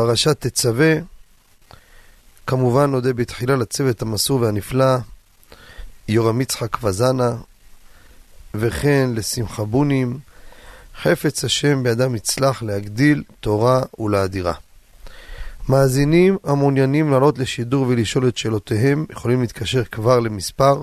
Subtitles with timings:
[0.00, 0.94] פרשת תצווה.
[2.46, 4.96] כמובן נודה בתחילה לצוות המסור והנפלא,
[6.08, 7.36] יורם יצחק וזנה,
[8.54, 10.18] וכן לשמחה בונים,
[11.02, 14.54] חפץ השם בידם יצלח להגדיל תורה ולאדירה.
[15.68, 20.82] מאזינים המעוניינים לעלות לשידור ולשאול את שאלותיהם יכולים להתקשר כבר למספר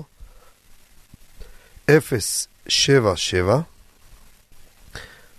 [1.90, 3.60] 077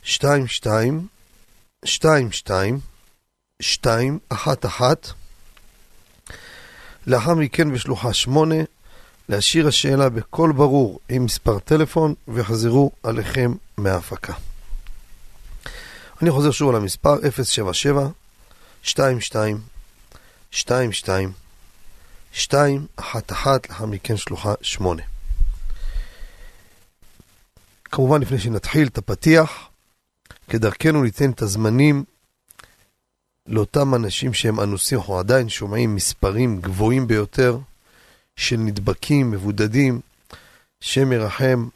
[0.05, 1.07] 22
[1.83, 2.88] 22
[3.61, 5.13] 211
[7.07, 8.55] לאחר מכן בשלוחה 8
[9.29, 14.33] להשאיר השאלה בקול ברור עם מספר טלפון ויחזרו עליכם מההפקה.
[16.21, 18.07] אני חוזר שוב על המספר 077
[18.85, 19.61] 22
[20.53, 21.31] 22
[22.33, 25.03] 211 לאחר מכן שלוחה 8
[27.91, 29.69] כמובן, לפני שנתחיל את הפתיח,
[30.49, 32.03] כדרכנו ניתן את הזמנים
[33.49, 37.57] לאותם אנשים שהם אנוסים, אנחנו עדיין שומעים מספרים גבוהים ביותר
[38.35, 39.99] של נדבקים, מבודדים,
[40.81, 41.67] שם ירחם,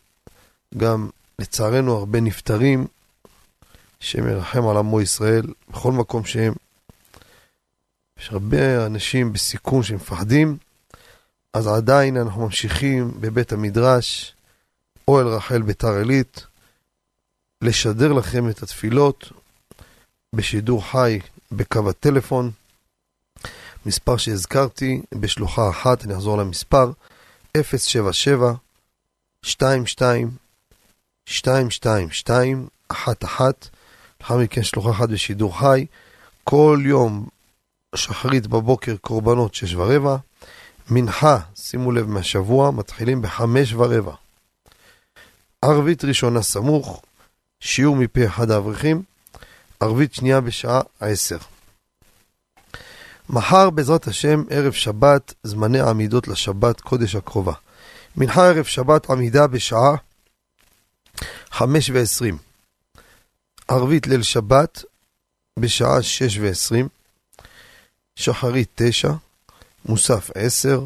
[0.78, 2.88] גם לצערנו הרבה נפטרים,
[4.00, 6.54] שם ירחם על עמו ישראל, בכל מקום שהם.
[8.20, 10.58] יש הרבה אנשים בסיכון שמפחדים,
[11.54, 14.36] אז עדיין אנחנו ממשיכים בבית המדרש,
[15.08, 16.46] אוהל רחל ביתר עילית,
[17.62, 19.32] לשדר לכם את התפילות
[20.36, 21.20] בשידור חי
[21.56, 22.52] בקו הטלפון,
[23.86, 26.92] מספר שהזכרתי בשלוחה אחת, אני אחזור למספר,
[27.58, 28.54] 077
[29.45, 30.32] 22
[31.27, 33.52] 222 11
[34.22, 35.86] לאחר מכן שלוחה אחת בשידור חי,
[36.44, 37.27] כל יום
[37.95, 40.16] שחרית בבוקר קורבנות שש ורבע,
[40.89, 44.14] מנחה, שימו לב מהשבוע, מתחילים בחמש ורבע.
[45.61, 47.02] ערבית ראשונה סמוך,
[47.60, 49.04] שיעור מפי אחד האברכים,
[49.80, 51.38] ערבית שנייה בשעה עשר.
[53.30, 57.54] מחר בעזרת השם ערב שבת, זמני עמידות לשבת קודש הקרובה.
[58.17, 59.95] מנחה ערב שבת עמידה בשעה
[61.52, 62.38] חמש ועשרים.
[63.67, 64.83] ערבית ליל שבת
[65.60, 66.88] בשעה שש ועשרים.
[68.16, 69.12] שחרית תשע,
[69.86, 70.86] מוסף עשר.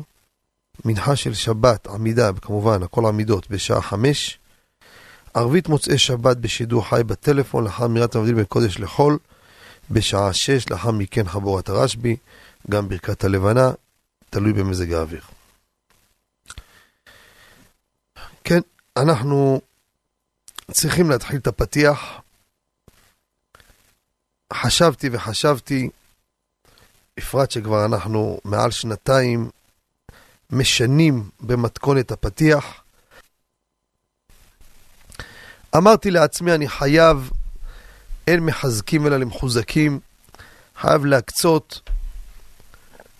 [0.85, 4.39] מנחה של שבת עמידה, כמובן הכל עמידות בשעה חמש.
[5.33, 9.17] ערבית מוצאי שבת בשידור חי בטלפון לאחר מירת המבדיל בין קודש לחול
[9.91, 12.17] בשעה שש, לאחר מכן חבורת הרשב"י,
[12.69, 13.71] גם ברכת הלבנה,
[14.29, 15.21] תלוי במזג האוויר.
[18.43, 18.59] כן,
[18.97, 19.61] אנחנו
[20.71, 22.21] צריכים להתחיל את הפתיח.
[24.53, 25.89] חשבתי וחשבתי,
[27.17, 29.49] בפרט שכבר אנחנו מעל שנתיים
[30.49, 32.83] משנים במתכונת הפתיח,
[35.77, 37.31] אמרתי לעצמי, אני חייב,
[38.27, 39.99] אין מחזקים אלא למחוזקים,
[40.81, 41.89] חייב להקצות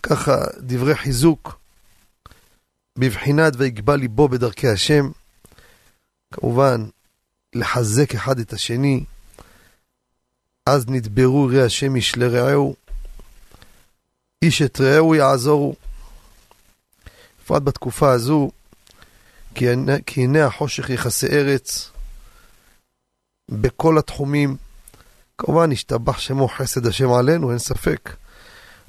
[0.02, 1.58] ככה דברי חיזוק
[2.98, 5.10] בבחינת ויגבה ליבו בדרכי השם.
[6.34, 6.86] כמובן,
[7.54, 9.04] לחזק אחד את השני.
[10.66, 12.76] אז נדברו יראי השם איש לרעהו,
[14.42, 15.74] איש את רעהו יעזורו.
[17.42, 18.50] בפרט בתקופה הזו,
[19.54, 19.66] כי
[20.16, 21.90] הנה החושך יכסה ארץ,
[23.50, 24.56] בכל התחומים.
[25.38, 28.10] כמובן, השתבח שמו חסד השם עלינו, אין ספק.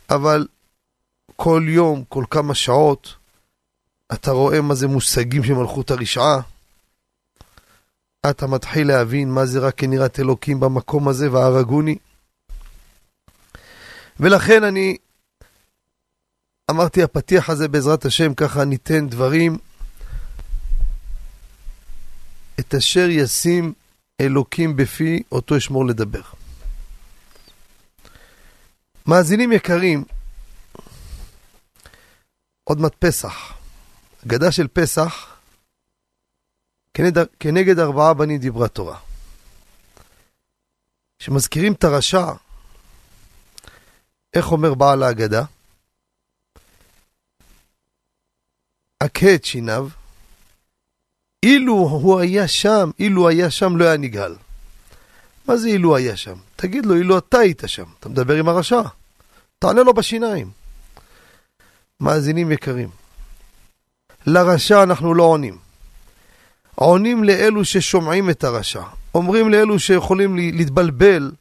[0.09, 0.47] אבל
[1.35, 3.15] כל יום, כל כמה שעות,
[4.13, 6.41] אתה רואה מה זה מושגים של מלכות הרשעה.
[8.29, 11.97] אתה מתחיל להבין מה זה רק כנראת אלוקים במקום הזה, והרגוני.
[14.19, 14.97] ולכן אני
[16.71, 19.57] אמרתי, הפתיח הזה בעזרת השם, ככה ניתן דברים.
[22.59, 23.74] את אשר ישים
[24.21, 26.38] אלוקים בפי, אותו אשמור לדבר.
[29.09, 30.03] מאזינים יקרים,
[32.63, 33.53] עוד מעט פסח.
[34.25, 35.38] אגדה של פסח,
[36.94, 39.00] כנגד, כנגד ארבעה בנים דיברה תורה.
[41.19, 42.25] כשמזכירים את הרשע,
[44.33, 45.44] איך אומר בעל ההגדה?
[49.01, 49.88] הכה את שיניו,
[51.44, 54.35] אילו הוא היה שם, אילו היה שם לא היה נגאל.
[55.47, 56.35] מה זה אילו היה שם?
[56.55, 57.85] תגיד לו, אילו אתה היית שם.
[58.00, 58.81] אתה מדבר עם הרשע.
[59.59, 60.50] תענה לו בשיניים.
[62.00, 62.89] מאזינים יקרים,
[64.27, 65.57] לרשע אנחנו לא עונים.
[66.75, 68.83] עונים לאלו ששומעים את הרשע.
[69.15, 71.31] אומרים לאלו שיכולים להתבלבל,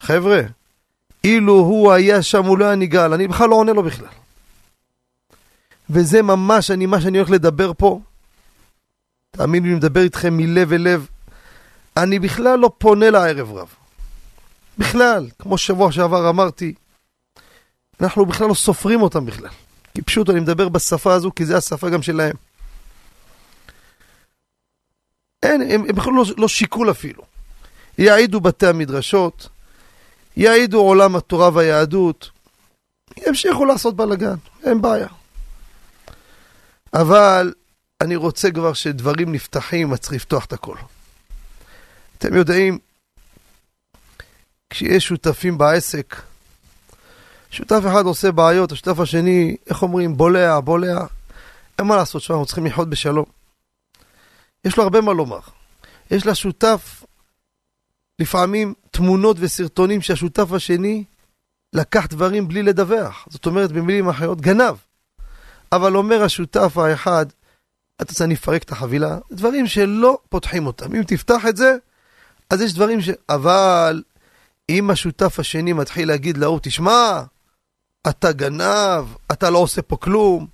[0.00, 0.40] חבר'ה,
[1.24, 4.06] אילו הוא היה שם הוא לא היה נגאל, אני בכלל לא עונה לו בכלל.
[5.90, 8.00] וזה ממש אני, מה שאני הולך לדבר פה.
[9.30, 11.06] תאמינו לי, מדבר איתכם מלב אל לב.
[11.96, 13.68] אני בכלל לא פונה לערב רב.
[14.78, 16.74] בכלל, כמו שבוע שעבר אמרתי,
[18.02, 19.50] אנחנו בכלל לא סופרים אותם בכלל.
[19.94, 22.36] כי פשוט אני מדבר בשפה הזו, כי זה השפה גם שלהם.
[25.42, 27.22] אין, הם, הם בכלל לא, לא שיקול אפילו.
[27.98, 29.48] יעידו בתי המדרשות,
[30.36, 32.30] יעידו עולם התורה והיהדות,
[33.26, 35.08] ימשיכו לעשות בלאגן, אין בעיה.
[36.94, 37.52] אבל
[38.00, 40.76] אני רוצה כבר שדברים נפתחים, אז צריך לפתוח את הכל.
[42.18, 42.78] אתם יודעים,
[44.70, 46.16] כשיש שותפים בעסק,
[47.52, 51.06] שותף אחד עושה בעיות, השותף השני, איך אומרים, בולע, בולע.
[51.78, 53.24] אין מה לעשות, שאנחנו צריכים לחיות בשלום.
[54.64, 55.38] יש לו הרבה מה לומר.
[56.10, 57.04] יש לשותף
[58.18, 61.04] לפעמים תמונות וסרטונים שהשותף השני
[61.72, 63.26] לקח דברים בלי לדווח.
[63.30, 64.74] זאת אומרת, במילים אחרות, גנב.
[65.72, 67.26] אבל אומר השותף האחד,
[67.96, 69.18] אתה רוצה אני אפרק את החבילה?
[69.32, 70.94] דברים שלא פותחים אותם.
[70.94, 71.76] אם תפתח את זה,
[72.50, 73.10] אז יש דברים ש...
[73.28, 74.02] אבל
[74.68, 77.22] אם השותף השני מתחיל להגיד להוא, תשמע,
[78.08, 80.46] אתה גנב, אתה לא עושה פה כלום.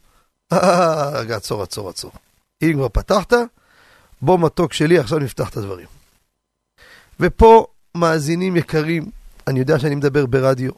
[1.13, 2.13] רגע, עצור, עצור, עצור.
[2.63, 3.33] אם כבר פתחת,
[4.23, 5.87] בוא מתוק שלי, עכשיו נפתח את הדברים.
[7.21, 9.11] ופה, מאזינים יקרים,
[9.47, 10.73] אני יודע שאני מדבר ברדיו.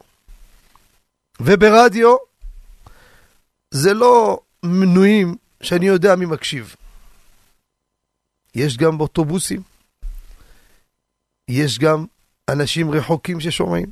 [1.39, 2.15] וברדיו,
[3.71, 6.75] זה לא מנויים שאני יודע מי מקשיב.
[8.55, 9.61] יש גם באוטובוסים,
[11.47, 12.05] יש גם
[12.49, 13.87] אנשים רחוקים ששומעים,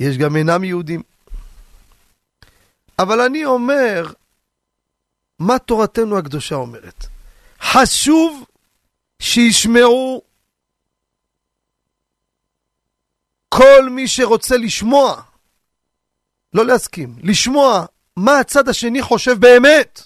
[0.00, 1.02] יש גם אינם יהודים.
[2.98, 4.06] אבל אני אומר,
[5.38, 7.06] מה תורתנו הקדושה אומרת?
[7.60, 8.44] חשוב
[9.22, 10.22] שישמעו
[13.48, 15.22] כל מי שרוצה לשמוע,
[16.54, 17.84] לא להסכים, לשמוע
[18.16, 20.02] מה הצד השני חושב באמת.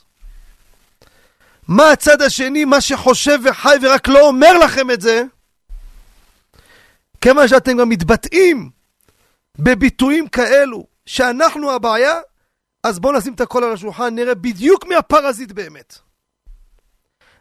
[1.68, 5.22] מה הצד השני, מה שחושב וחי ורק לא אומר לכם את זה,
[7.20, 8.70] כיוון שאתם גם מתבטאים
[9.58, 12.20] בביטויים כאלו שאנחנו הבעיה,
[12.82, 15.98] אז בואו נשים את הכל על השולחן, נראה בדיוק מי הפרזיט באמת.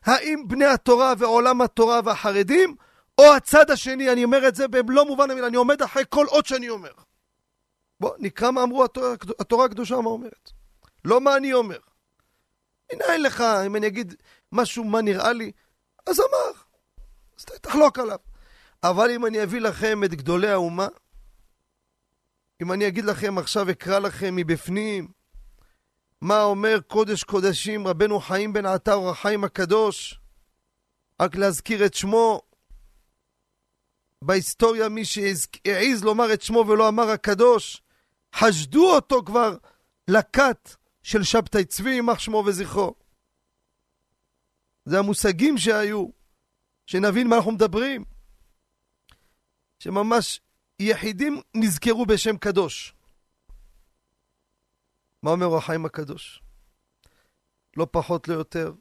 [0.03, 2.75] האם בני התורה ועולם התורה והחרדים,
[3.17, 6.45] או הצד השני, אני אומר את זה במלוא מובן המילה, אני עומד אחרי כל אות
[6.45, 6.91] שאני אומר.
[7.99, 10.51] בוא, נקרא מה אמרו התורה, התורה הקדושה, מה אומרת.
[11.05, 11.77] לא מה אני אומר.
[12.93, 14.13] מנין לך, אם אני אגיד
[14.51, 15.51] משהו מה נראה לי,
[16.07, 16.51] אז אמר,
[17.39, 18.17] אז תחלוק עליו.
[18.83, 20.87] אבל אם אני אביא לכם את גדולי האומה,
[22.61, 25.07] אם אני אגיד לכם עכשיו, אקרא לכם מבפנים,
[26.21, 30.19] מה אומר קודש קודשים רבנו חיים בן עטר החיים הקדוש,
[31.21, 32.41] רק להזכיר את שמו.
[34.21, 37.81] בהיסטוריה מי שהעז לומר את שמו ולא אמר הקדוש,
[38.35, 39.57] חשדו אותו כבר
[40.07, 42.95] לכת של שבתאי צבי, יימח שמו וזכרו.
[44.85, 46.07] זה המושגים שהיו,
[46.85, 48.03] שנבין מה אנחנו מדברים.
[49.79, 50.41] שממש
[50.79, 52.93] יחידים נזכרו בשם קדוש.
[55.23, 56.43] מה אומר החיים הקדוש?
[57.77, 58.73] לא פחות, לא יותר,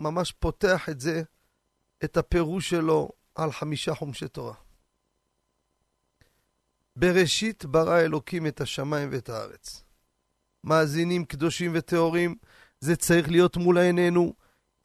[0.00, 1.22] ממש פותח את זה,
[2.04, 4.54] את הפירוש שלו על חמישה חומשי תורה.
[6.96, 9.84] בראשית ברא אלוקים את השמיים ואת הארץ.
[10.64, 12.34] מאזינים קדושים וטהורים,
[12.80, 14.34] זה צריך להיות מול עינינו,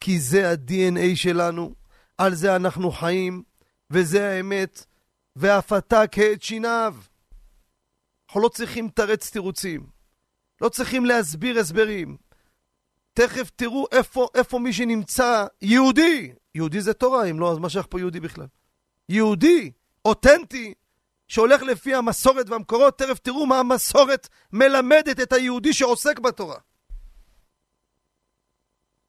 [0.00, 1.74] כי זה ה-DNA שלנו,
[2.18, 3.42] על זה אנחנו חיים,
[3.90, 4.84] וזה האמת,
[5.36, 6.96] ואף אתה כעת שיניו.
[8.28, 9.86] אנחנו לא צריכים לתרץ תירוצים,
[10.60, 12.16] לא צריכים להסביר הסברים.
[13.12, 16.32] תכף תראו איפה, איפה מי שנמצא יהודי.
[16.54, 18.46] יהודי זה תורה, אם לא, אז מה שייך פה יהודי בכלל?
[19.08, 19.72] יהודי,
[20.04, 20.74] אותנטי,
[21.28, 26.58] שהולך לפי המסורת והמקורות, תכף תראו מה המסורת מלמדת את היהודי שעוסק בתורה.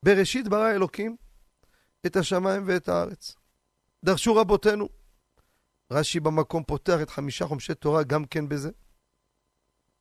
[0.04, 1.16] בראשית ברא אלוקים
[2.06, 3.36] את השמיים ואת הארץ.
[4.06, 4.90] דרשו רבותינו.
[5.92, 8.70] רש"י במקום פותח את חמישה חומשי תורה גם כן בזה.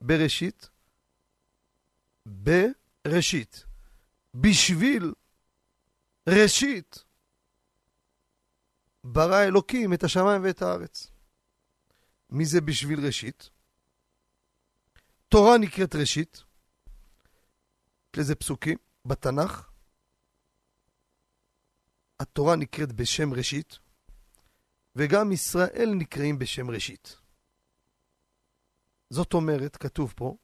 [0.01, 0.71] בראשית.
[2.27, 3.65] בראשית.
[4.35, 5.15] בשביל
[6.29, 7.05] ראשית
[9.05, 11.11] ברא אלוקים את השמיים ואת הארץ.
[12.31, 13.51] מי זה בשביל ראשית?
[15.29, 16.43] תורה נקראת ראשית.
[18.15, 19.71] יש לזה פסוקים בתנ"ך.
[22.21, 23.79] התורה נקראת בשם ראשית.
[24.97, 27.17] וגם ישראל נקראים בשם ראשית.
[29.11, 30.37] זאת אומרת, כתוב פה,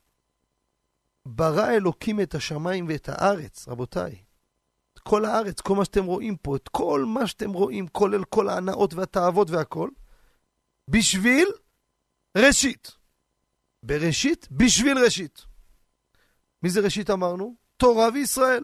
[1.26, 4.17] ברא אלוקים את השמיים ואת הארץ, רבותיי.
[4.95, 8.49] את כל הארץ, כל מה שאתם רואים פה, את כל מה שאתם רואים, כולל כל
[8.49, 9.91] ההנאות והתאוות והכל,
[10.88, 11.49] בשביל
[12.38, 12.93] ראשית.
[13.83, 15.45] בראשית, בשביל ראשית.
[16.62, 17.55] מי זה ראשית אמרנו?
[17.76, 18.62] תורה וישראל.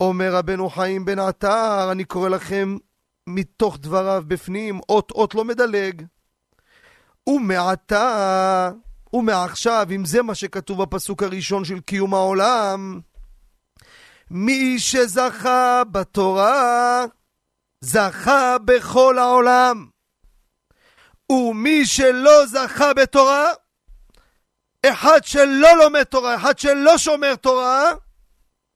[0.00, 2.76] אומר רבנו חיים בן עטר, אני קורא לכם
[3.26, 6.02] מתוך דבריו בפנים, אות אות לא מדלג.
[7.26, 8.72] ומעתה,
[9.14, 13.00] ומעכשיו, אם זה מה שכתוב בפסוק הראשון של קיום העולם,
[14.30, 17.04] מי שזכה בתורה,
[17.80, 19.86] זכה בכל העולם.
[21.32, 23.52] ומי שלא זכה בתורה,
[24.86, 27.92] אחד שלא לומד תורה, אחד שלא שומר תורה,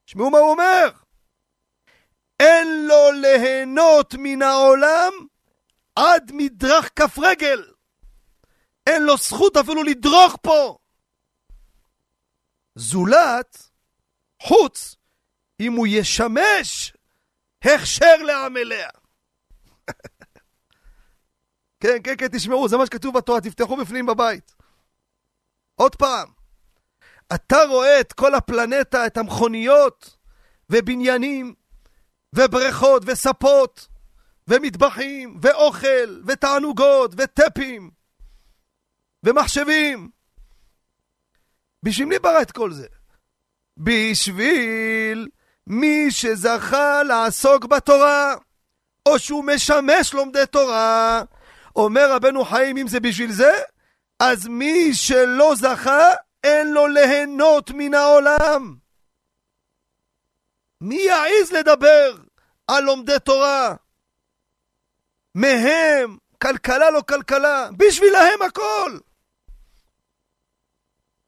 [0.05, 0.89] תשמעו מה הוא אומר.
[2.41, 5.13] אין לו ליהנות מן העולם
[5.97, 7.65] עד מדרך כף רגל.
[8.89, 10.79] אין לו זכות אפילו לדרוך פה.
[12.75, 13.71] זולת,
[14.43, 14.97] חוץ,
[15.61, 16.93] אם הוא ישמש
[17.65, 18.89] הכשר לעמליה.
[21.81, 24.55] כן, כן, כן, תשמעו, זה מה שכתוב בתורה, תפתחו בפנים בבית.
[25.75, 26.29] עוד פעם,
[27.35, 30.17] אתה רואה את כל הפלנטה, את המכוניות
[30.71, 31.55] ובניינים
[32.33, 33.89] ובריכות וספות
[34.49, 37.98] ומטבחים ואוכל ותענוגות וטפים
[39.29, 40.11] ומחשבים.
[41.83, 42.87] בשביל מי ברא את כל זה?
[43.77, 45.29] בשביל
[45.67, 48.35] מי זכה לעסוק בתורה,
[49.07, 51.23] או שהוא משמש לומדי תורה.
[51.77, 53.53] אומר רבנו חיים, אם זה בשביל זה,
[54.19, 56.05] אז מי שלא זכה,
[56.45, 58.77] אין לו ליהנות מן העולם.
[60.81, 62.17] מי יעז לדבר
[62.67, 63.75] על לומדי תורה?
[65.35, 68.99] מהם, כלכלה לא כלכלה, בשבילהם הכל.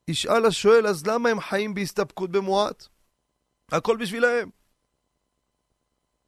[0.08, 2.88] ישאל השואל, אז למה הם חיים בהסתפקות במועט?
[3.72, 4.50] הכל בשבילהם.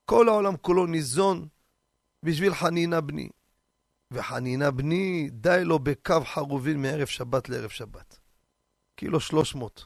[0.05, 1.49] כל העולם כולו ניזון
[2.23, 3.29] בשביל חנינה בני.
[4.11, 8.19] וחנינה בני, די לו בקו חרובין מערב שבת לערב שבת.
[8.97, 9.85] קילו שלוש מאות.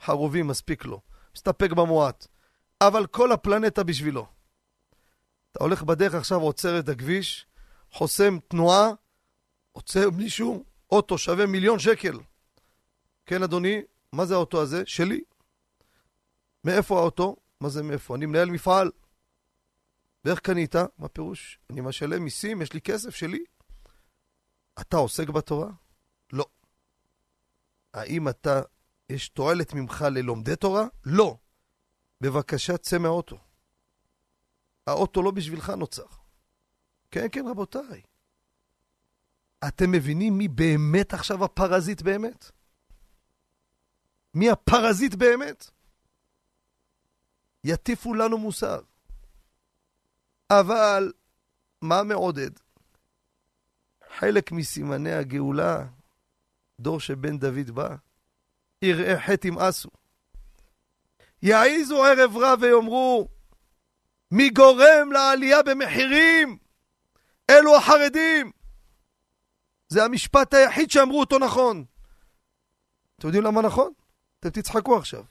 [0.00, 1.00] חרובים מספיק לו.
[1.34, 2.26] מסתפק במועט.
[2.80, 4.26] אבל כל הפלנטה בשבילו.
[5.52, 7.46] אתה הולך בדרך עכשיו, עוצר את הכביש,
[7.92, 8.90] חוסם תנועה,
[9.72, 12.18] עוצר מישהו, אוטו שווה מיליון שקל.
[13.26, 14.82] כן, אדוני, מה זה האוטו הזה?
[14.86, 15.20] שלי.
[16.64, 17.36] מאיפה האוטו?
[17.60, 18.14] מה זה מאיפה?
[18.14, 18.90] אני מנהל מפעל.
[20.24, 20.74] ואיך קנית?
[20.98, 21.58] מה פירוש?
[21.70, 23.44] אני משלם מיסים, יש לי כסף שלי.
[24.80, 25.70] אתה עוסק בתורה?
[26.32, 26.46] לא.
[27.94, 28.62] האם אתה,
[29.08, 30.86] יש תועלת ממך ללומדי תורה?
[31.04, 31.36] לא.
[32.20, 33.38] בבקשה, צא מהאוטו.
[34.86, 36.06] האוטו לא בשבילך נוצר.
[37.10, 38.02] כן, כן, רבותיי.
[39.68, 42.50] אתם מבינים מי באמת עכשיו הפרזיט באמת?
[44.34, 45.70] מי הפרזיט באמת?
[47.64, 48.80] יטיפו לנו מוסר.
[50.50, 51.12] אבל
[51.82, 52.50] מה מעודד?
[54.18, 55.86] חלק מסימני הגאולה,
[56.80, 57.96] דור שבן דוד בא,
[58.82, 59.88] יראי חטא ימאסו.
[61.42, 63.28] יעיזו ערב רב ויאמרו,
[64.30, 66.58] מי גורם לעלייה במחירים?
[67.50, 68.50] אלו החרדים.
[69.88, 71.84] זה המשפט היחיד שאמרו אותו נכון.
[73.18, 73.92] אתם יודעים למה נכון?
[74.46, 75.24] אתם תצחקו עכשיו.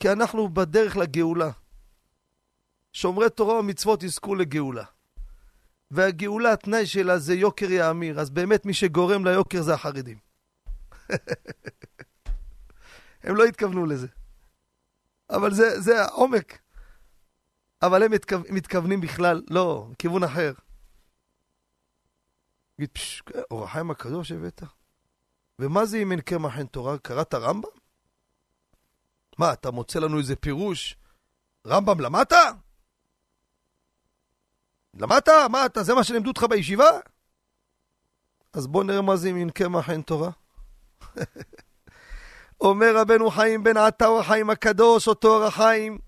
[0.00, 1.50] כי אנחנו בדרך לגאולה.
[2.92, 4.84] שומרי תורה ומצוות יזכו לגאולה.
[5.90, 10.18] והגאולה, התנאי שלה זה יוקר יאמיר, אז באמת מי שגורם ליוקר זה החרדים.
[13.24, 14.06] הם לא התכוונו לזה.
[15.30, 16.58] אבל זה, זה העומק.
[17.82, 18.36] אבל הם מתכו...
[18.50, 20.52] מתכוונים בכלל, לא, כיוון אחר.
[22.76, 24.62] תגיד, פשש, אור החיים הקדוש הבאת?
[25.58, 26.98] ומה זה אם אין קמח אין תורה?
[26.98, 27.68] קראת רמב"ם?
[29.38, 30.96] מה, אתה מוצא לנו איזה פירוש?
[31.66, 32.32] רמב"ם למדת?
[34.94, 35.28] למדת?
[35.50, 36.90] מה אתה, זה מה שלימדו אותך בישיבה?
[38.52, 40.30] אז בוא נראה מה זה אם אין קמח אין תורה.
[42.60, 45.98] אומר רבנו חיים בן עטה אור החיים הקדוש, אותו אור החיים,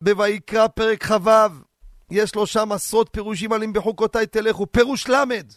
[0.00, 1.30] בויקרא פרק כ"ו,
[2.10, 5.52] יש לו שם עשרות פירושים על אם בחוקותיי תלכו, פירוש למד.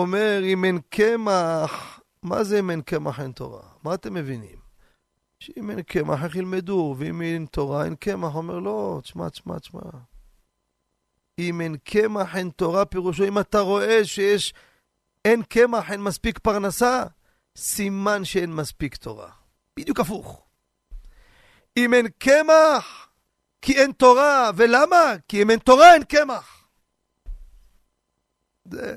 [0.00, 3.62] אומר אם אין קמח, מה זה אם אין קמח אין תורה?
[3.82, 4.58] מה אתם מבינים?
[5.40, 9.80] שאם אין קמח איך ילמדו, ואם אין תורה אין קמח, אומר לא, תשמע, תשמע, תשמע.
[11.38, 14.54] אם אין קמח אין תורה, פירושו אם אתה רואה שיש
[15.24, 17.04] אין קמח, אין מספיק פרנסה,
[17.56, 19.30] סימן שאין מספיק תורה.
[19.76, 20.46] בדיוק הפוך.
[21.76, 23.08] אם אין קמח,
[23.62, 25.14] כי אין תורה, ולמה?
[25.28, 26.68] כי אם אין תורה אין קמח.
[28.64, 28.96] זה,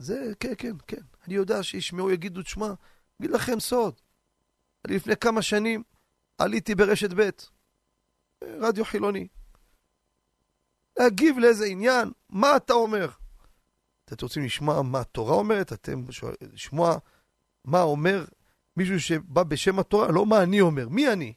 [0.00, 1.02] זה, כן, כן, כן.
[1.26, 2.72] אני יודע שישמעו, יגידו, תשמע,
[3.20, 3.94] אגיד לכם סוד.
[4.84, 5.82] אני לפני כמה שנים
[6.38, 7.30] עליתי ברשת ב',
[8.44, 9.28] רדיו חילוני.
[10.98, 13.10] להגיב לאיזה עניין, מה אתה אומר?
[14.04, 15.72] אתם רוצים לשמוע מה התורה אומרת?
[15.72, 16.04] אתם
[16.52, 16.96] לשמוע
[17.64, 18.24] מה אומר
[18.76, 20.08] מישהו שבא בשם התורה?
[20.12, 21.32] לא מה אני אומר, מי אני?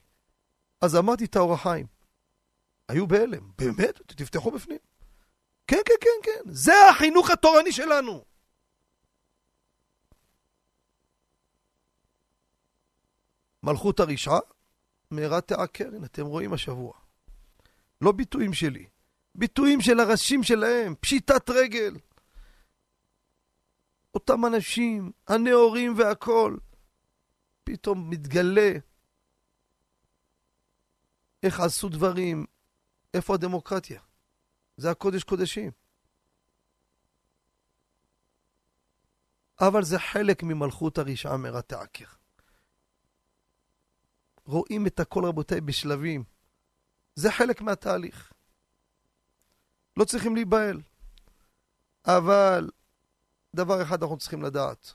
[0.81, 1.85] אז אמרתי את האור החיים.
[2.89, 3.51] היו בהלם.
[3.57, 4.01] באמת?
[4.07, 4.79] תפתחו בפנים.
[5.67, 6.51] כן, כן, כן, כן.
[6.51, 8.32] זה החינוך התורני שלנו.
[13.63, 14.39] מלכות הרשעה,
[15.11, 16.93] מהרה תעקר, הנה אתם רואים השבוע.
[18.01, 18.87] לא ביטויים שלי,
[19.35, 21.97] ביטויים של הראשים שלהם, פשיטת רגל.
[24.13, 26.59] אותם אנשים, הנאורים והכול,
[27.63, 28.71] פתאום מתגלה
[31.43, 32.45] איך עשו דברים,
[33.13, 34.01] איפה הדמוקרטיה?
[34.77, 35.71] זה הקודש קודשים.
[39.59, 42.22] אבל זה חלק ממלכות הרשעה תעקר.
[44.45, 46.23] רואים את הכל, רבותיי, בשלבים.
[47.15, 48.33] זה חלק מהתהליך.
[49.97, 50.81] לא צריכים להיבהל.
[52.05, 52.69] אבל
[53.55, 54.93] דבר אחד אנחנו צריכים לדעת,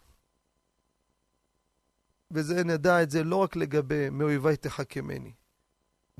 [2.30, 5.32] וזה נדע את זה לא רק לגבי מאויבי תחכמני.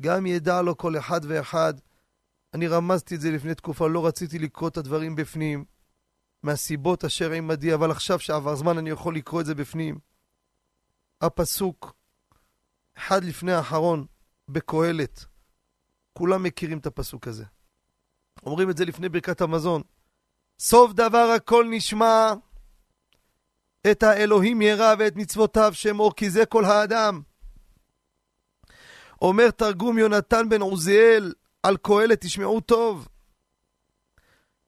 [0.00, 1.74] גם ידע לו כל אחד ואחד.
[2.54, 5.64] אני רמזתי את זה לפני תקופה, לא רציתי לקרוא את הדברים בפנים,
[6.42, 9.98] מהסיבות אשר עמדי, אבל עכשיו שעבר זמן אני יכול לקרוא את זה בפנים.
[11.20, 11.94] הפסוק,
[12.98, 14.06] אחד לפני האחרון,
[14.48, 15.24] בקהלת.
[16.12, 17.44] כולם מכירים את הפסוק הזה.
[18.46, 19.82] אומרים את זה לפני ברכת המזון.
[20.58, 22.32] סוף דבר הכל נשמע,
[23.90, 27.22] את האלוהים ירא ואת מצוותיו שמור, כי זה כל האדם.
[29.22, 33.08] אומר תרגום יונתן בן עוזיאל על קהלת, תשמעו טוב.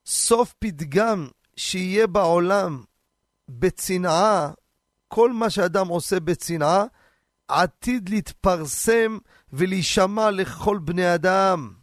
[0.05, 2.83] סוף פתגם שיהיה בעולם
[3.49, 4.51] בצנעה,
[5.07, 6.85] כל מה שאדם עושה בצנעה,
[7.51, 9.17] עתיד להתפרסם
[9.53, 11.73] ולהישמע לכל בני אדם.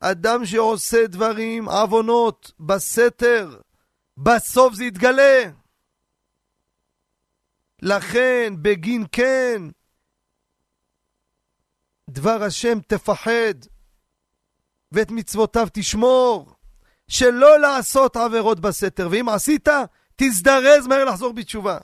[0.00, 3.60] אדם שעושה דברים, עוונות, בסתר,
[4.16, 5.42] בסוף זה יתגלה.
[7.82, 9.62] לכן, בגין כן,
[12.10, 13.54] דבר השם תפחד,
[14.92, 16.54] ואת מצוותיו תשמור,
[17.08, 19.68] שלא לעשות עבירות בסתר, ואם עשית,
[20.16, 21.78] תזדרז מהר לחזור בתשובה.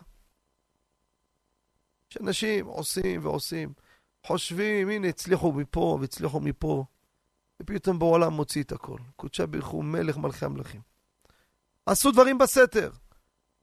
[2.15, 3.73] שאנשים עושים ועושים,
[4.27, 6.85] חושבים, הנה, הצליחו מפה והצליחו מפה,
[7.63, 8.99] ופתאום בעולם מוציא את הכל.
[9.17, 10.81] קודשה ברכו מלך מלכי המלכים.
[11.87, 12.91] עשו דברים בסתר.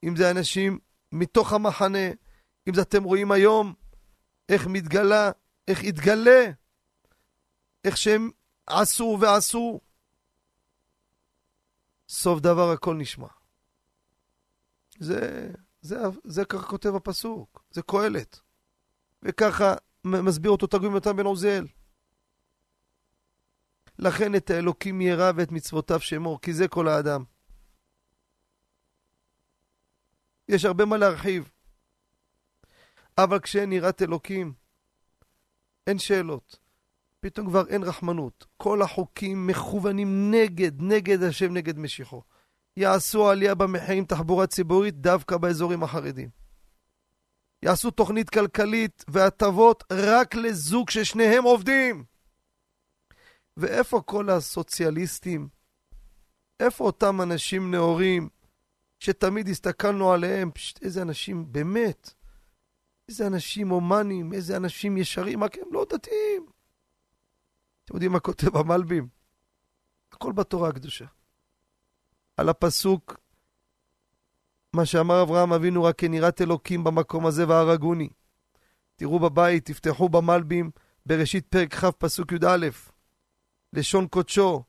[0.03, 0.79] אם זה אנשים
[1.11, 2.07] מתוך המחנה,
[2.69, 3.73] אם זה אתם רואים היום
[4.49, 5.31] איך מתגלה,
[5.67, 6.51] איך התגלה,
[7.83, 8.29] איך שהם
[8.67, 9.79] עשו ועשו.
[12.09, 13.27] סוף דבר הכל נשמע.
[14.99, 15.51] זה,
[15.82, 18.39] זה, זה ככה כותב הפסוק, זה קהלת.
[19.24, 21.67] וככה מסביר אותו תרגום יונתן בן עוזיאל.
[24.00, 27.24] לכן את האלוקים ירא ואת מצוותיו שמור, כי זה כל האדם.
[30.48, 31.52] יש הרבה מה להרחיב.
[33.17, 34.54] אבל כשאין יראת אלוקים,
[35.88, 36.60] אין שאלות.
[37.20, 38.46] פתאום כבר אין רחמנות.
[38.58, 42.22] כל החוקים מכוונים נגד, נגד השם, נגד משיחו.
[42.77, 46.29] יעשו עלייה במחירים תחבורה ציבורית דווקא באזורים החרדים.
[47.63, 52.03] יעשו תוכנית כלכלית והטבות רק לזוג ששניהם עובדים.
[53.57, 55.49] ואיפה כל הסוציאליסטים?
[56.60, 58.29] איפה אותם אנשים נאורים
[58.99, 60.51] שתמיד הסתכלנו עליהם?
[60.51, 62.13] פשט, איזה אנשים, באמת.
[63.10, 66.45] איזה אנשים הומניים, איזה אנשים ישרים, רק הם לא דתיים.
[67.86, 69.07] אתם יודעים מה כותב המלבים?
[70.12, 71.05] הכל בתורה הקדושה.
[72.41, 73.17] על הפסוק,
[74.73, 78.10] מה שאמר אברהם אבינו, רק כנראת אלוקים במקום הזה והרגוני.
[78.95, 80.71] תראו בבית, תפתחו במלבים,
[81.06, 82.67] בראשית פרק כ', פסוק י"א.
[83.73, 84.63] לשון קודשו.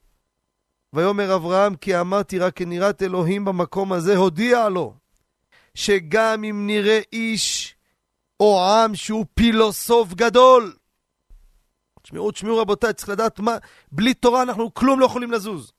[0.93, 4.95] ויאמר אברהם כי אמרתי רק כנראת אלוהים במקום הזה, הודיע לו
[5.75, 7.77] שגם אם נראה איש
[8.41, 10.77] או עם שהוא פילוסוף גדול,
[12.03, 13.57] תשמעו, תשמעו רבותיי, צריך לדעת מה,
[13.93, 15.73] בלי תורה אנחנו כלום לא יכולים לזוז.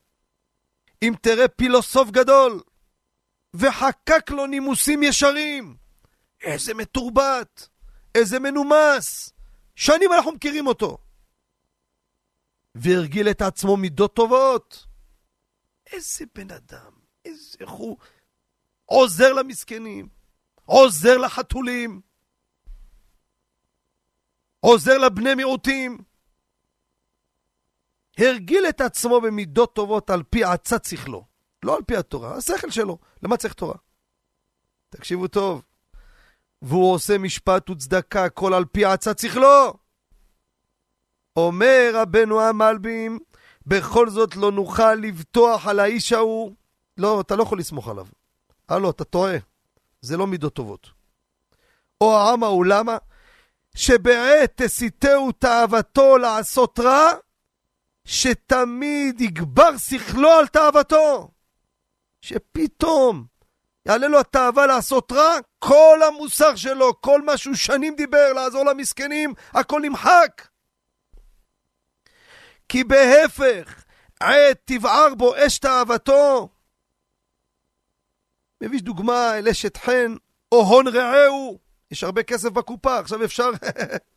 [1.04, 2.62] אם תראה פילוסוף גדול
[3.54, 5.78] וחקק לו נימוסים ישרים,
[6.42, 7.68] איזה מתורבת,
[8.16, 9.34] איזה מנומס,
[9.76, 10.98] שנים אנחנו מכירים אותו.
[12.76, 14.86] והרגיל את עצמו מידות טובות.
[15.92, 16.92] איזה בן אדם,
[17.26, 17.98] איזה, איך הוא
[18.86, 20.10] עוזר למסכנים,
[20.66, 22.02] עוזר לחתולים,
[24.60, 26.13] עוזר לבני מיעוטים.
[28.18, 31.26] הרגיל את עצמו במידות טובות על פי עצת שכלו.
[31.64, 32.98] לא על פי התורה, השכל שלו.
[33.24, 33.76] למה צריך תורה?
[34.90, 35.62] תקשיבו טוב.
[36.62, 39.74] והוא עושה משפט וצדקה, כל על פי עצת שכלו.
[41.36, 43.20] אומר רבנו המלבים,
[43.66, 46.54] בכל זאת לא נוכל לבטוח על האיש ההוא.
[46.98, 48.08] לא, אתה לא יכול לסמוך עליו.
[48.70, 49.38] הלו, אתה טועה.
[50.02, 50.90] זה לא מידות טובות.
[52.02, 52.98] או העם ההוא, למה?
[53.76, 57.12] שבעת תסיתהו תאוותו לעשות רע,
[58.06, 61.32] שתמיד יגבר שכלו על תאוותו.
[62.22, 63.26] שפתאום
[63.86, 69.34] יעלה לו התאווה לעשות רע, כל המוסר שלו, כל מה שהוא שנים דיבר, לעזור למסכנים,
[69.52, 70.48] הכל נמחק.
[72.70, 73.84] כי בהפך,
[74.20, 76.50] עת תבער בו אש תאוותו.
[78.64, 80.16] מביא דוגמה אל אשת חן,
[80.52, 81.60] או הון רעהו.
[81.92, 83.50] יש הרבה כסף בקופה, עכשיו אפשר...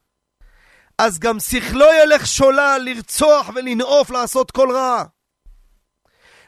[0.99, 5.05] אז גם שכלו ילך שולל, לרצוח ולנאוף, לעשות כל רע.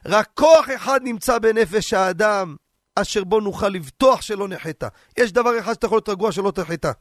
[0.07, 2.57] רק כוח אחד נמצא בנפש האדם,
[2.97, 4.89] אשר בו נוכל לבטוח שלא נחתה.
[5.19, 6.93] יש דבר אחד שאתה יכול להיות רגוע שלא תחתה.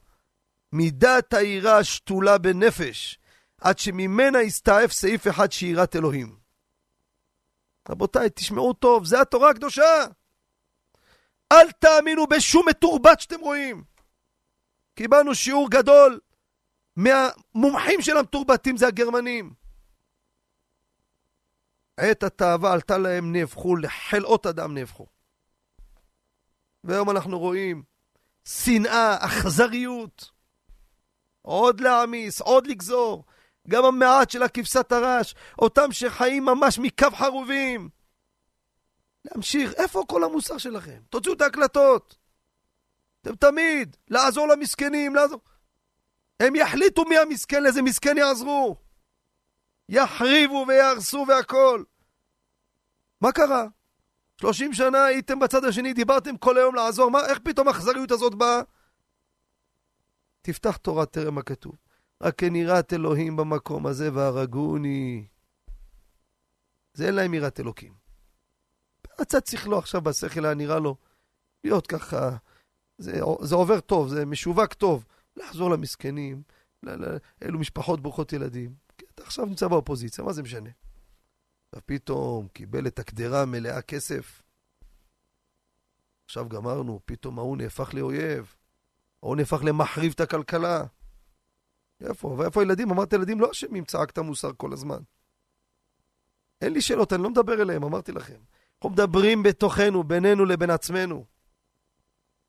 [0.72, 3.18] מידת היראה שתולה בנפש,
[3.60, 6.36] עד שממנה יסתעף סעיף אחד שיראת אלוהים.
[7.88, 10.04] רבותיי, תשמעו טוב, זה התורה הקדושה.
[11.52, 13.84] אל תאמינו בשום מתורבת שאתם רואים.
[14.94, 16.20] קיבלנו שיעור גדול
[16.98, 19.54] מהמומחים של המתורבתים, זה הגרמנים.
[21.96, 25.06] עת התאווה עלתה להם נהפכו, לחלאות אדם נהפכו.
[26.84, 27.82] והיום אנחנו רואים
[28.44, 30.30] שנאה, אכזריות,
[31.42, 33.24] עוד להעמיס, עוד לגזור.
[33.68, 37.88] גם המעט של הכבשת הרש, אותם שחיים ממש מקו חרובים.
[39.24, 41.00] להמשיך, איפה כל המוסר שלכם?
[41.10, 42.16] תוציאו את ההקלטות.
[43.20, 45.40] אתם תמיד, לעזור למסכנים, לעזור...
[46.40, 48.76] הם יחליטו מי המסכן, לאיזה מסכן יעזרו.
[49.88, 51.82] יחריבו ויהרסו והכל.
[53.20, 53.66] מה קרה?
[54.40, 58.60] 30 שנה הייתם בצד השני, דיברתם כל היום לעזור, מה, איך פתאום האכזריות הזאת באה?
[60.42, 61.76] תפתח תורה טרם הכתוב.
[62.22, 65.26] רק כן יראת אלוהים במקום הזה והרגוני.
[66.94, 67.92] זה אין להם יראת אלוקים.
[69.20, 70.96] רצה שכלו עכשיו בשכל היה נראה לו
[71.64, 72.36] להיות ככה,
[72.98, 75.04] זה, זה עובר טוב, זה משווק טוב.
[75.38, 76.42] לעזור למסכנים,
[77.42, 78.74] אלו משפחות ברוכות ילדים.
[79.14, 80.70] אתה עכשיו נמצא באופוזיציה, מה זה משנה?
[81.74, 84.42] ופתאום קיבל את הקדרה מלאה כסף.
[86.24, 88.54] עכשיו גמרנו, פתאום ההוא נהפך לאויב.
[89.22, 90.84] ההוא נהפך למחריב את הכלכלה.
[92.00, 92.28] איפה?
[92.28, 92.90] ואיפה הילדים?
[92.90, 94.98] אמרת, ילדים לא אשמים, צעקת מוסר כל הזמן.
[96.60, 98.38] אין לי שאלות, אני לא מדבר אליהם, אמרתי לכם.
[98.76, 101.24] אנחנו מדברים בתוכנו, בינינו לבין עצמנו.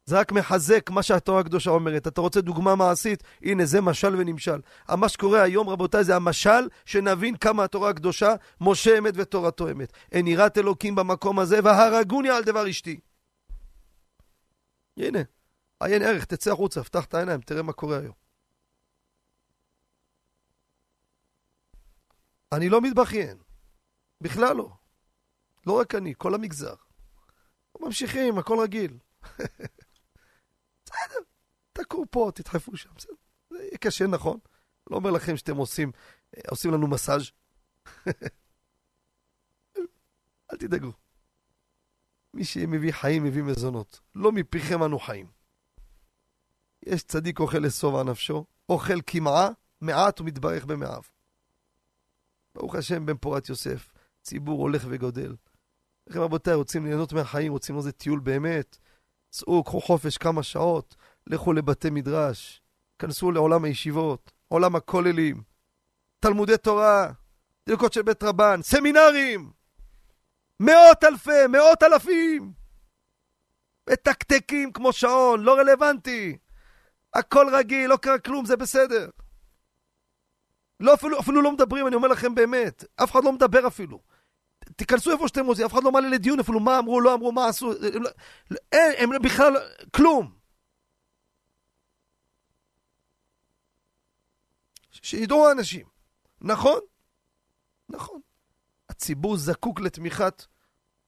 [0.10, 2.08] זה רק מחזק מה שהתורה הקדושה אומרת.
[2.08, 3.24] אתה רוצה דוגמה מעשית?
[3.42, 4.62] הנה, זה משל ונמשל.
[4.90, 9.94] מה שקורה היום, רבותיי, זה המשל שנבין כמה התורה הקדושה, משה אמת ותורתו אמת.
[10.12, 13.00] אין יראת אלוקים במקום הזה, והרגוני על דבר אשתי.
[14.98, 15.20] הנה,
[15.80, 18.14] עיין ערך, תצא החוצה, פתח את העיניים, תראה מה קורה היום.
[22.52, 23.38] אני לא מתבכיין,
[24.22, 24.70] בכלל לא.
[25.68, 26.76] לא רק אני, כל המגזר.
[27.80, 28.98] ממשיכים, הכל רגיל.
[30.90, 31.20] בסדר,
[31.74, 33.14] תקעו פה, תדחפו שם, בסדר.
[33.50, 34.40] זה יהיה קשה, נכון?
[34.90, 35.92] לא אומר לכם שאתם עושים,
[36.48, 37.32] עושים לנו מסאז'.
[40.52, 40.92] אל תדאגו.
[42.34, 44.00] מי שמביא חיים מביא מזונות.
[44.16, 45.32] לא מפיכם אנו חיים.
[46.86, 49.50] יש צדיק אוכל לשובע נפשו, אוכל קמעה,
[49.82, 51.02] מעט ומתברך במאיו.
[52.56, 55.36] ברוך השם בן פורת יוסף, ציבור הולך וגודל.
[56.08, 58.78] לכם רבותיי, רוצים ליהנות מהחיים, רוצים איזה טיול באמת,
[59.30, 60.96] צאו, קחו חופש כמה שעות,
[61.28, 62.62] לכו לבתי מדרש,
[63.00, 65.44] כנסו לעולם הישיבות, עולם הכוללים,
[66.20, 67.12] תלמודי תורה,
[67.70, 69.52] דלקות של בית רבן, סמינרים,
[70.60, 72.54] מאות אלפי, מאות אלפים,
[73.90, 76.38] מתקתקים כמו שעון, לא רלוונטי,
[77.14, 79.10] הכל רגיל, לא קרה כלום, זה בסדר.
[80.80, 84.00] לא, אפילו, אפילו לא מדברים, אני אומר לכם באמת, אף אחד לא מדבר אפילו.
[84.76, 87.48] תיכנסו איפה שאתם רוצים, אף אחד לא מעלה לדיון אפילו מה אמרו, לא אמרו, מה
[87.48, 88.10] עשו, לא-
[88.72, 89.54] אין, הם בכלל,
[89.96, 90.40] כלום.
[94.92, 95.88] שידעו האנשים.
[96.42, 96.80] נכון?
[97.90, 98.22] נכון.
[98.90, 100.46] הציבור זקוק לתמיכת,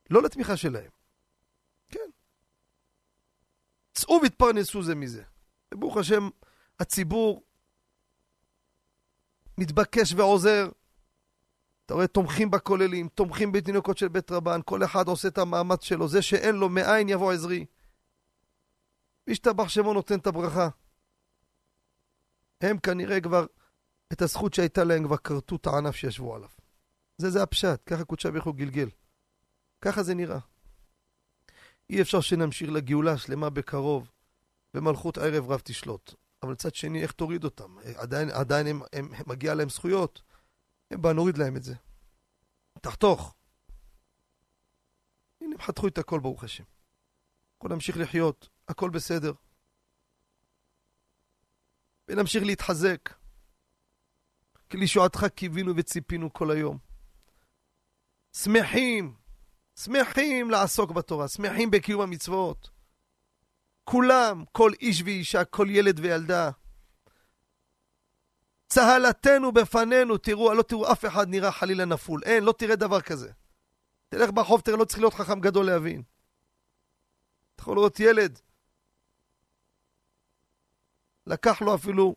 [0.09, 0.91] לא לתמיכה שלהם.
[1.89, 2.09] כן.
[3.93, 5.23] צאו והתפרנסו זה מזה.
[5.73, 6.29] ברוך השם,
[6.79, 7.43] הציבור
[9.57, 10.69] מתבקש ועוזר.
[11.91, 16.07] אתה רואה, תומכים בכוללים, תומכים בתינוקות של בית רבן, כל אחד עושה את המאמץ שלו.
[16.07, 17.65] זה שאין לו, מאין יבוא עזרי.
[19.27, 20.69] וישתבח שמו נותן את הברכה.
[22.61, 23.45] הם כנראה כבר,
[24.13, 26.49] את הזכות שהייתה להם כבר כרתו את הענף שישבו עליו.
[27.17, 28.89] זה, זה הפשט, ככה קודשה ברוך הוא גלגל.
[29.81, 30.39] ככה זה נראה.
[31.89, 34.11] אי אפשר שנמשיך לגאולה שלמה בקרוב,
[34.73, 36.13] ומלכות ערב רב תשלוט.
[36.43, 37.75] אבל מצד שני, איך תוריד אותם?
[37.95, 40.21] עדיין, עדיין הם, הם, הם, מגיע להם זכויות.
[40.91, 41.75] הם בא, נוריד להם את זה.
[42.81, 43.35] תחתוך.
[45.41, 46.63] הנה, הם חתכו את הכל, ברוך השם.
[47.57, 49.33] הכל נמשיך לחיות, הכל בסדר.
[52.07, 53.09] ונמשיך להתחזק.
[54.69, 56.77] כי לישועתך קיווינו וציפינו כל היום.
[58.33, 59.15] שמחים,
[59.79, 62.69] שמחים לעסוק בתורה, שמחים בקיום המצוות.
[63.83, 66.51] כולם, כל איש ואישה, כל ילד וילדה.
[68.71, 72.21] צהלתנו בפנינו, תראו, לא תראו אף אחד נראה חלילה נפול.
[72.25, 73.31] אין, לא תראה דבר כזה.
[74.09, 76.03] תלך ברחוב, תראה, לא צריך להיות חכם גדול להבין.
[77.55, 78.39] אתה יכול לראות ילד,
[81.27, 82.15] לקח לו אפילו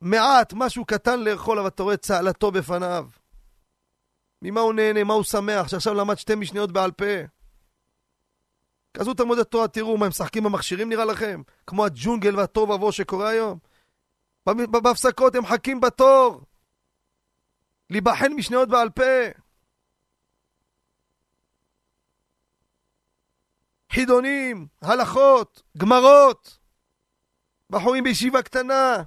[0.00, 3.06] מעט, משהו קטן לאכול, אבל אתה רואה צהלתו בפניו.
[4.42, 7.04] ממה הוא נהנה, מה הוא שמח, שעכשיו למד שתי משניות בעל פה.
[8.94, 11.42] כזו תלמוד התורה, תראו מה הם משחקים במכשירים נראה לכם?
[11.66, 13.69] כמו הג'ונגל והטוב ובוהו שקורה היום?
[14.46, 16.40] בהפסקות הם מחכים בתור.
[17.90, 19.02] להיבחן משניות בעל פה.
[23.92, 26.58] חידונים, הלכות, גמרות.
[27.70, 29.02] בחורים בישיבה קטנה.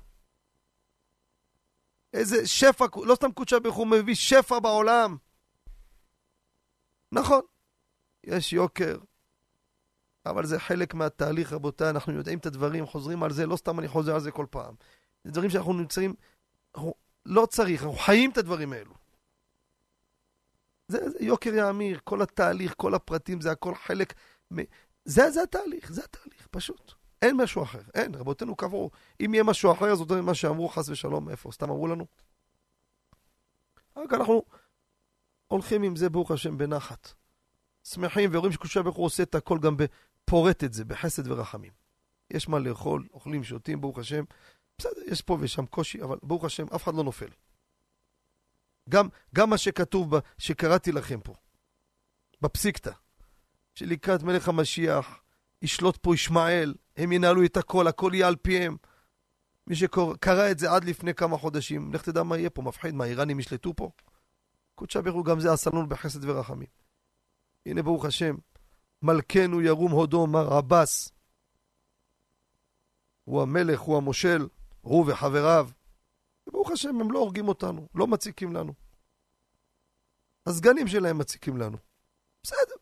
[2.13, 5.17] איזה שפע, לא סתם קודשא ברוך הוא מביא שפע בעולם.
[7.11, 7.41] נכון,
[8.23, 8.97] יש יוקר,
[10.25, 13.87] אבל זה חלק מהתהליך, רבותיי, אנחנו יודעים את הדברים, חוזרים על זה, לא סתם אני
[13.87, 14.75] חוזר על זה כל פעם.
[15.23, 16.13] זה דברים שאנחנו נמצאים,
[16.75, 16.93] אנחנו
[17.25, 18.93] לא צריך, אנחנו חיים את הדברים האלו.
[20.87, 24.13] זה, זה יוקר יאמיר, כל התהליך, כל הפרטים, זה הכל חלק,
[24.53, 24.57] מ...
[25.05, 26.93] זה, זה התהליך, זה התהליך, פשוט.
[27.21, 28.91] אין משהו אחר, אין, רבותינו קבעו.
[29.25, 31.51] אם יהיה משהו אחר, זאת אומרת מה שאמרו חס ושלום, איפה?
[31.51, 32.05] סתם אמרו לנו?
[33.97, 34.43] רק אנחנו
[35.47, 37.13] הולכים עם זה, ברוך השם, בנחת.
[37.83, 39.75] שמחים ורואים שקדושה ברוך הוא עושה את הכל גם
[40.25, 41.71] פורט את זה, בחסד ורחמים.
[42.31, 44.23] יש מה לאכול, אוכלים, שותים, ברוך השם.
[44.83, 47.29] בסדר, יש פה ושם קושי, אבל ברוך השם, אף אחד לא נופל.
[48.89, 51.33] גם, גם מה שכתוב, ב, שקראתי לכם פה,
[52.41, 52.91] בפסיקתא,
[53.75, 55.21] שלקראת מלך המשיח,
[55.61, 58.77] ישלוט פה ישמעאל, הם ינהלו את הכל, הכל יהיה על פיהם.
[59.67, 63.03] מי שקרא את זה עד לפני כמה חודשים, לך תדע מה יהיה פה, מפחיד, מה,
[63.03, 63.91] האיראנים ישלטו פה?
[64.75, 66.67] קודשא ברוך הוא גם זה עשה לנו בחסד ורחמים.
[67.65, 68.35] הנה ברוך השם,
[69.01, 71.11] מלכנו ירום הודו, מר עבאס.
[73.23, 74.47] הוא המלך, הוא המושל,
[74.83, 75.69] הוא וחבריו.
[76.47, 78.73] וברוך השם, הם לא הורגים אותנו, לא מציקים לנו.
[80.45, 81.77] הסגנים שלהם מציקים לנו.
[82.43, 82.75] בסדר.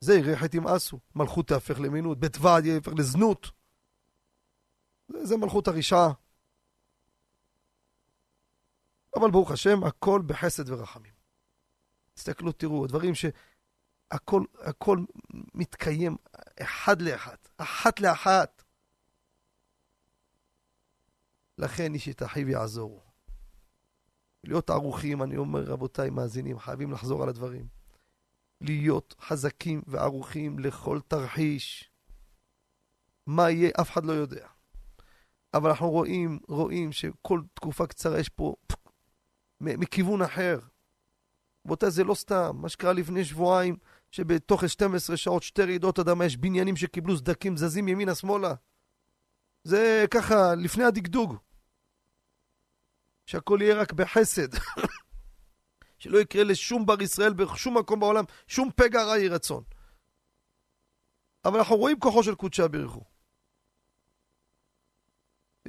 [0.00, 0.98] זה ירחת ימאסו.
[1.14, 3.50] מלכות תהפך למינות, בית ועד יהפך לזנות.
[5.08, 6.12] זה, זה מלכות הרשעה.
[9.16, 11.12] אבל ברוך השם, הכל בחסד ורחמים.
[12.14, 14.98] תסתכלו, תראו, הדברים שהכל הכל
[15.54, 16.16] מתקיים
[16.60, 18.62] אחד לאחד, אחת לאחת.
[21.58, 23.02] לכן איש את אחיו יעזורו.
[24.44, 27.66] להיות ערוכים, אני אומר, רבותיי, מאזינים, חייבים לחזור על הדברים.
[28.60, 31.90] להיות חזקים וערוכים לכל תרחיש.
[33.26, 34.46] מה יהיה, אף אחד לא יודע.
[35.54, 38.54] אבל אנחנו רואים, רואים שכל תקופה קצרה יש פה
[39.60, 40.58] מכיוון אחר.
[41.66, 42.50] רבותיי, זה לא סתם.
[42.54, 43.76] מה שקרה לפני שבועיים,
[44.10, 48.54] שבתוך 12 שעות, שתי רעידות אדמה, יש בניינים שקיבלו סדקים, זזים ימינה-שמאלה.
[49.64, 51.36] זה ככה, לפני הדגדוג.
[53.26, 54.48] שהכל יהיה רק בחסד.
[55.98, 59.64] שלא יקרה לשום בר ישראל בשום מקום בעולם, שום פגע רע יהי רצון.
[61.44, 63.04] אבל אנחנו רואים כוחו של קודשא בריחו.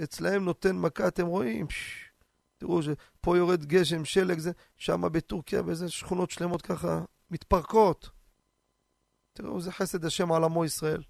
[0.04, 1.68] אצלהם נותן מכה, אתם רואים?
[1.68, 2.12] פש,
[2.58, 8.10] תראו שפה יורד גשם, שלג, זה, שם בטורקיה, באיזה שכונות שלמות ככה מתפרקות.
[9.34, 11.04] תראו איזה חסד השם על עמו ישראל.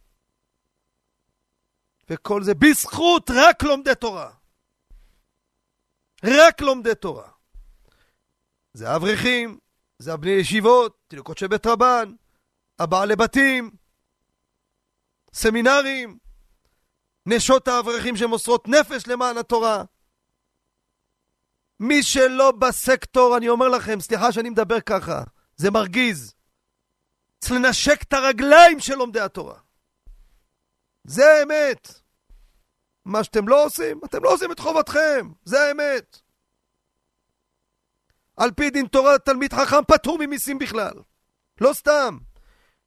[2.10, 4.34] וכל זה בזכות רק לומדי תורה.
[6.28, 7.30] רק לומדי תורה.
[8.74, 9.60] זה האברכים,
[10.00, 12.12] זה הבני ישיבות, תינוקות של בית רבן,
[12.80, 13.72] הבעלי בתים,
[15.34, 16.18] סמינרים,
[17.26, 19.84] נשות האברכים שמוסרות נפש למען התורה.
[21.80, 25.24] מי שלא בסקטור, אני אומר לכם, סליחה שאני מדבר ככה,
[25.56, 26.34] זה מרגיז.
[27.40, 29.60] צריך לנשק את הרגליים של לומדי התורה.
[31.04, 32.07] זה האמת.
[33.08, 36.20] מה שאתם לא עושים, אתם לא עושים את חובתכם, זה האמת.
[38.38, 40.94] על פי דין תורה תלמיד חכם פטור ממיסים בכלל.
[41.62, 42.18] לא סתם.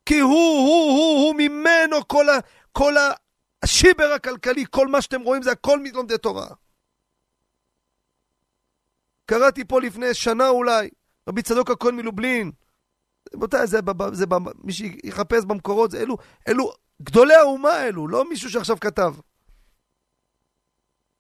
[0.07, 2.39] כי הוא, הוא, הוא, הוא ממנו כל, ה,
[2.73, 2.95] כל
[3.63, 6.49] השיבר הכלכלי, כל מה שאתם רואים זה הכל מלומדי תורה.
[9.27, 10.91] קראתי פה לפני שנה אולי,
[11.29, 12.53] רבי צדוק הכהן מלובלין.
[13.35, 14.25] רבותיי, זה, זה, זה,
[14.59, 16.17] מי שיחפש במקורות, זה אלו,
[16.49, 19.15] אלו גדולי האומה אלו, לא מישהו שעכשיו כתב.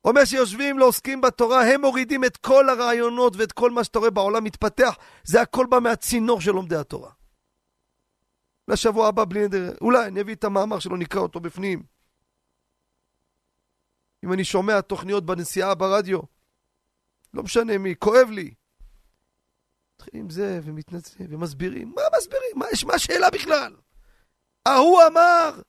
[0.04, 4.10] אומר שיושבים, לא עוסקים בתורה, הם מורידים את כל הרעיונות ואת כל מה שאתה רואה
[4.10, 7.10] בעולם מתפתח, זה הכל בא מהצינור של לומדי התורה.
[8.68, 11.82] לשבוע הבא בלי נדר, אולי אני אביא את המאמר שלו, נקרא אותו בפנים.
[14.24, 16.20] אם אני שומע תוכניות בנסיעה ברדיו,
[17.34, 18.54] לא משנה מי, כואב לי.
[19.94, 21.92] מתחילים זה ומתנצלים ומסבירים.
[21.96, 22.50] מה מסבירים?
[22.56, 23.76] מה, מה השאלה בכלל?
[24.66, 25.60] ההוא אמר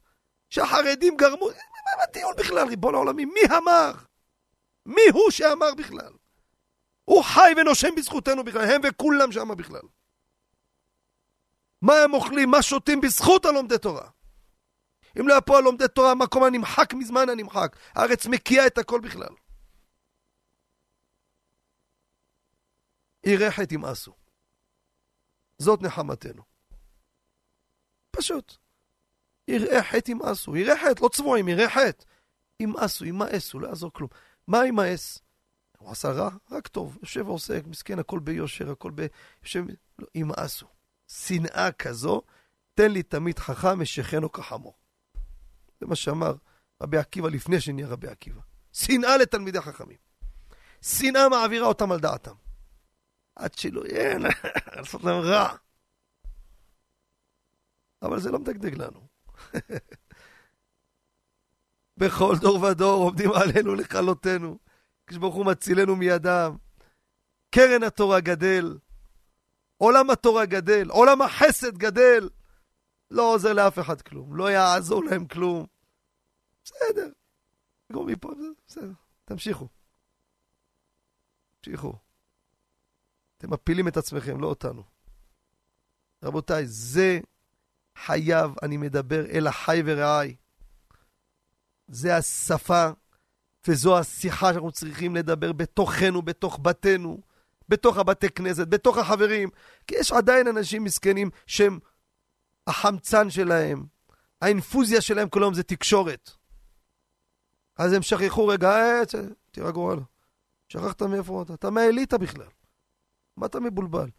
[0.50, 1.46] שהחרדים גרמו...
[1.48, 3.26] מה הטיעון בכלל, ריבון העולמי?
[3.26, 3.92] מי אמר?
[4.86, 6.14] מי הוא שאמר בכלל?
[7.06, 9.82] הוא חי ונושם בזכותנו בכלל, הם וכולם שמה בכלל.
[11.82, 14.10] מה הם אוכלים, מה שותים בזכות הלומדי תורה.
[15.20, 17.76] אם לא היה פה הלומדי תורה, המקום הנמחק מזמן הנמחק.
[17.96, 19.36] הארץ מקיאה את הכל בכלל.
[23.24, 24.14] יראה חטא ימאסו.
[25.58, 26.44] זאת נחמתנו.
[28.12, 28.58] פשוט.
[29.48, 30.56] יראה חטא ימאסו.
[30.56, 32.06] יראה חטא, לא צבועים, יראה חטא.
[32.60, 34.10] ימאסו, ימאסו, לא יעזור כלום.
[34.48, 35.20] מה ימאס?
[35.78, 36.30] הוא עשה רע?
[36.52, 36.98] רק טוב.
[37.02, 39.06] יושב ועושה, מסכן, הכל ביושר, הכל ב...
[39.44, 39.64] יושב...
[40.00, 40.68] לא, ימאסו.
[41.08, 42.22] שנאה כזו,
[42.74, 44.78] תן לי תמיד חכם, אשכנו כחמור.
[45.80, 46.36] זה מה שאמר
[46.82, 48.42] רבי עקיבא לפני שנהיה רבי עקיבא.
[48.74, 49.98] שנאה לתלמידי חכמים.
[50.82, 52.36] שנאה מעבירה אותם על דעתם.
[53.36, 54.18] עד שלא יהיה,
[54.76, 55.56] לעשות להם רע.
[58.02, 59.08] אבל זה לא מדגדג לנו.
[62.02, 64.60] בכל דור ודור עומדים עלינו לכלותנו.
[65.08, 66.58] כשברוך הוא מצילנו מידם.
[67.56, 68.78] קרן התורה גדל,
[69.78, 72.30] עולם התורה גדל, עולם החסד גדל.
[73.12, 75.66] לא עוזר לאף אחד כלום, לא יעזור להם כלום.
[76.64, 77.10] בסדר,
[77.90, 78.32] נגמור מפה,
[78.68, 78.92] בסדר,
[79.26, 79.68] תמשיכו.
[81.62, 81.94] תמשיכו.
[83.38, 84.84] אתם מפילים את עצמכם, לא אותנו.
[86.24, 87.20] רבותיי, זה
[87.98, 90.36] חייב, אני מדבר אל החי ורעי.
[91.92, 92.90] זה השפה
[93.68, 97.22] וזו השיחה שאנחנו צריכים לדבר בתוכנו, בתוך בתינו,
[97.70, 99.50] בתוך הבתי כנסת, בתוך החברים.
[99.88, 101.80] כי יש עדיין אנשים מסכנים שהם
[102.68, 103.86] החמצן שלהם,
[104.42, 106.32] האינפוזיה שלהם כל היום זה תקשורת.
[107.78, 109.02] אז הם שכחו רגע, אה,
[109.52, 110.04] תירגעו הלאה.
[110.68, 111.54] שכחת מאיפה אתה?
[111.54, 112.48] אתה מהאליטה בכלל.
[113.38, 114.10] מה אתה מבולבל?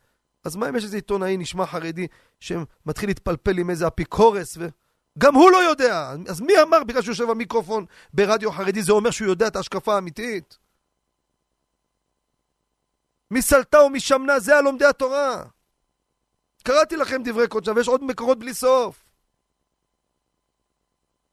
[0.45, 2.07] אז מה אם יש איזה עיתונאי נשמע חרדי
[2.41, 4.67] שמתחיל להתפלפל עם איזה אפיקורס ו...
[5.19, 6.11] גם הוא לא יודע.
[6.29, 9.95] אז מי אמר בגלל שהוא יושב במיקרופון ברדיו חרדי זה אומר שהוא יודע את ההשקפה
[9.95, 10.59] האמיתית?
[13.31, 15.45] מסלטה ומשמנה זה הלומדי התורה.
[16.63, 19.05] קראתי לכם דברי קודשם ויש עוד מקורות בלי סוף.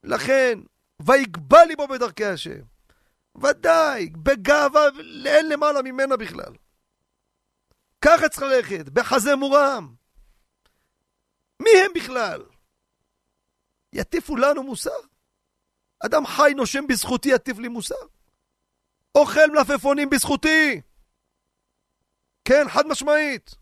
[0.03, 0.59] לכן,
[0.99, 2.61] ויגבה ליבו בדרכי השם.
[3.41, 6.53] ודאי, בגאווה לאין למעלה ממנה בכלל.
[8.01, 9.93] ככה צריך ללכת, בחזה מורם.
[11.59, 12.43] מי הם בכלל?
[13.93, 14.99] יטיפו לנו מוסר?
[16.05, 17.95] אדם חי נושם בזכותי יטיף לי מוסר?
[19.15, 20.81] אוכל מלפפונים בזכותי!
[22.45, 23.55] כן, חד משמעית.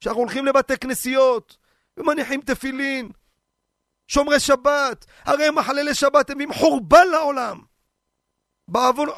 [0.00, 1.56] שאנחנו הולכים לבתי כנסיות
[1.96, 3.10] ומניחים תפילין,
[4.08, 7.60] שומרי שבת, הרי מחללי שבת הם עם חורבן לעולם.
[8.68, 9.08] בעוון,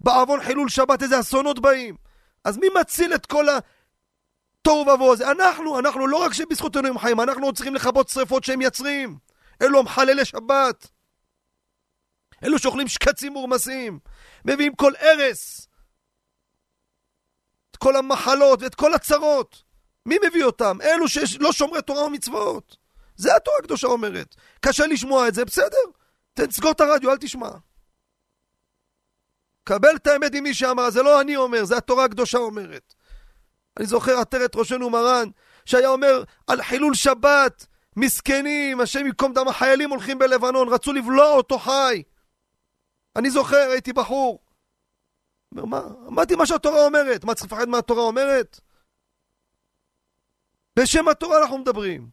[0.00, 1.96] בעוון חילול שבת איזה אסונות באים.
[2.44, 3.46] אז מי מציל את כל
[4.62, 5.30] התוהו ובוהו הזה?
[5.30, 9.18] אנחנו, אנחנו לא רק שבזכותנו הם חיים, אנחנו עוד צריכים לכבות שרפות שהם יצרים.
[9.62, 10.88] אלו המחללי שבת.
[12.44, 13.98] אלו שאוכלים שקצים מורמסים,
[14.44, 15.68] מביאים כל ארס,
[17.70, 19.62] את כל המחלות ואת כל הצרות.
[20.06, 20.78] מי מביא אותם?
[20.82, 22.76] אלו שלא שומרי תורה ומצוות.
[23.16, 24.34] זה התורה הקדושה אומרת.
[24.60, 25.78] קשה לשמוע את זה, בסדר.
[26.34, 27.50] תסגור את הרדיו, אל תשמע.
[29.64, 32.94] קבל את האמת עם מי שאמר, זה לא אני אומר, זה התורה הקדושה אומרת.
[33.76, 35.28] אני זוכר עטרת ראשנו מרן,
[35.66, 41.58] שהיה אומר על חילול שבת, מסכנים, השם ייקום דם החיילים הולכים בלבנון, רצו לבלוע אותו
[41.58, 42.02] חי.
[43.16, 44.38] אני זוכר, הייתי בחור.
[45.52, 45.82] אומר, מה?
[46.08, 48.60] אמרתי מה שהתורה אומרת, מה צריך לפחד מה התורה אומרת?
[50.78, 52.10] בשם התורה אנחנו מדברים.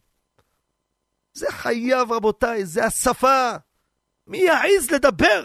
[1.32, 3.50] זה חייב, רבותיי, זה השפה.
[4.26, 5.44] מי יעז לדבר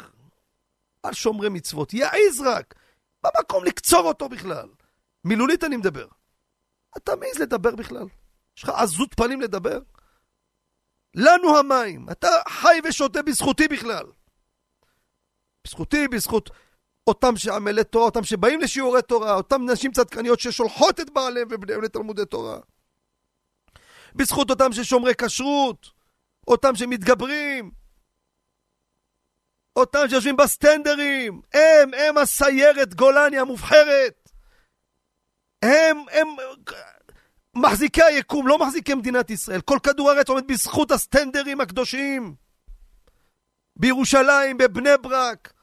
[1.03, 1.93] על שומרי מצוות?
[1.93, 2.75] יעז רק.
[3.23, 4.69] במקום לקצור אותו בכלל.
[5.25, 6.07] מילולית אני מדבר.
[6.97, 8.07] אתה מעז לדבר בכלל?
[8.57, 9.79] יש לך עזות פנים לדבר?
[11.15, 12.09] לנו המים.
[12.11, 14.05] אתה חי ושותה בזכותי בכלל.
[15.67, 16.49] בזכותי, בזכות
[17.07, 22.25] אותם שעמלי תורה, אותם שבאים לשיעורי תורה, אותם נשים צדקניות ששולחות את בעליהם ובניהם לתלמודי
[22.25, 22.59] תורה.
[24.15, 25.89] בזכות אותם ששומרי כשרות,
[26.47, 27.71] אותם שמתגברים,
[29.75, 34.24] אותם שיושבים בסטנדרים, הם, הם הסיירת גולני המובחרת.
[35.65, 36.27] הם, הם
[37.55, 39.61] מחזיקי היקום, לא מחזיקי מדינת ישראל.
[39.61, 42.35] כל כדור הארץ עומד בזכות הסטנדרים הקדושים.
[43.75, 45.53] בירושלים, בבני ברק,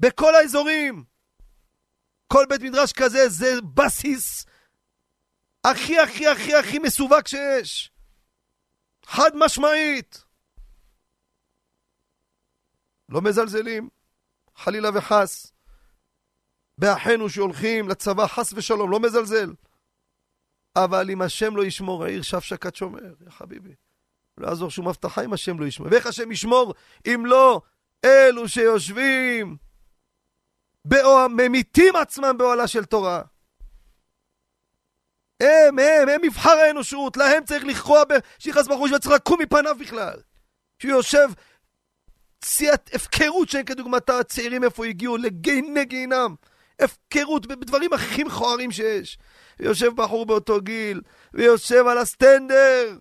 [0.00, 1.04] בכל האזורים.
[2.26, 4.46] כל בית מדרש כזה זה בסיס
[5.64, 7.90] הכי הכי הכי הכי מסווג שיש.
[9.06, 10.24] חד משמעית.
[13.08, 13.88] לא מזלזלים,
[14.56, 15.52] חלילה וחס,
[16.78, 19.52] באחינו שהולכים לצבא, חס ושלום, לא מזלזל.
[20.76, 23.74] אבל אם השם לא ישמור, העיר שפשקת שומר, יא חביבי.
[24.38, 25.88] לא יעזור שום הבטחה אם השם לא ישמור.
[25.90, 26.74] ואיך השם ישמור
[27.06, 27.60] אם לא
[28.04, 29.56] אלו שיושבים
[30.84, 33.22] באוה, ממיתים עצמם באוהלה של תורה.
[35.40, 40.20] הם, הם, הם מבחר האנושות, להם צריך לכרוע בשיחס בחוש וצריך לקום מפניו בכלל.
[40.78, 41.28] שהוא יושב,
[42.40, 46.34] ציית הפקרות שאין כדוגמתה, הצעירים איפה הגיעו, לגיהני גיהינם.
[46.82, 49.18] הפקרות בדברים הכי מכוערים שיש.
[49.60, 51.00] ויושב בחור באותו גיל,
[51.34, 52.96] ויושב על הסטנדר.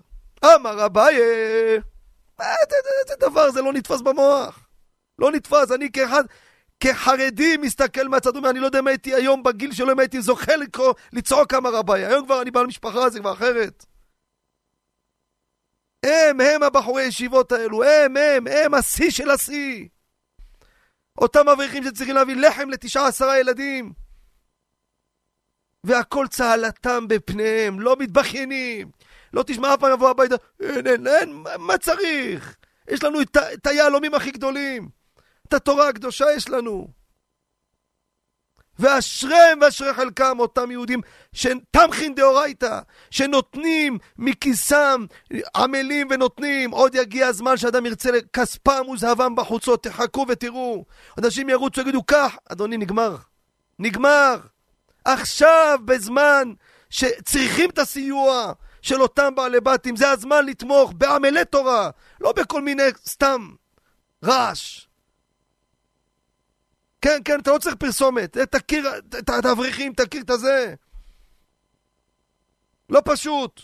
[0.45, 1.17] אמר אביי,
[2.39, 4.67] איזה דבר, זה לא נתפס במוח.
[5.19, 6.23] לא נתפס, אני כאחד,
[6.79, 10.55] כחרדי מסתכל מהצד, אומר, אני לא יודע אם הייתי היום בגיל שלו, אם הייתי זוכה
[10.55, 12.05] לקרוא, לצעוק אמר אביי.
[12.05, 13.85] היום כבר אני בעל משפחה, זה כבר אחרת.
[16.03, 19.87] הם, הם הבחורי הישיבות האלו, הם, הם, הם השיא של השיא.
[21.17, 23.93] אותם אברכים שצריכים להביא לחם לתשעה עשרה ילדים.
[25.83, 28.91] והכל צהלתם בפניהם, לא מתבכיינים.
[29.33, 32.55] לא תשמע אף פעם לבוא הביתה, אין, אין, אין, מה צריך?
[32.89, 34.89] יש לנו את, את היהלומים הכי גדולים.
[35.47, 37.00] את התורה הקדושה יש לנו.
[38.79, 41.01] ואשריהם ואשרי חלקם אותם יהודים
[41.33, 42.79] שתמכין דאורייתא,
[43.11, 45.05] שנותנים מכיסם,
[45.55, 46.71] עמלים ונותנים.
[46.71, 50.85] עוד יגיע הזמן שאדם ירצה כספם וזהבם בחוצות, תחכו ותראו.
[51.17, 53.15] אנשים ירוצו ויגידו, קח, אדוני, נגמר.
[53.79, 54.39] נגמר.
[55.05, 56.53] עכשיו, בזמן
[56.89, 61.89] שצריכים את הסיוע של אותם בעלי בתים, זה הזמן לתמוך בעמלי תורה,
[62.21, 63.49] לא בכל מיני סתם
[64.25, 64.90] רעש.
[67.01, 68.37] כן, כן, אתה לא צריך פרסומת.
[68.37, 70.73] תכיר את האברכים, תכיר את הזה.
[72.89, 73.61] לא פשוט.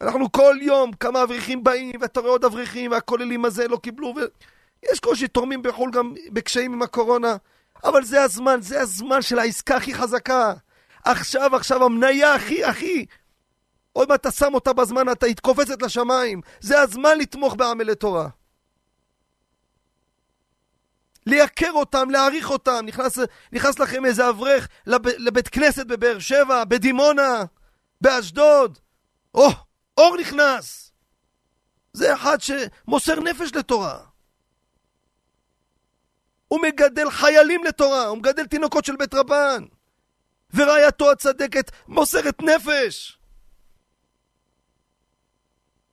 [0.00, 5.00] אנחנו כל יום, כמה אברכים באים, ואתה רואה עוד אברכים, והכוללים הזה לא קיבלו, ויש
[5.00, 7.36] קושי, תורמים בחו"ל גם בקשיים עם הקורונה.
[7.84, 10.52] אבל זה הזמן, זה הזמן של העסקה הכי חזקה.
[11.04, 13.06] עכשיו, עכשיו, המניה הכי, הכי...
[13.92, 16.40] עוד מעט אתה שם אותה בזמן, אתה התקופצת לשמיים.
[16.60, 18.28] זה הזמן לתמוך בעמלי תורה.
[21.26, 22.84] לייקר אותם, להעריך אותם.
[22.86, 23.18] נכנס,
[23.52, 27.44] נכנס לכם איזה אברך לב, לבית כנסת בבאר שבע, בדימונה,
[28.00, 28.78] באשדוד.
[29.34, 29.48] או,
[29.98, 30.92] אור נכנס.
[31.92, 33.98] זה אחד שמוסר נפש לתורה.
[36.48, 39.64] הוא מגדל חיילים לתורה, הוא מגדל תינוקות של בית רבן.
[40.54, 43.18] ורעייתו הצדקת מוסרת נפש.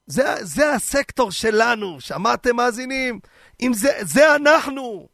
[0.08, 3.20] זה, זה הסקטור שלנו, שמעתם מאזינים?
[3.62, 5.10] אם זה, זה אנחנו.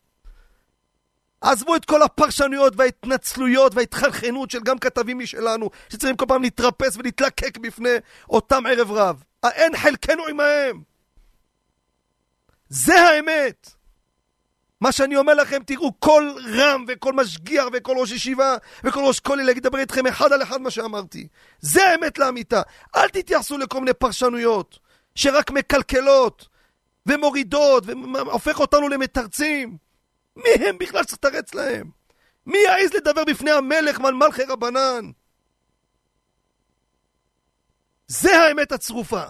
[1.41, 7.57] עזבו את כל הפרשנויות וההתנצלויות וההתחלחנות של גם כתבים משלנו, שצריכים כל פעם להתרפס ולהתלקק
[7.57, 7.95] בפני
[8.29, 9.23] אותם ערב רב.
[9.45, 10.81] אין חלקנו עמהם.
[12.69, 13.69] זה האמת.
[14.81, 19.49] מה שאני אומר לכם, תראו, כל רם וכל משגיח וכל ראש ישיבה וכל ראש כולל
[19.49, 21.27] יגיד לדבר איתכם אחד על אחד מה שאמרתי.
[21.59, 22.61] זה האמת לאמיתה.
[22.95, 24.79] אל תתייחסו לכל מיני פרשנויות
[25.15, 26.47] שרק מקלקלות
[27.05, 29.86] ומורידות והופך אותנו למתרצים.
[30.37, 31.91] מי הם בכלל שתרץ להם?
[32.45, 35.11] מי יעז לדבר בפני המלך ועל מלכי רבנן?
[38.07, 39.23] זה האמת הצרופה.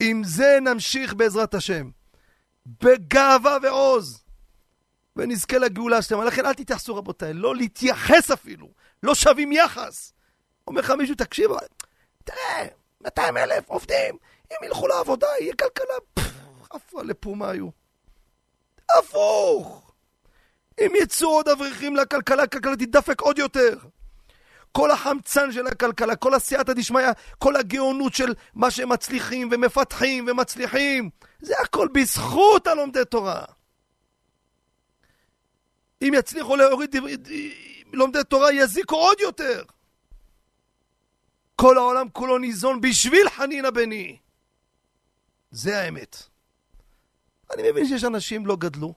[0.00, 1.90] עם זה נמשיך בעזרת השם.
[2.66, 4.24] בגאווה ועוז.
[5.16, 6.24] ונזכה לגאולה שלמה.
[6.24, 8.68] לכן אל תתייחסו רבותיי, לא להתייחס אפילו.
[9.02, 10.12] לא שווים יחס.
[10.66, 11.50] אומר לך מישהו, תקשיב,
[12.24, 12.66] תראה,
[13.00, 14.16] 200 אלף עובדים,
[14.52, 16.24] אם ילכו לעבודה, יהיה כלכלה,
[16.70, 17.68] עפה לפומה היו.
[18.98, 19.92] הפוך!
[20.80, 23.78] אם יצאו עוד אברכים לכלכלה, הכלכלה תדפק עוד יותר.
[24.72, 27.08] כל החמצן של הכלכלה, כל הסייעתא דשמיא,
[27.38, 31.10] כל הגאונות של מה שהם מצליחים ומפתחים ומצליחים,
[31.40, 33.44] זה הכל בזכות הלומדי תורה.
[36.02, 36.96] אם יצליחו להוריד
[37.92, 39.62] לומדי תורה, יזיקו עוד יותר.
[41.56, 44.18] כל העולם כולו ניזון בשביל חנינא בני.
[45.50, 46.22] זה האמת.
[47.54, 48.94] אני מבין שיש אנשים לא גדלו,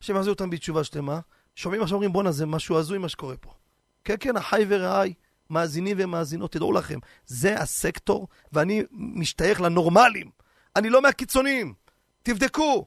[0.00, 1.20] שמחזיר אותם בתשובה שלמה,
[1.54, 3.50] שומעים עכשיו אומרים בואנה זה משהו הזוי מה שקורה פה.
[4.04, 5.14] כן כן, אחי ורעי,
[5.50, 10.30] מאזינים ומאזינות, תדעו לכם, זה הסקטור, ואני משתייך לנורמלים.
[10.76, 11.74] אני לא מהקיצוניים.
[12.22, 12.86] תבדקו.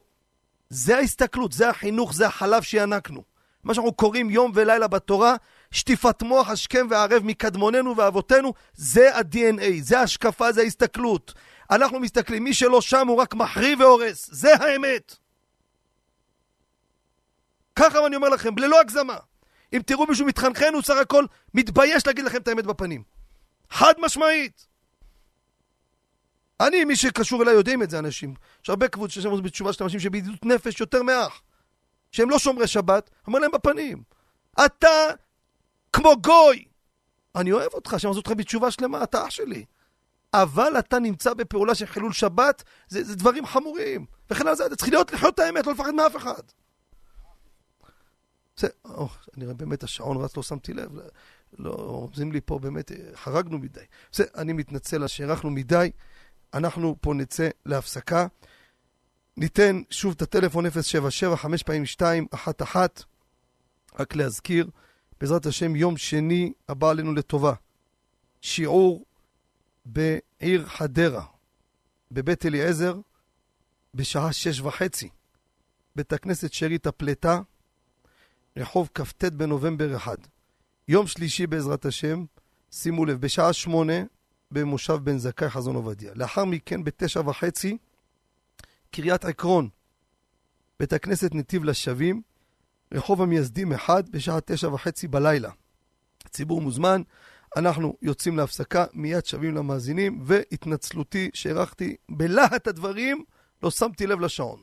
[0.70, 3.22] זה ההסתכלות, זה החינוך, זה החלב שינקנו.
[3.64, 5.36] מה שאנחנו קוראים יום ולילה בתורה,
[5.70, 11.34] שטיפת מוח השכם והערב מקדמוננו ואבותינו, זה ה-DNA, זה ההשקפה, זה ההסתכלות.
[11.70, 15.16] אנחנו מסתכלים, מי שלא שם הוא רק מחריב והורס, זה האמת.
[17.76, 19.16] ככה אני אומר לכם, ללא הגזמה.
[19.72, 23.02] אם תראו מישהו מתחנחן, הוא סך הכל מתבייש להגיד לכם את האמת בפנים.
[23.70, 24.66] חד משמעית.
[26.60, 28.34] אני, מי שקשור אליי, יודעים את זה אנשים.
[28.64, 31.42] יש הרבה קבוצות שיש לנו בתשובה של אנשים שבידידות נפש יותר מאח.
[32.12, 34.02] שהם לא שומרי שבת, אומר להם בפנים.
[34.64, 34.88] אתה
[35.92, 36.64] כמו גוי.
[37.34, 39.64] אני אוהב אותך, שאני עושה אותך בתשובה שלמה, אתה אח שלי.
[40.34, 44.06] אבל אתה נמצא בפעולה של חילול שבת, זה, זה דברים חמורים.
[44.30, 46.42] וכן על זה, אתה צריך להיות לחיות את האמת, לא לפחד מאף אחד.
[48.56, 50.90] זה, או, אני רואה באמת השעון רץ, לא שמתי לב.
[51.58, 53.80] לא, רומזים לי פה באמת, חרגנו מדי.
[54.12, 55.90] זה, אני מתנצל על שהארכנו מדי.
[56.54, 58.26] אנחנו פה נצא להפסקה.
[59.36, 63.04] ניתן שוב את הטלפון 077 5 פעמים 2 1 1
[63.98, 64.70] רק להזכיר,
[65.20, 67.52] בעזרת השם, יום שני הבא עלינו לטובה.
[68.40, 69.04] שיעור
[69.88, 71.24] בעיר חדרה,
[72.10, 72.96] בבית אליעזר,
[73.94, 75.08] בשעה שש וחצי.
[75.96, 77.40] בית הכנסת שארית הפלטה,
[78.56, 80.28] רחוב כ"ט בנובמבר 1.
[80.88, 82.24] יום שלישי בעזרת השם,
[82.70, 83.92] שימו לב, בשעה שמונה,
[84.50, 86.12] במושב בן זכאי חזון עובדיה.
[86.14, 87.78] לאחר מכן, בתשע וחצי,
[88.90, 89.68] קריית עקרון,
[90.80, 92.22] בית הכנסת נתיב לשבים,
[92.94, 95.50] רחוב המייסדים 1, בשעה תשע וחצי בלילה.
[96.24, 97.02] הציבור מוזמן,
[97.56, 103.24] אנחנו יוצאים להפסקה, מיד שבים למאזינים, והתנצלותי שהארכתי בלהט הדברים,
[103.62, 104.58] לא שמתי לב לשעון.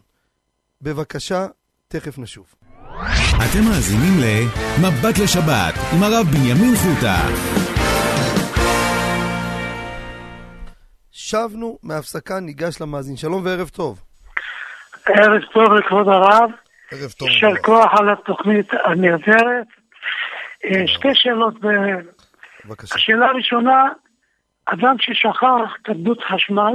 [0.82, 1.46] בבקשה,
[1.88, 2.56] תכף נשוב.
[3.38, 7.18] אתם מאזינים ל"מבט לשבת" עם הרב בנימין חוטה.
[11.12, 13.18] שבנו מהפסקה, ניגש למאזין.
[13.18, 14.04] שלום וערב טוב.
[15.06, 16.50] ערב טוב לכבוד הרב.
[16.92, 17.28] ערב טוב.
[17.28, 19.68] יישר כוח על התוכנית הנהדרת.
[20.66, 21.54] אה, שתי שאלות.
[22.68, 22.96] בבקשה.
[22.96, 23.84] השאלה הראשונה,
[24.66, 26.74] אדם ששכח כדות חשמל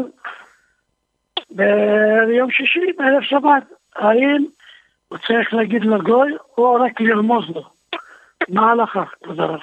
[1.50, 4.44] ביום שישי בערב שבת, האם
[5.08, 7.70] הוא צריך להגיד לגוי או רק לרמוז לו?
[8.48, 9.60] מה ההלכה, כבוד הרב?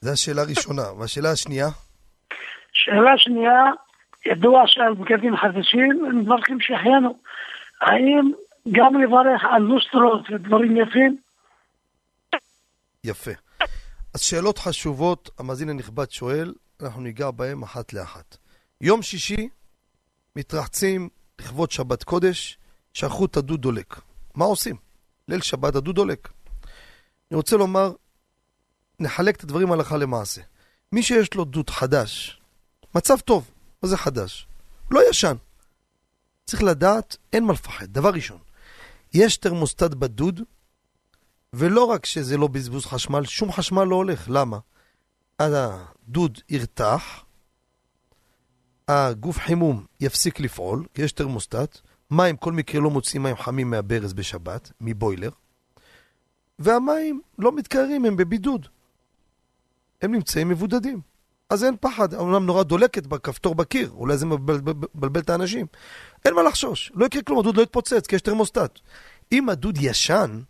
[0.00, 0.82] זו השאלה הראשונה.
[0.98, 1.66] והשאלה השנייה?
[2.72, 3.62] שאלה שנייה,
[4.26, 7.18] ידוע שעל בגדים חדשים הם מברכים שהחיינו.
[7.80, 8.32] האם
[8.72, 11.16] גם לברך על לוסטרות ודברים יפים?
[13.04, 13.45] יפה.
[14.16, 18.36] אז שאלות חשובות, המאזין הנכבד שואל, אנחנו ניגע בהן אחת לאחת.
[18.80, 19.48] יום שישי,
[20.36, 21.08] מתרחצים
[21.38, 22.58] לכבוד שבת קודש,
[22.92, 24.00] שכחו את הדוד דולק.
[24.34, 24.76] מה עושים?
[25.28, 26.28] ליל שבת הדוד דולק.
[27.30, 27.92] אני רוצה לומר,
[29.00, 30.40] נחלק את הדברים הלכה למעשה.
[30.92, 32.40] מי שיש לו דוד חדש,
[32.94, 33.50] מצב טוב,
[33.82, 34.46] מה זה חדש?
[34.90, 35.36] לא ישן.
[36.46, 37.86] צריך לדעת, אין מה לפחד.
[37.86, 38.38] דבר ראשון,
[39.14, 40.40] יש תרמוסטט בדוד,
[41.52, 44.26] ולא רק שזה לא בזבוז חשמל, שום חשמל לא הולך.
[44.28, 44.58] למה?
[45.38, 47.24] הדוד ירתח,
[48.88, 51.80] הגוף חימום יפסיק לפעול, כי יש תרמוסטט,
[52.10, 55.30] מים, כל מקרה לא מוציאים מים חמים מהברז בשבת, מבוילר,
[56.58, 58.68] והמים לא מתקררים, הם בבידוד.
[60.02, 61.00] הם נמצאים מבודדים.
[61.50, 65.66] אז אין פחד, אמנם נורא דולקת בכפתור בקיר, אולי זה מבלבל את האנשים.
[66.24, 68.78] אין מה לחשוש, לא יקרה כלום, הדוד לא יתפוצץ, כי יש תרמוסטט.
[69.32, 70.40] אם הדוד ישן,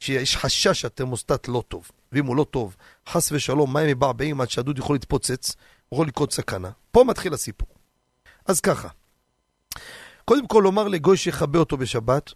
[0.00, 2.76] שיש חשש שהתרמוסטט לא טוב, ואם הוא לא טוב,
[3.08, 5.56] חס ושלום, מים מבעבעים עד שהדוד יכול להתפוצץ,
[5.92, 6.70] יכול לקרות סכנה.
[6.90, 7.68] פה מתחיל הסיפור.
[8.46, 8.88] אז ככה,
[10.24, 12.32] קודם כל לומר לגוי שיכבה אותו בשבת,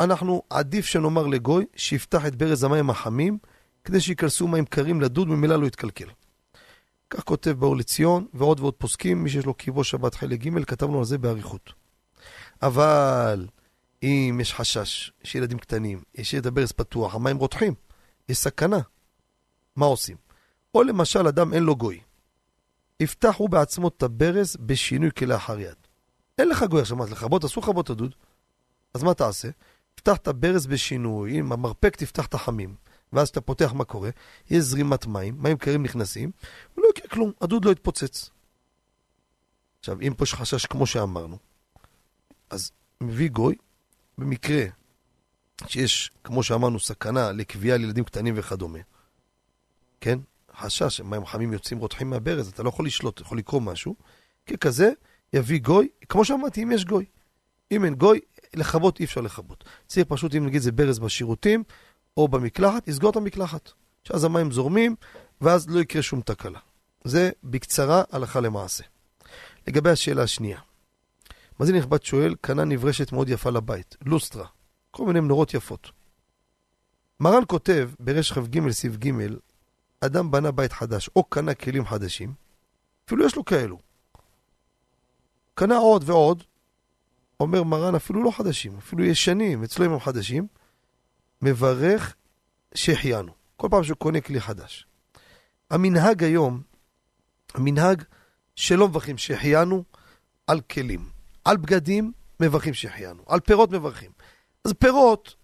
[0.00, 3.38] אנחנו עדיף שנאמר לגוי שיפתח את ברז המים החמים
[3.84, 6.08] כדי שייכנסו מים קרים לדוד, ממילא לא יתקלקל.
[7.10, 10.98] כך כותב באור לציון, ועוד ועוד פוסקים, מי שיש לו קיבו שבת חלק ג', כתבנו
[10.98, 11.72] על זה באריכות.
[12.62, 13.46] אבל
[14.02, 17.74] אם יש חשש, יש ילדים קטנים, יש את הברז פתוח, המים רותחים,
[18.28, 18.78] יש סכנה.
[19.76, 20.16] מה עושים?
[20.74, 22.00] או למשל, אדם אין לו גוי.
[23.00, 25.76] יפתח הוא בעצמו את הברז בשינוי כלאחר יד.
[26.38, 27.44] אין לך גוי עכשיו, מה זה לכבות?
[27.44, 28.14] אסור לכבות את הדוד.
[28.94, 29.48] אז מה תעשה?
[29.94, 32.74] פתח את הברז בשינוי, עם המרפק תפתח את החמים.
[33.12, 34.10] ואז כשאתה פותח מה קורה,
[34.50, 36.30] יש זרימת מים, מים קרים נכנסים,
[36.76, 38.30] ולא יקרה כלום, הדוד לא יתפוצץ.
[39.78, 41.38] עכשיו, אם פה יש חשש כמו שאמרנו,
[42.50, 43.54] אז מביא גוי,
[44.20, 44.62] במקרה
[45.66, 48.78] שיש, כמו שאמרנו, סכנה לקביעה לילדים קטנים וכדומה,
[50.00, 50.18] כן?
[50.56, 53.94] חשש, מים חמים יוצאים רותחים מהברז, אתה לא יכול לשלוט, יכול לקרוא משהו,
[54.46, 54.90] ככזה
[55.32, 57.04] יביא גוי, כמו שאמרתי, אם יש גוי.
[57.72, 58.20] אם אין גוי,
[58.54, 59.64] לכבות אי אפשר לכבות.
[59.86, 61.62] צריך פשוט, אם נגיד זה ברז בשירותים,
[62.16, 63.72] או במקלחת, יסגור את המקלחת.
[64.04, 64.96] שאז המים זורמים,
[65.40, 66.58] ואז לא יקרה שום תקלה.
[67.04, 68.84] זה בקצרה הלכה למעשה.
[69.68, 70.58] לגבי השאלה השנייה.
[71.60, 74.46] מאזין נכבד שואל, קנה נברשת מאוד יפה לבית, לוסטרה,
[74.90, 75.90] כל מיני מנורות יפות.
[77.20, 79.10] מרן כותב ברש כ"ג סעיף ג',
[80.00, 82.34] אדם בנה בית חדש או קנה כלים חדשים,
[83.06, 83.78] אפילו יש לו כאלו.
[85.54, 86.44] קנה עוד ועוד,
[87.40, 90.46] אומר מרן אפילו לא חדשים, אפילו ישנים, אצלו הם חדשים,
[91.42, 92.14] מברך
[92.74, 93.32] שהחיינו.
[93.56, 94.86] כל פעם שהוא קונה כלי חדש.
[95.70, 96.62] המנהג היום,
[97.54, 98.02] המנהג
[98.56, 99.84] שלא מברכים שהחיינו
[100.46, 101.19] על כלים.
[101.50, 104.10] על בגדים מברכים שהחיינו, על פירות מברכים.
[104.64, 105.34] אז פירות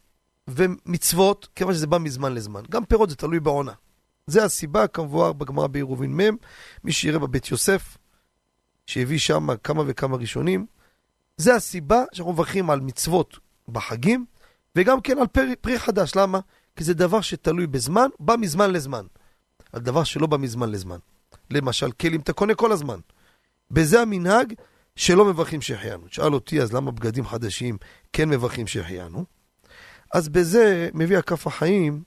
[0.49, 2.63] ומצוות, כיוון שזה בא מזמן לזמן.
[2.71, 3.73] גם פירות זה תלוי בעונה.
[4.27, 6.37] זה הסיבה, כמבואר בגמרא בעירובין מ',
[6.85, 7.99] מי שיראה בבית יוסף,
[8.87, 10.67] שהביא שם כמה וכמה ראשונים,
[11.37, 13.39] זה הסיבה שאנחנו מברכים על מצוות
[13.69, 14.27] בחגים,
[14.77, 16.17] וגם כן על פרי, פרי חדש.
[16.17, 16.41] למה?
[16.77, 19.07] כי זה דבר שתלוי בזמן, בא מזמן לזמן.
[19.73, 20.99] על דבר שלא בא מזמן לזמן.
[21.51, 22.99] למשל, כלים אתה קונה כל הזמן.
[23.71, 24.55] בזה המנהג
[24.97, 26.09] שלא מברכים שהחיינו.
[26.09, 27.77] תשאל אותי, אז למה בגדים חדשים
[28.13, 29.25] כן מברכים שהחיינו?
[30.15, 32.03] אז בזה מביא הכף החיים,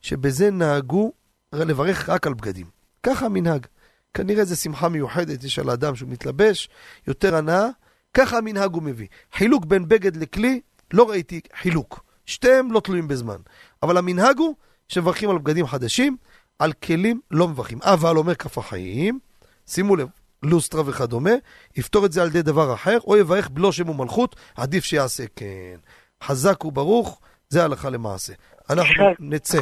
[0.00, 1.12] שבזה נהגו
[1.52, 2.66] לברך רק על בגדים.
[3.02, 3.66] ככה המנהג.
[4.14, 6.68] כנראה זו שמחה מיוחדת, יש על האדם שהוא מתלבש,
[7.06, 7.66] יותר הנאה,
[8.14, 9.06] ככה המנהג הוא מביא.
[9.32, 10.60] חילוק בין בגד לכלי,
[10.92, 12.04] לא ראיתי חילוק.
[12.26, 13.36] שתיהם לא תלויים בזמן.
[13.82, 14.54] אבל המנהג הוא
[14.88, 16.16] שמברכים על בגדים חדשים,
[16.58, 17.78] על כלים לא מברכים.
[17.82, 19.18] אבל אומר כף החיים,
[19.66, 20.08] שימו לב,
[20.44, 21.30] לוסטרה וכדומה,
[21.76, 25.76] יפתור את זה על ידי דבר אחר, או יברך בלו שם ומלכות, עדיף שיעשה כן.
[26.22, 28.32] חזק וברוך, זה הלכה למעשה.
[28.70, 29.60] אנחנו נצא,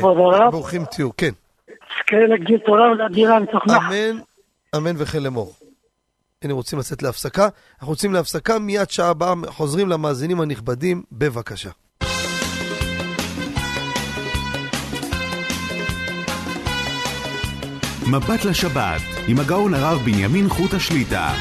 [0.50, 1.30] ברוכים תהיו, כן.
[1.68, 3.70] זכה להגדיל תורה ולאדירה נחת.
[3.70, 4.18] אמן,
[4.76, 5.54] אמן וכן לאמור.
[6.42, 11.70] הנה רוצים לצאת להפסקה, אנחנו רוצים להפסקה, מיד שעה הבאה חוזרים למאזינים הנכבדים, בבקשה.
[18.06, 21.34] מבט לשבת, עם הגאון הרב בנימין חוט השליטה.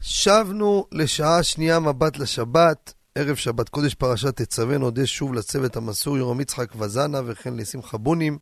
[0.00, 6.40] שבנו לשעה שנייה מבט לשבת, ערב שבת קודש פרשת תצווה, נודה שוב לצוות המסור יורם
[6.40, 8.38] יצחק וזנה וכן לשמחה בונים.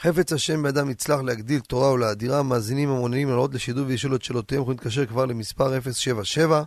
[0.00, 4.78] חפץ השם בידם יצלח להגדיל תורה ולאדירה, מאזינים המעוניינים לעלות לשידור וישאלו את שאלותיהם, יכולים
[4.78, 6.62] להתקשר כבר למספר 077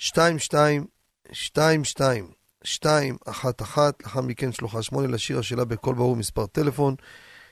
[0.00, 0.86] 22
[1.30, 2.24] 22
[2.64, 6.94] 211, לאחר מכן שלוחה 8 לשיר השאלה בקול ברור מספר טלפון.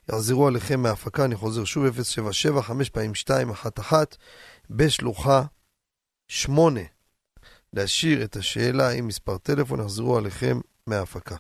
[0.09, 4.17] יחזרו עליכם מההפקה, אני חוזר שוב 077 5 פעמים 2 1 1
[4.71, 5.43] בשלוחה
[6.29, 6.96] 8.
[7.75, 10.57] להשאיר את השאלה עם מספר טלפון, יחזרו עליכם
[10.87, 11.35] מההפקה.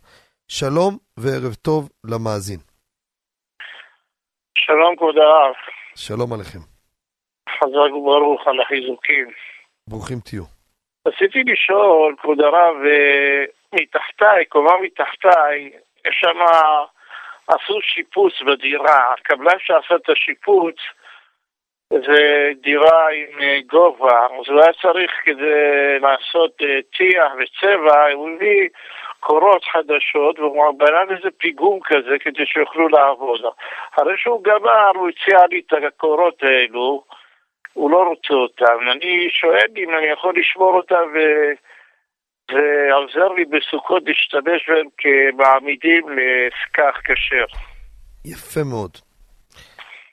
[0.49, 2.61] שלום וערב טוב למאזין.
[4.59, 5.55] שלום כבוד הרב.
[5.95, 6.59] שלום עליכם.
[7.49, 9.27] חזק וברוך על החיזוקים.
[9.89, 10.45] ברוכים תהיו.
[11.09, 15.71] רציתי לשאול, כבוד הרב, אה, מתחתיי, קומה מתחתיי,
[16.07, 16.39] יש שם,
[17.49, 19.15] עשו שיפוץ בדירה.
[19.15, 20.77] הקבלן שעשה את השיפוץ
[21.93, 28.31] זה דירה עם אה, גובה, אז הוא היה צריך כדי לעשות אה, טיח וצבע, הוא
[28.31, 28.69] הביא
[29.21, 33.41] קורות חדשות והוא בנה לזה פיגום כזה כדי שיוכלו לעבוד.
[33.95, 37.05] אחרי שהוא גמר הוא הציע לי את הקורות האלו,
[37.73, 38.79] הוא לא רוצה אותם.
[38.93, 41.19] אני שואל אם אני יכול לשמור אותם ו...
[42.51, 47.47] זה עוזר לי בסוכות להשתמש בהם כמעמידים לסכך כשר.
[48.25, 49.06] יפה מאוד.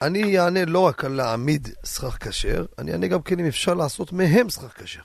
[0.06, 4.12] אני אענה לא רק על להעמיד סכך כשר, אני אענה גם כן אם אפשר לעשות
[4.12, 5.02] מהם סכך כשר.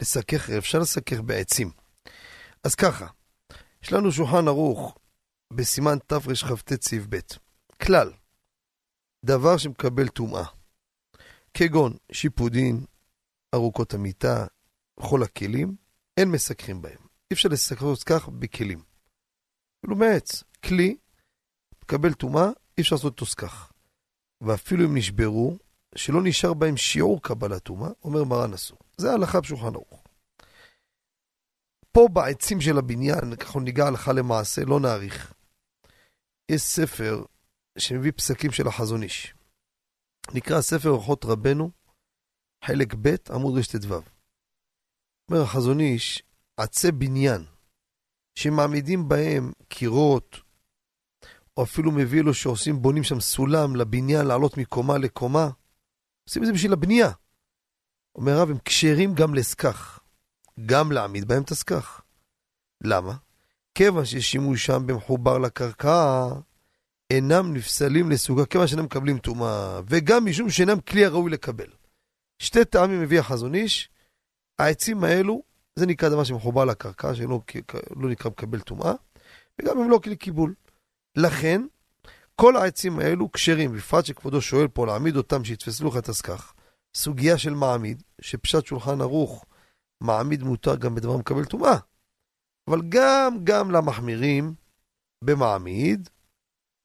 [0.00, 1.70] לסכך, אפשר לסכך בעצים.
[2.64, 3.06] אז ככה,
[3.82, 4.98] יש לנו שולחן ערוך
[5.52, 7.18] בסימן תרכ"ט סעיף ב'.
[7.82, 8.12] כלל,
[9.24, 10.44] דבר שמקבל טומאה,
[11.54, 12.84] כגון שיפודין,
[13.54, 14.46] ארוכות המיטה,
[15.00, 15.76] כל הכלים,
[16.16, 17.06] אין מסככים בהם.
[17.30, 18.82] אי אפשר לסכך כך בכלים.
[19.78, 20.96] אפילו מעץ, כלי,
[21.82, 22.46] מקבל טומאה,
[22.78, 23.72] אי אפשר לעשות אותו סכך.
[24.40, 25.58] ואפילו אם נשברו,
[25.94, 28.78] שלא נשאר בהם שיעור קבלת טומאה, אומר מרן אסור.
[28.96, 30.02] זה ההלכה בשולחן ערוך.
[31.92, 35.34] פה בעצים של הבניין, ככה ניגע הלכה למעשה, לא נאריך.
[36.50, 37.24] יש ספר
[37.78, 39.34] שמביא פסקים של החזון איש.
[40.34, 41.70] נקרא ספר אורחות רבנו,
[42.64, 44.00] חלק ב', עמוד רט"ו.
[45.30, 46.22] אומר החזון איש,
[46.56, 47.44] עצי בניין,
[48.34, 50.36] שמעמידים בהם קירות,
[51.56, 55.50] או אפילו מביא לו שעושים, בונים שם סולם לבניין, לעלות מקומה לקומה.
[56.28, 57.10] עושים את זה בשביל הבנייה.
[58.14, 60.00] אומר הרב, הם כשרים גם לסכך,
[60.66, 62.00] גם להעמיד בהם את הסכך.
[62.84, 63.14] למה?
[63.74, 66.28] כיוון שיש שימוש שם במחובר לקרקע,
[67.10, 71.70] אינם נפסלים לסוגה, כיוון שאינם מקבלים טומאה, וגם משום שאינם כלי הראוי לקבל.
[72.38, 73.90] שתי טעמים מביא החזון איש,
[74.58, 75.42] העצים האלו
[75.76, 77.40] זה נקרא דבר שמחובר לקרקע, שלא
[77.96, 78.92] לא נקרא מקבל טומאה,
[79.58, 80.54] וגם הם לא כלי קיבול.
[81.16, 81.62] לכן,
[82.34, 86.52] כל העצים האלו כשרים, בפרט שכבודו שואל פה להעמיד אותם שיתפסו לך את הסכך.
[86.94, 89.44] סוגיה של מעמיד, שפשט שולחן ערוך,
[90.00, 91.76] מעמיד מותר גם בדבר מקבל טומאה.
[92.70, 94.54] אבל גם, גם למחמירים
[95.24, 96.08] במעמיד,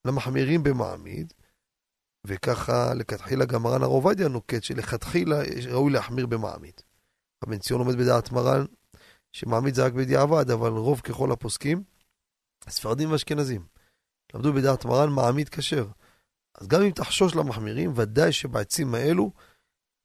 [0.08, 1.34] למחמירים במעמיד,
[2.28, 5.36] וככה לכתחילה גם מרן הרב עובדיה נוקט שלכתחילה
[5.72, 6.82] ראוי להחמיר במעמיד.
[7.44, 8.66] הבן ציון עומד בדעת מרן
[9.34, 11.84] שמעמיד זה רק בדיעבד, אבל רוב ככל הפוסקים,
[12.68, 13.66] הספרדים והאשכנזים,
[14.34, 15.86] למדו בדעת מרן מעמיד כשר.
[16.62, 19.32] אז גם אם תחשוש למחמירים, ודאי שבעצים האלו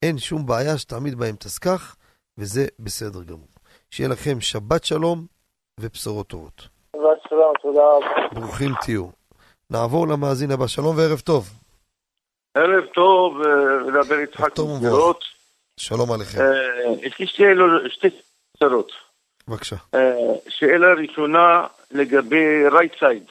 [0.02, 1.96] אין שום בעיה שתעמיד בהם את הסכך,
[2.38, 3.48] וזה בסדר גמור.
[3.90, 5.26] שיהיה לכם שבת שלום
[5.80, 6.68] ובשורות טובות.
[6.96, 8.40] שבת שלום, תודה רבה.
[8.40, 9.06] ברוכים תהיו.
[9.70, 11.48] נעבור למאזין הבא, שלום וערב טוב.
[12.54, 13.38] ערב טוב,
[13.86, 14.58] מדבר יצחק.
[14.58, 15.24] משדרות.
[15.80, 16.38] שלום עליכם.
[16.40, 17.42] אה, יש לי שתי
[17.88, 18.08] שתי
[18.56, 18.92] קצרות.
[19.48, 19.76] בבקשה.
[19.94, 20.14] אה,
[20.48, 23.30] שאלה ראשונה לגבי right side,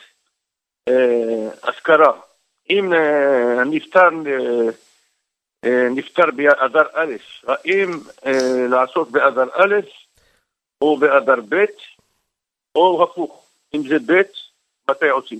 [0.89, 2.21] אה, השכרה.
[2.69, 4.09] אם אה, הנפטר
[5.65, 7.13] אה, נפטר באדר א',
[7.47, 7.89] האם
[8.69, 9.75] לעשות באדר א'
[10.81, 11.65] או באדר ב',
[12.75, 14.21] או הפוך, אם זה ב',
[14.91, 15.39] מתי עושים?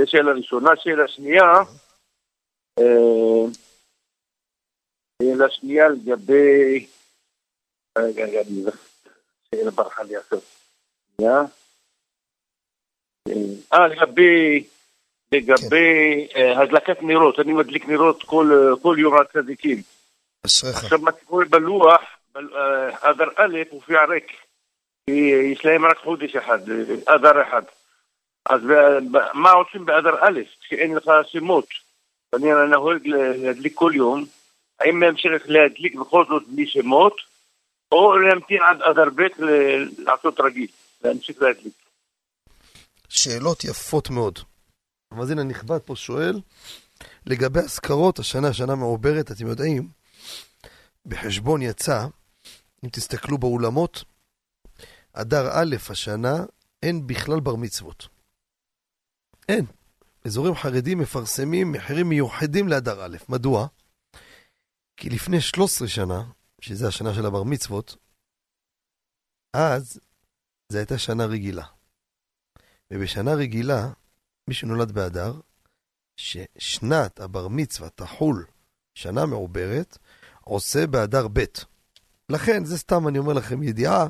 [0.00, 0.70] זו שאלה ראשונה.
[0.76, 1.42] שאלה שנייה,
[5.22, 6.86] שאלה שנייה לגבי...
[7.98, 8.64] רגע, רגע, אני...
[9.50, 10.38] שאלה ברכה לי עכשיו.
[13.72, 14.64] אה, לגבי...
[15.32, 18.50] לגבי אה, הדלקת נרות, אני מדליק נרות כל,
[18.86, 19.82] אה, יום הצדיקים.
[20.44, 22.00] עכשיו מה שקורה בלוח,
[22.36, 24.32] אה, אדר א' מופיע ריק,
[25.06, 25.12] כי
[25.52, 26.58] יש להם רק חודש אחד,
[27.06, 27.62] אדר אחד.
[28.48, 28.60] אז
[29.34, 31.66] מה עושים באדר א', כשאין לך שמות?
[32.34, 34.24] אני נוהג להדליק כל יום,
[34.80, 37.16] האם להמשיך להדליק בכל זאת בלי שמות,
[37.92, 39.22] או להמתין עד אדר ב'
[39.98, 40.66] לעשות רגיל,
[41.04, 41.83] להמשיך להדליק.
[43.14, 44.38] שאלות יפות מאוד.
[45.10, 46.40] המאזין הנכבד פה שואל,
[47.26, 49.88] לגבי אזכרות, השנה, שנה מעוברת, אתם יודעים,
[51.06, 52.06] בחשבון יצא,
[52.84, 54.04] אם תסתכלו באולמות,
[55.12, 56.34] אדר א' השנה,
[56.82, 58.08] אין בכלל בר מצוות.
[59.48, 59.66] אין.
[60.26, 63.16] אזורים חרדים מפרסמים מחירים מיוחדים לאדר א'.
[63.28, 63.66] מדוע?
[64.96, 66.24] כי לפני 13 שנה,
[66.60, 67.96] שזה השנה של הבר מצוות,
[69.52, 70.00] אז
[70.68, 71.66] זו הייתה שנה רגילה.
[72.90, 73.88] ובשנה רגילה,
[74.48, 75.40] מי שנולד באדר,
[76.16, 78.44] ששנת הבר מצווה תחול
[78.94, 79.98] שנה מעוברת,
[80.40, 81.44] עושה באדר ב'.
[82.28, 84.06] לכן, זה סתם אני אומר לכם ידיעה,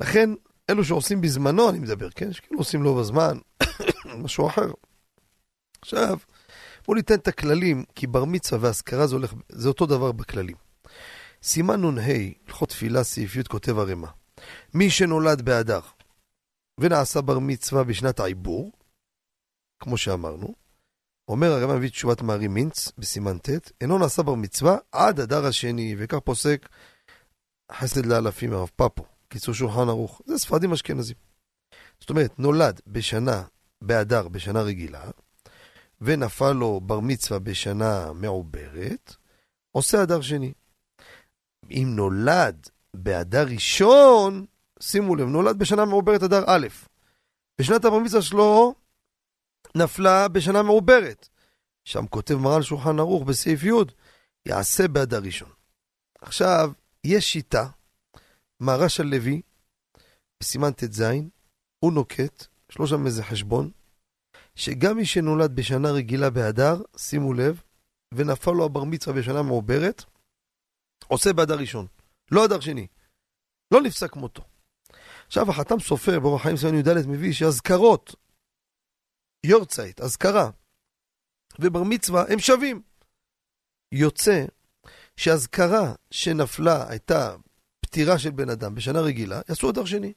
[0.00, 0.30] לכן
[0.70, 2.32] אלו שעושים בזמנו, אני מדבר, כן?
[2.32, 3.38] שכאילו עושים לא בזמן,
[4.22, 4.70] משהו אחר.
[5.82, 6.18] עכשיו,
[6.86, 10.56] בואו ניתן את הכללים, כי בר מצווה והשכרה זה, הולך, זה אותו דבר בכללים.
[11.42, 12.02] סימן נ"ה,
[12.46, 14.08] הלכות תפילה, סעיף י' כותב הרמ"א.
[14.74, 15.80] מי שנולד באדר
[16.80, 18.72] ונעשה בר מצווה בשנת העיבור,
[19.82, 20.54] כמו שאמרנו,
[21.28, 23.48] אומר הרמב"ם מביא תשובת מארי מינץ בסימן ט',
[23.80, 26.68] אינו נעשה בר מצווה עד הדר השני, וכך פוסק
[27.72, 31.16] חסד לאלפים הרב פפו, קיצור שולחן ערוך, זה ספרדים אשכנזים.
[32.00, 33.42] זאת אומרת, נולד בשנה,
[33.82, 35.10] באדר, בשנה רגילה,
[36.00, 39.16] ונפל לו בר מצווה בשנה מעוברת,
[39.72, 40.52] עושה אדר שני.
[41.70, 44.46] אם נולד באדר ראשון,
[44.86, 46.66] שימו לב, נולד בשנה מעוברת אדר א',
[47.60, 48.74] בשנת הבר מצווה שלו
[49.76, 51.28] נפלה בשנה מעוברת.
[51.84, 53.72] שם כותב מרן שולחן ערוך בסעיף י',
[54.48, 55.50] יעשה באדר ראשון.
[56.20, 56.72] עכשיו,
[57.04, 57.68] יש שיטה,
[58.60, 59.42] מהרש הלוי,
[60.40, 61.02] בסימן ט"ז,
[61.78, 63.70] הוא נוקט, יש לו שם איזה חשבון,
[64.54, 67.62] שגם מי שנולד בשנה רגילה באדר, שימו לב,
[68.14, 70.04] ונפל לו הבר מצווה בשנה מעוברת,
[71.08, 71.86] עושה באדר ראשון,
[72.30, 72.86] לא אדר שני.
[73.70, 74.53] לא נפסק מותו.
[75.34, 78.14] עכשיו החתם סופר באורח חיים סימן י"ד מביא שאזכרות,
[79.46, 80.50] יורצייט, אזכרה
[81.58, 82.82] ובר מצווה הם שווים.
[83.92, 84.44] יוצא
[85.16, 87.36] שאזכרה שנפלה הייתה
[87.80, 90.12] פטירה של בן אדם בשנה רגילה, יעשו אדר שני.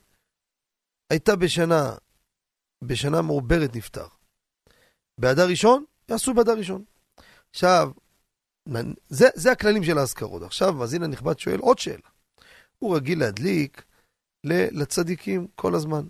[1.09, 1.95] הייתה בשנה,
[2.83, 4.07] בשנה מעוברת נפטר.
[5.17, 6.83] באדר ראשון, יעשו באדר ראשון.
[7.49, 7.91] עכשיו,
[9.09, 10.41] זה, זה הכללים של האזכרות.
[10.41, 12.09] עכשיו, מאזין הנכבד שואל עוד שאלה.
[12.79, 13.86] הוא רגיל להדליק
[14.47, 16.07] לצדיקים כל הזמן.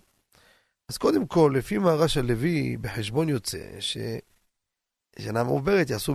[0.90, 6.14] אז קודם כל, לפי מהרש הלוי, בחשבון יוצא, ששנה מעוברת יעשו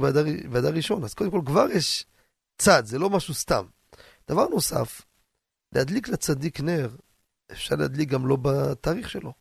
[0.50, 1.04] באדר ראשון.
[1.04, 2.06] אז קודם כל, כבר יש
[2.58, 3.64] צד, זה לא משהו סתם.
[4.28, 5.02] דבר נוסף,
[5.74, 6.96] להדליק לצדיק נר,
[7.52, 9.32] אפשר להדליק גם לא בתאריך שלו.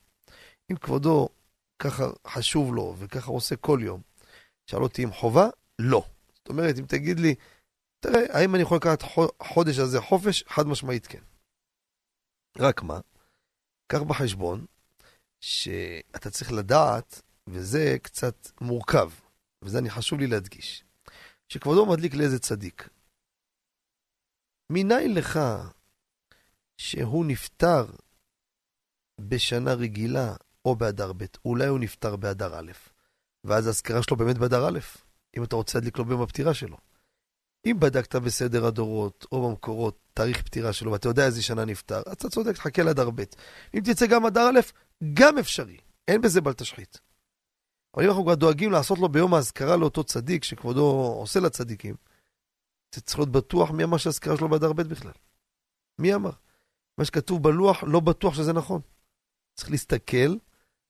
[0.71, 1.29] אם כבודו
[1.79, 4.01] ככה חשוב לו וככה עושה כל יום,
[4.65, 5.49] שאל אותי אם חובה?
[5.79, 6.05] לא.
[6.35, 7.35] זאת אומרת, אם תגיד לי,
[7.99, 9.03] תראה, האם אני יכול לקחת
[9.43, 10.43] חודש הזה חופש?
[10.47, 11.19] חד משמעית כן.
[12.57, 12.99] רק מה,
[13.87, 14.65] קח בחשבון
[15.41, 19.11] שאתה צריך לדעת, וזה קצת מורכב,
[19.61, 20.83] וזה אני חשוב לי להדגיש,
[21.49, 22.89] שכבודו מדליק לאיזה צדיק.
[24.71, 25.39] מניין לך
[26.77, 27.85] שהוא נפטר
[29.21, 30.35] בשנה רגילה
[30.65, 32.71] או באדר ב', אולי הוא נפטר באדר א',
[33.43, 34.79] ואז האזכרה שלו באמת באדר א',
[35.37, 36.77] אם אתה רוצה להדליק לו ביום הפטירה שלו.
[37.65, 42.13] אם בדקת בסדר הדורות או במקורות תאריך פטירה שלו ואתה יודע איזה שנה נפטר, אז
[42.13, 43.23] אתה צודק, תחכה לאדר ב'.
[43.73, 44.59] אם תצא גם אדר א',
[45.13, 46.99] גם אפשרי, אין בזה בל תשחית.
[47.95, 51.95] אבל אם אנחנו כבר דואגים לעשות לו ביום האזכרה לאותו צדיק שכבודו עושה לצדיקים,
[52.89, 55.11] אתה צריך להיות בטוח מי אמר שהאזכרה שלו באדר ב' בכלל.
[55.99, 56.31] מי אמר?
[56.97, 58.81] מה שכתוב בלוח, לא בטוח שזה נכון.
[59.55, 60.35] צריך להסתכל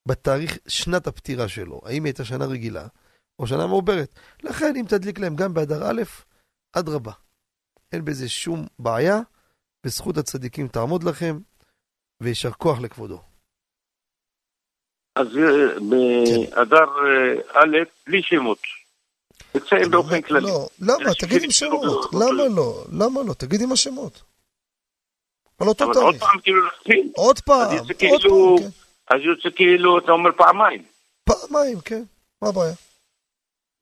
[0.08, 2.88] בתאריך שנת הפטירה שלו, האם היא הייתה שנה רגילה
[3.40, 4.20] או שנה מעוברת.
[4.44, 6.02] לכן, אם תדליק להם גם באדר א',
[6.74, 7.12] אדרבה.
[7.92, 9.20] אין בזה שום בעיה,
[9.86, 11.38] וזכות הצדיקים תעמוד לכם,
[12.22, 13.22] ויישר כוח לכבודו.
[15.16, 18.60] אז אה, באדר אה, א', בלי שמות.
[19.56, 20.42] נציין באופן כללי.
[20.48, 21.14] לא, למה?
[21.20, 22.14] תגיד עם שמות.
[22.14, 22.86] למה לא?
[22.92, 23.34] למה לא?
[23.34, 24.22] תגיד עם השמות.
[25.60, 26.24] על אותו אבל עוד תאריך.
[26.24, 27.12] פעם כאילו להתחיל.
[27.16, 29.16] עוד פעם, אז יוצא עוד כאילו, פעם, כן.
[29.16, 30.84] אז יוצא כאילו, אתה אומר פעמיים.
[31.24, 32.04] פעמיים, כן.
[32.42, 32.74] מה הבעיה?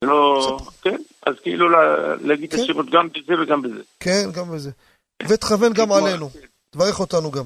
[0.04, 2.64] לא, כן, אז כאילו לה- להגיד את כן.
[2.64, 3.84] השמות גם בזה וגם בזה.
[4.00, 4.72] כן, גם בזה.
[5.30, 6.30] ותכוון גם עלינו.
[6.70, 7.44] תברך אותנו גם.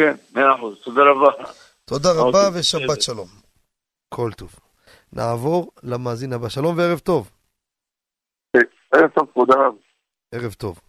[0.00, 1.50] כן, מאה אחוז, תודה רבה.
[1.84, 3.02] תודה רבה ושבת.
[3.02, 3.26] שלום.
[4.08, 4.54] כל טוב.
[5.12, 6.48] נעבור למאזין הבא.
[6.48, 7.30] שלום וערב טוב.
[8.92, 9.74] ערב טוב, כבוד הרב.
[10.34, 10.80] ערב טוב.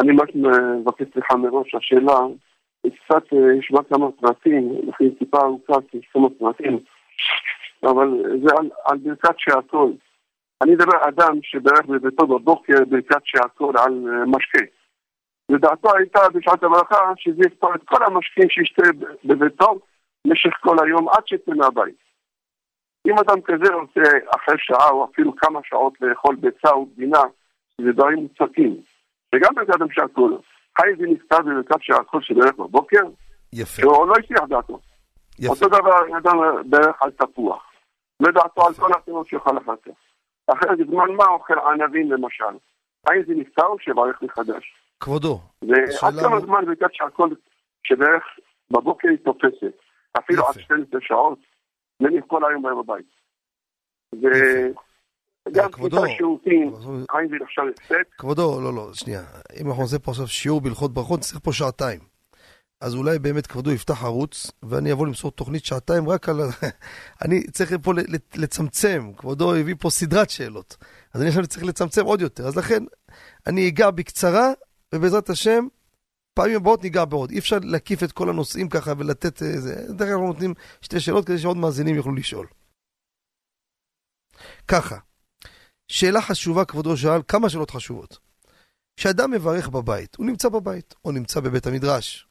[0.00, 2.18] אני רק מבקש סליחה מראש, השאלה
[2.80, 5.72] קצת, אה, יש בה כמה פרטים, לפי טיפה ארוכה,
[6.12, 6.78] כמה פרטים,
[7.84, 8.08] אבל
[8.42, 9.92] זה על, על ברכת שעקול.
[10.62, 14.64] אני מדבר על אדם שברך בביתו בבוקר ברכת שעקול על אה, משקה.
[15.52, 18.82] ודעתו הייתה בשעת הברכה שזה יפתור את כל המשקים שישתה
[19.24, 19.78] בביתו
[20.26, 22.10] במשך כל היום עד שיצא מהבית.
[23.06, 27.22] אם אדם כזה רוצה אחרי שעה או אפילו כמה שעות לאכול ביצה או גבינה,
[27.80, 28.76] זה דברים מוצקים.
[29.34, 30.38] וגם ברכת המשעקול.
[30.78, 33.02] חי זה נפטר בברכת שעקול שברך בבוקר,
[33.52, 33.82] יפה.
[33.82, 34.78] שהוא לא הצליח דעתו.
[35.38, 35.52] יפה.
[35.52, 36.38] אותו דבר אדם
[36.70, 37.69] ברך על תפוח.
[38.20, 39.90] ודעתו על כל הפירות שיוכל לחצה.
[40.46, 42.44] אחרי זמן מה אוכל ענבים למשל.
[43.06, 44.74] האם זה נפטר או שברך מחדש?
[45.00, 47.36] כבודו, ועד כמה זמן ברכת שעקול
[47.82, 48.24] שבערך
[48.70, 49.74] בבוקר היא תופסת.
[50.18, 50.60] אפילו עד יפה.
[50.60, 51.38] 12 שעות.
[52.00, 53.06] נניח כל היום היה בבית.
[54.12, 55.96] וגם כבודו,
[58.18, 59.20] כבודו, זה לא, לא, שנייה.
[59.60, 62.09] אם אנחנו נעשה פה עכשיו שיעור בהלכות ברכות, צריך פה שעתיים.
[62.80, 66.40] אז אולי באמת כבודו יפתח ערוץ, ואני אבוא למסור תוכנית שעתיים רק על...
[67.24, 67.92] אני צריך פה
[68.34, 70.76] לצמצם, כבודו הביא פה סדרת שאלות.
[71.14, 72.46] אז אני עכשיו צריך לצמצם עוד יותר.
[72.46, 72.84] אז לכן,
[73.46, 74.52] אני אגע בקצרה,
[74.94, 75.66] ובעזרת השם,
[76.34, 77.30] פעמים הבאות ניגע בעוד.
[77.30, 79.74] אי אפשר להקיף את כל הנושאים ככה ולתת איזה...
[79.74, 82.46] דרך אגב, אנחנו נותנים שתי שאלות כדי שעוד מאזינים יוכלו לשאול.
[84.68, 84.98] ככה,
[85.88, 88.18] שאלה חשובה, כבודו שאל, כמה שאלות חשובות.
[88.96, 92.29] כשאדם מברך בבית, הוא נמצא בבית, או נמצא בבית המדרש.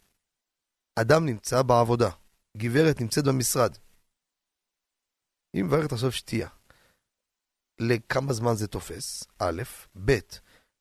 [1.02, 2.10] אדם נמצא בעבודה,
[2.58, 3.78] גברת נמצאת במשרד.
[5.54, 6.50] היא מברכת עכשיו שתייה.
[7.80, 9.24] לכמה זמן זה תופס?
[9.39, 9.64] א',
[10.06, 10.20] ב',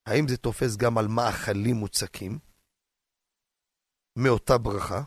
[0.06, 2.38] האם זה תופס גם על מאכלים מוצקים?
[4.18, 5.02] מאותה ברכה?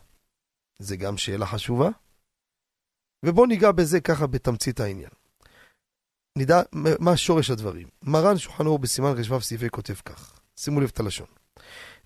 [0.80, 1.89] זה גם שאלה חשובה.
[3.26, 5.12] ובואו ניגע בזה ככה בתמצית העניין.
[6.38, 6.62] נדע
[6.99, 7.88] מה שורש הדברים.
[8.01, 11.28] מרן שולחן אור בסימן רשב"ו סעיפי כותב כך, שימו לב את הלשון.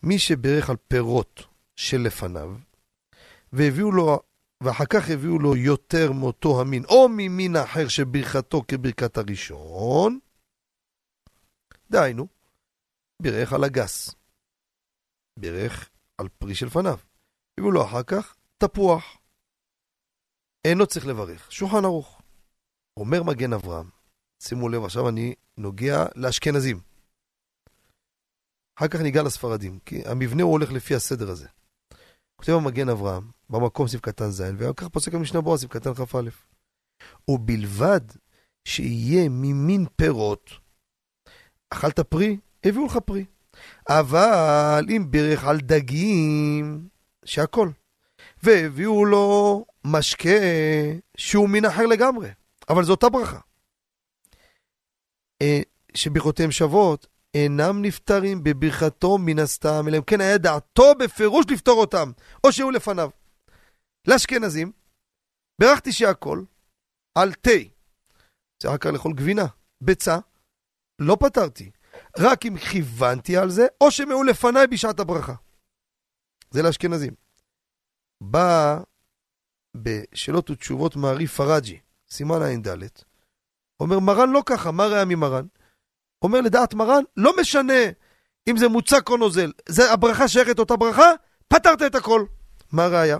[0.03, 1.43] מי שברך על פירות
[1.75, 2.55] שלפניו,
[3.57, 4.19] והביאו לו,
[4.63, 10.19] ואחר כך הביאו לו יותר מאותו המין, או ממין אחר שברכתו כברכת הראשון,
[11.89, 12.27] דהיינו,
[13.21, 14.15] בירך על הגס.
[15.39, 16.97] בירך על פרי שלפניו.
[17.57, 19.17] הביאו לו אחר כך תפוח.
[20.65, 21.51] אינו צריך לברך.
[21.51, 22.21] שולחן ערוך.
[22.97, 23.89] אומר מגן אברהם,
[24.43, 26.79] שימו לב, עכשיו אני נוגע לאשכנזים.
[28.79, 31.47] אחר כך ניגע לספרדים, כי המבנה הוא הולך לפי הסדר הזה.
[32.35, 36.29] כותב המגן אברהם, במקום סעיף קטן ז', וכך פוסק המשנה ברורה סעיף קטן כ"א.
[37.27, 38.01] ובלבד
[38.65, 40.49] שיהיה ממין פירות,
[41.69, 43.25] אכלת פרי, הביאו לך פרי.
[43.89, 46.87] אבל אם בירך על דגים,
[47.25, 47.69] שהכל.
[48.43, 50.29] והביאו לו משקה
[51.17, 52.29] שהוא מין אחר לגמרי,
[52.69, 53.39] אבל זו אותה ברכה.
[55.41, 55.61] אה,
[55.93, 62.11] שברכותיהם שוות, אינם נפטרים בברכתו מן הסתם, אלא אם כן היה דעתו בפירוש לפתור אותם,
[62.43, 63.09] או שהוא לפניו.
[64.07, 64.71] לאשכנזים,
[65.61, 66.43] ברכתי שהכל
[67.15, 67.59] על תה,
[68.61, 69.45] זה רק לאכול גבינה,
[69.81, 70.17] ביצה,
[70.99, 71.71] לא פתרתי,
[72.19, 75.33] רק אם כיוונתי על זה, או שמעו לפניי בשעת הברכה.
[76.51, 77.13] זה לאשכנזים.
[78.21, 78.79] בא
[79.75, 81.79] בשאלות ותשובות מעריף פראג'י,
[82.09, 82.87] סימן ע"ד,
[83.79, 85.45] אומר מרן לא ככה, מה ראיה ממרן?
[86.21, 87.83] אומר לדעת מרן, לא משנה
[88.49, 91.11] אם זה מוצק או נוזל, זה הברכה שייכת אותה ברכה,
[91.47, 92.25] פתרת את הכל.
[92.71, 93.17] מה הראיה?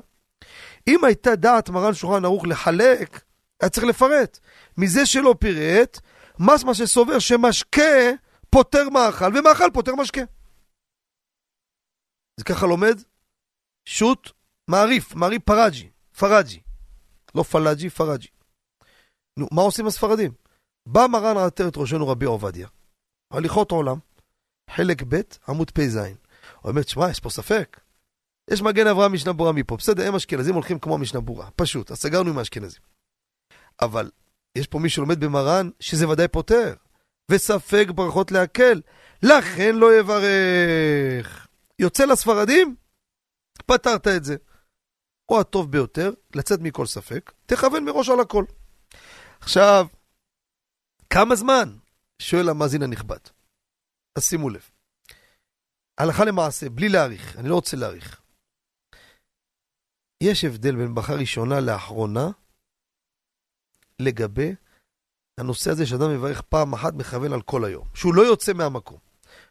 [0.90, 3.24] אם הייתה דעת מרן שולחן ערוך לחלק,
[3.62, 4.40] היה צריך לפרט.
[4.78, 6.00] מזה שלא פירט,
[6.40, 8.12] מסמה שסובר שמשקה
[8.50, 10.22] פותר מאכל, ומאכל פותר משקה.
[12.38, 13.02] זה ככה לומד
[13.86, 14.32] שו"ת
[14.68, 16.62] מעריף, מעריף פראג'י, פראג'י.
[17.36, 18.28] לא פלאג'י, פראג'י.
[19.38, 20.32] נו, מה עושים הספרדים?
[20.86, 22.68] בא מרן עטרת ראשנו רבי עובדיה,
[23.32, 23.98] הליכות עולם,
[24.70, 25.96] חלק ב', עמוד פ"ז.
[25.96, 27.80] הוא אומר, תשמע, יש פה ספק.
[28.52, 29.78] יש מגן אברהם משנה ברורה מפה.
[29.78, 31.52] בסדר, הם אשכנזים הולכים כמו משנה ברורה.
[31.56, 32.82] פשוט, אז סגרנו עם האשכנזים.
[33.82, 34.12] אבל
[34.58, 36.74] יש פה מי שלומד במרן, שזה ודאי פוטר.
[37.32, 38.82] וספק ברכות להקל.
[39.24, 41.48] לכן לא יברך.
[41.80, 42.76] יוצא לספרדים?
[43.66, 44.36] פתרת את זה.
[45.32, 48.46] או הטוב ביותר, לצאת מכל ספק, תכוון מראש על הכל.
[49.40, 49.88] עכשיו,
[51.10, 51.78] כמה זמן?
[52.22, 53.20] שואל המאזין הנכבד.
[54.18, 54.70] אז שימו לב.
[55.98, 58.22] הלכה למעשה, בלי להאריך, אני לא רוצה להאריך.
[60.24, 62.30] יש הבדל בין ברכה ראשונה לאחרונה
[64.00, 64.56] לגבי
[65.40, 68.98] הנושא הזה שאדם מברך פעם אחת מכוון על כל היום, שהוא לא יוצא מהמקום.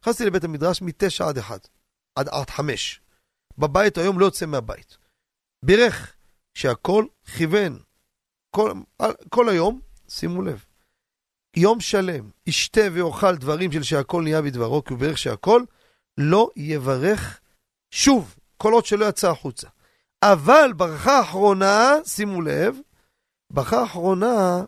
[0.03, 1.59] נכנסתי לבית המדרש מתשע עד אחד,
[2.15, 3.01] עד, עד חמש.
[3.59, 4.99] בבית היום לא יוצא מהבית.
[5.65, 6.17] בירך
[6.55, 7.07] שהכל
[7.37, 7.79] כיוון
[8.51, 8.73] כל,
[9.29, 10.65] כל היום, שימו לב,
[11.57, 15.63] יום שלם ישתה ואוכל דברים של שהכל נהיה בדברו, כי הוא בירך שהכל,
[16.19, 17.41] לא יברך
[17.91, 19.69] שוב, כל עוד שלא יצא החוצה.
[20.33, 22.77] אבל ברכה אחרונה, שימו לב,
[23.53, 24.65] ברכה אחרונה,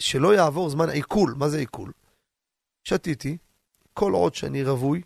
[0.00, 1.34] שלא יעבור זמן עיכול.
[1.36, 1.92] מה זה עיכול?
[2.84, 3.38] שתיתי,
[3.94, 5.02] כל עוד שאני רווי,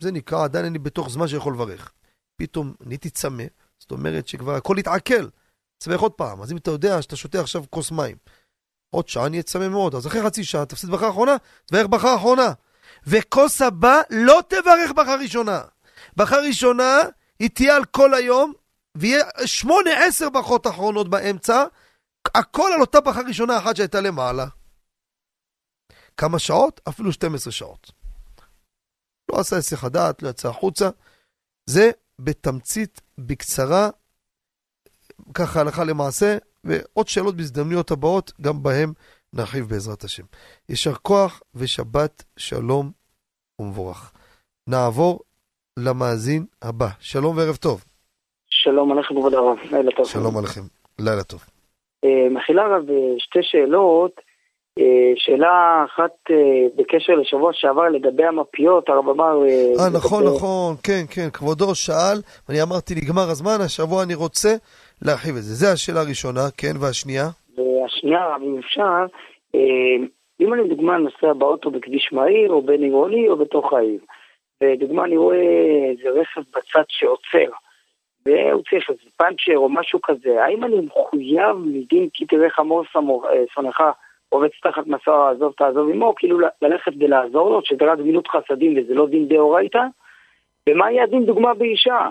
[0.00, 1.92] זה נקרא, עדיין אני בתוך זמן שיכול לברך.
[2.36, 3.44] פתאום נהייתי צמא,
[3.78, 5.28] זאת אומרת שכבר הכל התעכל.
[5.78, 8.16] צמח עוד פעם, אז אם אתה יודע שאתה שותה עכשיו כוס מים,
[8.90, 12.52] עוד שעה נהיה צמא מאוד, אז אחרי חצי שעה תפסיד ברכה אחרונה, תברך ברכה אחרונה.
[13.06, 15.62] וכוס הבא לא תברך ברכה ראשונה.
[16.16, 17.00] ברכה ראשונה
[17.38, 18.52] היא תהיה על כל היום,
[18.96, 21.64] ויהיה שמונה עשר ברכות אחרונות באמצע,
[22.34, 24.46] הכל על אותה ברכה ראשונה אחת שהייתה למעלה.
[26.16, 26.80] כמה שעות?
[26.88, 27.92] אפילו 12 שעות.
[29.32, 30.90] לא עשה היסח הדעת, לא יצא החוצה.
[31.66, 33.90] זה בתמצית, בקצרה,
[35.34, 38.92] ככה הלכה למעשה, ועוד שאלות בהזדמנויות הבאות, גם בהם
[39.32, 40.24] נרחיב בעזרת השם.
[40.68, 42.92] יישר כוח ושבת שלום
[43.58, 44.12] ומבורך.
[44.66, 45.20] נעבור
[45.78, 46.86] למאזין הבא.
[47.00, 47.84] שלום וערב טוב.
[48.48, 50.06] שלום עליכם כבוד הרב, לילה טוב.
[50.06, 50.60] שלום עליכם,
[50.98, 51.40] לילה טוב.
[52.04, 54.20] אה, מכילה רב אה, שתי שאלות.
[54.78, 56.14] אה, שאלה אחת
[56.76, 59.34] בקשר לשבוע שעבר לגבי המפיות, הרב אמר...
[59.46, 62.18] אה, נכון, נכון, כן, כן, כבודו שאל,
[62.48, 64.48] ואני אמרתי, נגמר הזמן, השבוע אני רוצה
[65.02, 65.54] להרחיב את זה.
[65.54, 67.28] זו השאלה הראשונה, כן, והשנייה?
[67.56, 69.06] והשנייה, אם אפשר,
[70.40, 74.00] אם אני לדוגמה נוסע באוטו בכביש מהיר, או בין עירוני, או בתוך העיר,
[74.62, 75.36] ודוגמה אני רואה
[75.90, 77.52] איזה רכב בצד שעוצר,
[78.26, 82.84] והוא צריך איזה פאנצ'ר או משהו כזה, האם אני מחויב מדין כי תראה חמור
[83.54, 83.80] שונאך
[84.28, 88.94] עובץ תחת מסוע עזוב תעזוב עמו, כאילו ללכת ולעזור לו, שזה רק גמילות חסדים וזה
[88.94, 89.82] לא דין דאורייתא?
[90.68, 92.08] ומה יהיה הדין דוגמה באישה?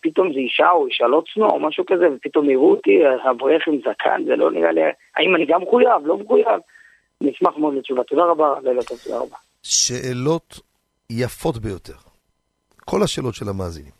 [0.00, 3.78] פתאום זה אישה או אישה לא צנוע או משהו כזה, ופתאום יראו אותי, אברך עם
[3.78, 4.80] זקן, זה לא נראה לי...
[5.16, 6.06] האם אני גם מחויב?
[6.06, 6.60] לא מחויב?
[7.20, 8.04] נשמח מאוד לתשובה.
[8.04, 9.36] תודה רבה, לילה טוב, תודה רבה.
[9.62, 10.71] שאלות
[11.12, 11.96] יפות ביותר.
[12.84, 13.92] כל השאלות של המאזינים.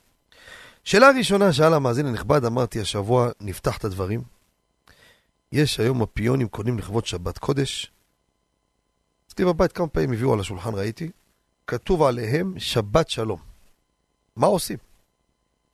[0.84, 4.22] שאלה ראשונה שאל המאזין הנכבד, אמרתי השבוע, נפתח את הדברים.
[5.52, 7.92] יש היום הפיונים קונים לכבוד שבת קודש.
[9.28, 11.10] אצלי בבית כמה פעמים הביאו על השולחן, ראיתי,
[11.66, 13.40] כתוב עליהם שבת שלום.
[14.36, 14.78] מה עושים?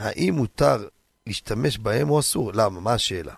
[0.01, 0.89] האם מותר
[1.26, 2.53] להשתמש בהם או אסור?
[2.53, 2.80] למה?
[2.80, 3.34] מה השאלה?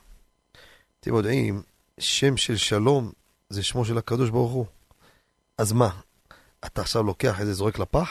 [1.01, 1.62] אתם יודעים,
[1.98, 3.12] שם של שלום
[3.51, 4.66] זה שמו של הקדוש ברוך הוא.
[5.59, 5.90] אז מה,
[6.67, 8.11] אתה עכשיו לוקח איזה זורק לפח?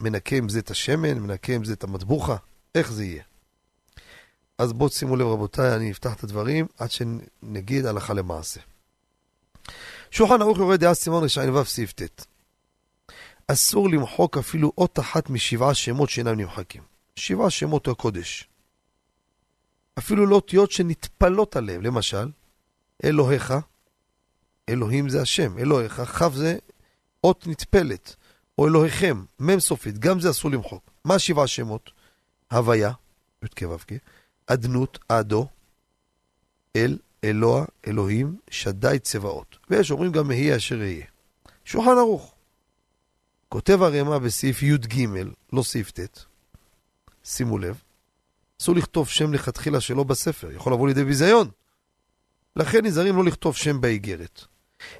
[0.00, 1.18] מנקה עם זה את השמן?
[1.18, 2.36] מנקה עם זה את המטבוחה?
[2.74, 3.22] איך זה יהיה?
[4.58, 8.60] אז בואו שימו לב רבותיי, אני אפתח את הדברים עד שנגיד הלכה למעשה.
[10.10, 12.26] שולחן ערוך יורד דעה סימן רשעין ו' סעיף ט'
[13.48, 16.82] אסור למחוק אפילו אות אחת משבעה שמות שאינם נמחקים.
[17.16, 18.48] שבעה שמות הקודש.
[19.98, 22.30] אפילו לא אותיות שנטפלות עליהם, למשל,
[23.04, 23.54] אלוהיך,
[24.68, 26.58] אלוהים זה השם, אלוהיך, כ' זה
[27.26, 28.16] אות נטפלת,
[28.58, 30.90] או אלוהיכם, מ' סופית, גם זה אסור למחוק.
[31.04, 31.90] מה שבעה שמות?
[32.52, 32.92] הוויה,
[33.44, 33.92] י"ק ו"ק,
[34.46, 35.48] אדנות, אדו,
[36.76, 39.58] אל, אלוה, אלוהים, שדי צבאות.
[39.70, 41.06] ויש אומרים גם מהיה אשר יהיה.
[41.64, 42.34] שולחן ערוך.
[43.48, 45.04] כותב הרמ"א בסעיף י"ג,
[45.52, 46.24] לא סעיף ט',
[47.24, 47.82] שימו לב,
[48.60, 51.50] אסור לכתוב שם לכתחילה שלא בספר, יכול לבוא לידי ביזיון.
[52.56, 54.44] לכן נזהרים לא לכתוב שם באיגרת.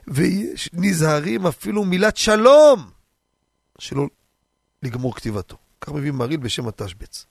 [0.09, 2.91] ויש נזהרים אפילו מילת שלום,
[3.79, 4.09] שלא
[4.83, 5.57] לגמור כתיבתו.
[5.81, 7.27] כך מביא מריל בשם התשבץ.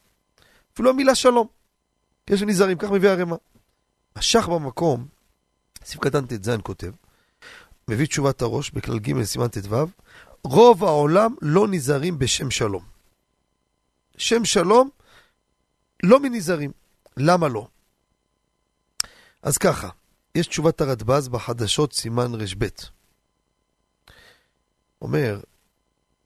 [0.74, 1.48] אפילו המילה שלום.
[2.30, 3.36] יש נזהרים, כך מביא הרמ"א.
[4.16, 5.08] השח במקום,
[5.84, 6.92] סעיף קטן ט"ז כותב,
[7.88, 9.76] מביא תשובת הראש בכלל ג' סימן ט"ו,
[10.44, 12.84] רוב העולם לא נזהרים בשם שלום.
[14.18, 14.90] שם שלום
[16.04, 16.72] לא מנזהרים.
[17.18, 17.68] למה לא?
[19.42, 19.90] אז ככה,
[20.36, 22.68] יש תשובת הרדב"ז בחדשות סימן ר"ב.
[25.02, 25.40] אומר,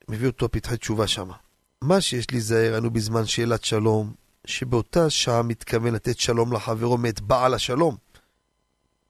[0.07, 1.35] מביא אותו פתחי תשובה שמה.
[1.81, 4.13] מה שיש להיזהר אנו בזמן שאלת שלום,
[4.45, 7.97] שבאותה שעה מתכוון לתת שלום לחברו מאת בעל השלום.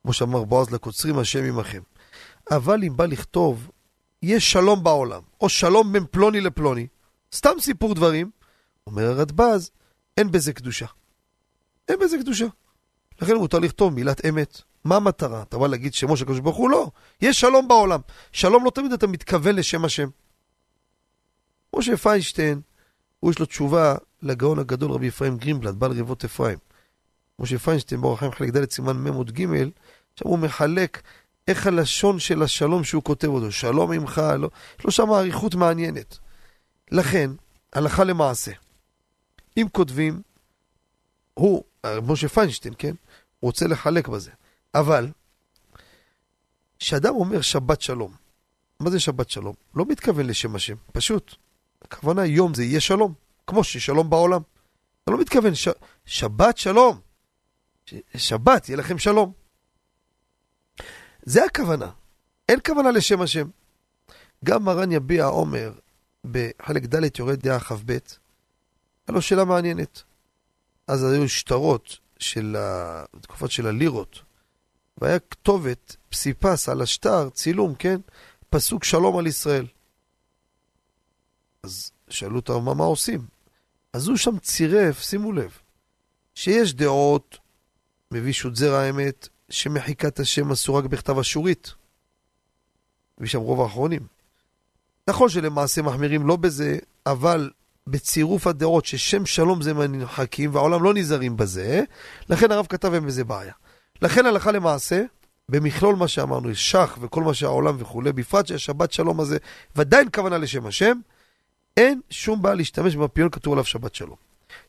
[0.04, 1.82] כמו שאמר בועז לקוצרים, השם עמכם.
[2.52, 3.72] אבל אם בא לכתוב,
[4.24, 6.88] יש שלום בעולם, או שלום בין פלוני לפלוני,
[7.36, 8.32] סתם סיפור דברים,
[8.88, 9.72] אומר הרדב"ז,
[10.18, 10.86] אין בזה קדושה.
[11.88, 12.46] אין בזה קדושה.
[13.22, 14.62] לכן מותר לכתוב מילת אמת.
[14.84, 15.42] מה המטרה?
[15.42, 16.70] אתה בא להגיד שמו של הקדוש ברוך הוא?
[16.70, 16.92] לא.
[17.22, 18.00] יש שלום בעולם.
[18.32, 20.10] שלום לא תמיד אתה מתכוון לשם השם.
[21.76, 22.62] משה פיינשטיין,
[23.20, 26.58] הוא יש לו תשובה לגאון הגדול רבי אפרים גרינבלד, בעל רבבות אפרים.
[27.40, 29.70] משה פיינשטיין, באורח חיים חלק ד' סימן מ' ג',
[30.16, 31.02] שם הוא מחלק
[31.48, 33.52] איך הלשון של השלום שהוא כותב אותו.
[33.52, 34.50] שלום עמך, לא,
[34.80, 36.18] יש לו שם אריכות מעניינת.
[36.92, 37.32] לכן,
[37.74, 38.52] הלכה למעשה,
[39.58, 40.22] אם כותבים,
[41.34, 41.64] הוא,
[42.08, 42.94] משה פיינשטיין, כן?
[43.40, 44.32] הוא רוצה לחלק בזה.
[44.76, 45.08] אבל,
[46.80, 48.14] כשאדם אומר שבת שלום,
[48.80, 49.54] מה זה שבת שלום?
[49.76, 51.36] לא מתכוון לשם השם, פשוט.
[51.82, 53.14] הכוונה יום זה יהיה שלום,
[53.48, 54.42] כמו ששלום בעולם.
[55.04, 55.68] אתה לא מתכוון, ש...
[56.06, 57.00] שבת שלום.
[57.86, 57.94] ש...
[58.18, 59.34] שבת, יהיה לכם שלום.
[61.24, 61.92] זה הכוונה.
[62.50, 63.50] אין כוונה לשם השם.
[64.46, 65.72] גם מרן יביע עומר
[66.26, 70.04] בחלק ד' יורד דעה כ"ב, היה לו שאלה מעניינת.
[70.88, 74.22] אז היו שטרות של התקופות של הלירות,
[75.02, 78.00] והיה כתובת, פסיפס על השטר, צילום, כן?
[78.50, 79.68] פסוק שלום על ישראל.
[81.64, 83.22] אז שאלו אותו מה, מה עושים?
[83.94, 85.58] אז הוא שם צירף, שימו לב,
[86.36, 87.38] שיש דעות,
[88.12, 91.74] מביא שותזר האמת, שמחיקת השם אסור רק בכתב אשורית.
[93.18, 94.08] מביא שם רוב האחרונים.
[95.08, 97.52] נכון שלמעשה מחמירים לא בזה, אבל
[97.88, 101.84] בצירוף הדעות ששם שלום זה מהנמחקים והעולם לא נזהרים בזה,
[102.30, 103.54] לכן הרב כתב אין בזה בעיה.
[104.02, 105.04] לכן הלכה למעשה,
[105.50, 109.38] במכלול מה שאמרנו, שח וכל מה שהעולם וכולי, בפרט שהשבת שלום הזה
[109.76, 110.98] ודאי אין כוונה לשם השם,
[111.78, 114.16] אין שום בעיה להשתמש במפיון כתוב עליו שבת שלום.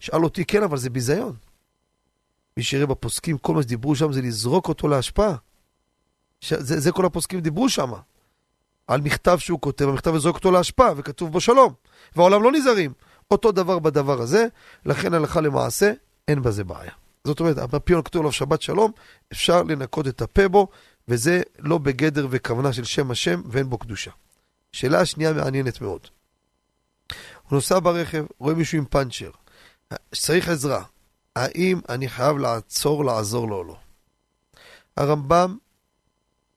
[0.00, 1.36] שאל אותי, כן, אבל זה ביזיון.
[2.56, 5.34] מי שיראה בפוסקים, כל מה שדיברו שם זה לזרוק אותו להשפעה.
[6.40, 6.52] ש...
[6.52, 7.92] זה, זה כל הפוסקים דיברו שם.
[8.86, 11.72] על מכתב שהוא כותב, המכתב יזרוק אותו להשפעה, וכתוב בו שלום.
[12.16, 12.92] והעולם לא נזהרים.
[13.30, 14.46] אותו דבר בדבר הזה,
[14.86, 15.92] לכן הלכה למעשה,
[16.28, 16.92] אין בזה בעיה.
[17.30, 18.92] זאת אומרת, המפיון כתוב עליו שבת שלום,
[19.32, 20.68] אפשר לנקות את הפה בו,
[21.08, 24.10] וזה לא בגדר וכוונה של שם השם, ואין בו קדושה.
[24.72, 26.06] שאלה שנייה מעניינת מאוד.
[27.42, 29.30] הוא נוסע ברכב, רואה מישהו עם פאנצ'ר,
[30.14, 30.84] צריך עזרה.
[31.36, 33.76] האם אני חייב לעצור, לעזור לו או לא?
[34.96, 35.58] הרמב"ם,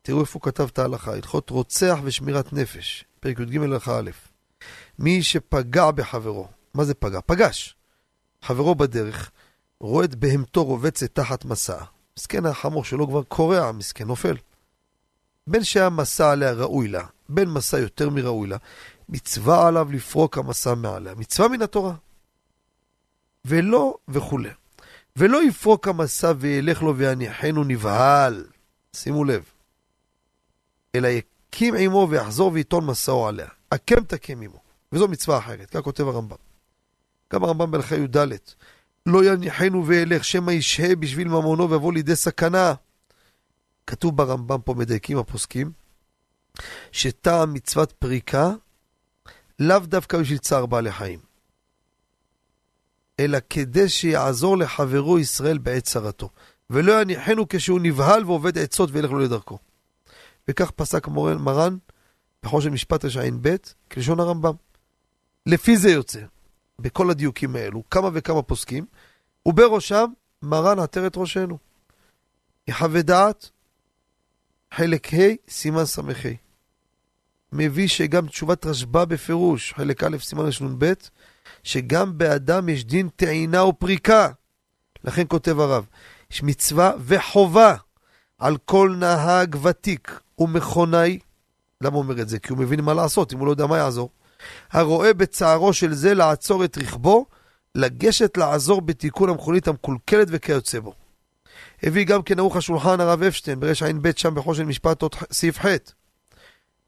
[0.02, 4.12] תראו איפה הוא כתב את ההלכה, הלכות רוצח ושמירת נפש, פרק י"ג הלכה א',
[5.00, 7.20] מי שפגע בחברו, מה זה פגע?
[7.26, 7.76] פגש.
[8.42, 9.32] חברו בדרך,
[9.84, 11.84] רואה את בהמתו רובצת תחת מסע.
[12.18, 14.36] מסכן החמור שלו כבר קורע, מסכן נופל.
[15.48, 18.58] בין שהמסע עליה ראוי לה, בין מסע יותר מראוי לה,
[19.10, 21.16] מצווה עליו לפרוק המסע מעליה.
[21.16, 21.94] מצווה מן התורה.
[23.46, 24.50] ולא וכולי.
[25.16, 28.46] ולא יפרוק המסע וילך לו ויניחנו נבהל.
[28.96, 29.44] שימו לב.
[30.96, 33.48] אלא יקים עמו ויחזור ויטון מסעו עליה.
[33.72, 34.60] הקם תקם עמו.
[34.92, 36.38] וזו מצווה אחרת, כך כותב הרמב"ם.
[37.34, 38.18] גם הרמב"ם בהלכה י"ד,
[39.06, 42.74] לא יניחנו וילך שמא ישהה בשביל ממונו ויבוא לידי סכנה.
[43.88, 45.72] כתוב ברמב"ם פה, מדייקים הפוסקים,
[46.92, 48.52] שטעם מצוות פריקה
[49.60, 51.20] לאו דווקא בשביל צער בעלי חיים,
[53.20, 56.30] אלא כדי שיעזור לחברו ישראל בעת צרתו,
[56.70, 59.58] ולא יניחנו כשהוא נבהל ועובד עצות וילך לו לדרכו.
[60.48, 61.78] וכך פסק מורן, מרן
[62.44, 63.56] בחושן משפט רשע"ב,
[63.92, 64.54] כלשון הרמב"ם.
[65.46, 66.20] לפי זה יוצא,
[66.80, 68.86] בכל הדיוקים האלו, כמה וכמה פוסקים,
[69.46, 70.06] ובראשם
[70.42, 71.58] מרן עטרת ראשנו.
[72.68, 73.50] יחווה דעת,
[74.74, 76.02] חלק ה', סימן ס"ה.
[77.52, 80.94] מביא שגם תשובת רשב"א בפירוש, חלק א', סימן רנ"ב,
[81.64, 84.30] שגם באדם יש דין טעינה ופריקה.
[85.04, 85.86] לכן כותב הרב,
[86.32, 87.76] יש מצווה וחובה
[88.38, 91.20] על כל נהג ותיק ומכונאי.
[91.82, 92.40] למה הוא אומר את זה?
[92.40, 94.10] כי הוא מבין מה לעשות, אם הוא לא יודע מה יעזור.
[94.72, 97.26] הרואה בצערו של זה לעצור את רכבו
[97.76, 100.94] לגשת לעזור בתיקון המכונית המקולקלת וכיוצא בו.
[101.84, 105.66] הביא גם כן ערוך השולחן הרב אפשטיין ברע"ב שם בחושן משפט עוד סעיף ח'.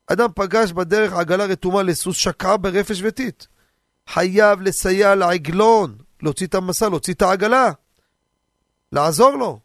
[0.07, 3.45] אדם פגש בדרך עגלה רתומה לסוס שקעה ברפש וטיט.
[4.09, 7.71] חייב לסייע לעגלון, להוציא את המסע, להוציא את העגלה.
[8.91, 9.59] לעזור לו.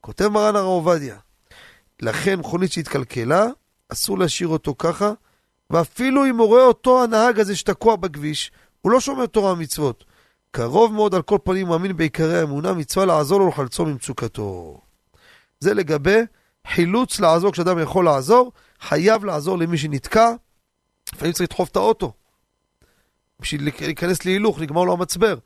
[0.00, 1.18] כותב מרן הרב עובדיה,
[2.02, 3.46] לכן מכונית שהתקלקלה,
[3.88, 5.12] אסור להשאיר אותו ככה,
[5.70, 10.04] ואפילו אם הוא רואה אותו הנהג הזה שתקוע בכביש, הוא לא שומר תורה ומצוות.
[10.50, 14.80] קרוב מאוד על כל פנים מאמין בעיקרי האמונה, מצווה לעזור לו לחלצו ממצוקתו.
[15.60, 16.20] זה לגבי
[16.66, 20.32] חילוץ לעזור, כשאדם יכול לעזור, חייב לעזור למי שנתקע,
[21.14, 22.12] לפעמים צריך לדחוף את האוטו.
[23.40, 25.38] בשביל להיכנס להילוך, נגמר לו המצבר.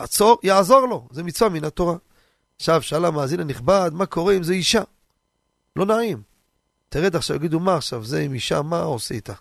[0.00, 1.96] יעצור, יעזור לו, זה מצווה מן התורה.
[2.56, 4.82] עכשיו, שאל המאזין הנכבד, מה קורה אם זה אישה?
[5.76, 6.22] לא נעים.
[6.88, 9.32] תרד עכשיו, יגידו, מה עכשיו, זה עם אישה, מה עושה איתה?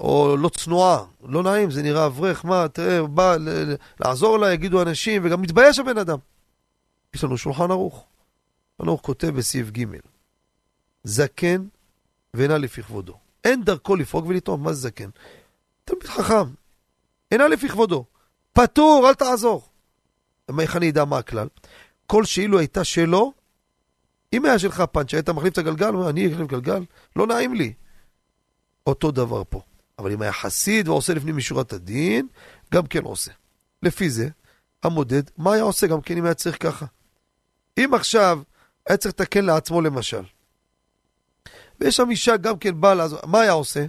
[0.00, 3.36] או לא צנועה, לא נעים, זה נראה אברך, מה, תראה, בא
[4.00, 6.18] לעזור לה, יגידו אנשים, וגם מתבייש הבן אדם.
[7.14, 8.04] יש לנו שולחן ערוך.
[8.76, 9.84] שולחן ערוך כותב בסעיף ג'
[11.04, 11.66] זקן
[12.34, 13.18] ואינה לפי כבודו.
[13.44, 15.08] אין דרכו לפרוק ולטעום, מה זה זקן?
[15.84, 16.44] תלמיד חכם,
[17.32, 18.04] אינה לפי כבודו.
[18.52, 19.68] פטור, אל תעזור.
[20.60, 21.48] איך אני אדע מה הכלל?
[22.06, 23.32] כל שאילו הייתה שלו,
[24.32, 26.84] אם היה שלך פאנץ', היית מחליף את הגלגל, אני אחליף גלגל?
[27.16, 27.72] לא נעים לי.
[28.86, 29.62] אותו דבר פה.
[29.98, 32.28] אבל אם היה חסיד ועושה לפנים משורת הדין,
[32.74, 33.32] גם כן עושה.
[33.82, 34.28] לפי זה,
[34.82, 36.86] המודד, מה היה עושה גם כן אם היה צריך ככה?
[37.78, 38.40] אם עכשיו
[38.86, 40.22] היה צריך לתקן לעצמו למשל,
[41.80, 43.86] ויש שם אישה גם כן באה לעזור, מה היה עושה?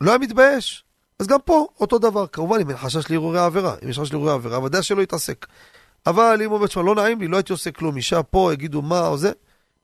[0.00, 0.84] לא היה מתבייש.
[1.18, 4.32] אז גם פה אותו דבר, כמובן אם אין חשש להרהורי העבירה, אם יש חשש להרהורי
[4.32, 5.46] העבירה, ודאי שלא יתעסק.
[6.06, 8.82] אבל אם הוא אומר, תשמע, לא נעים לי, לא הייתי עושה כלום, אישה פה, יגידו
[8.82, 9.32] מה או זה,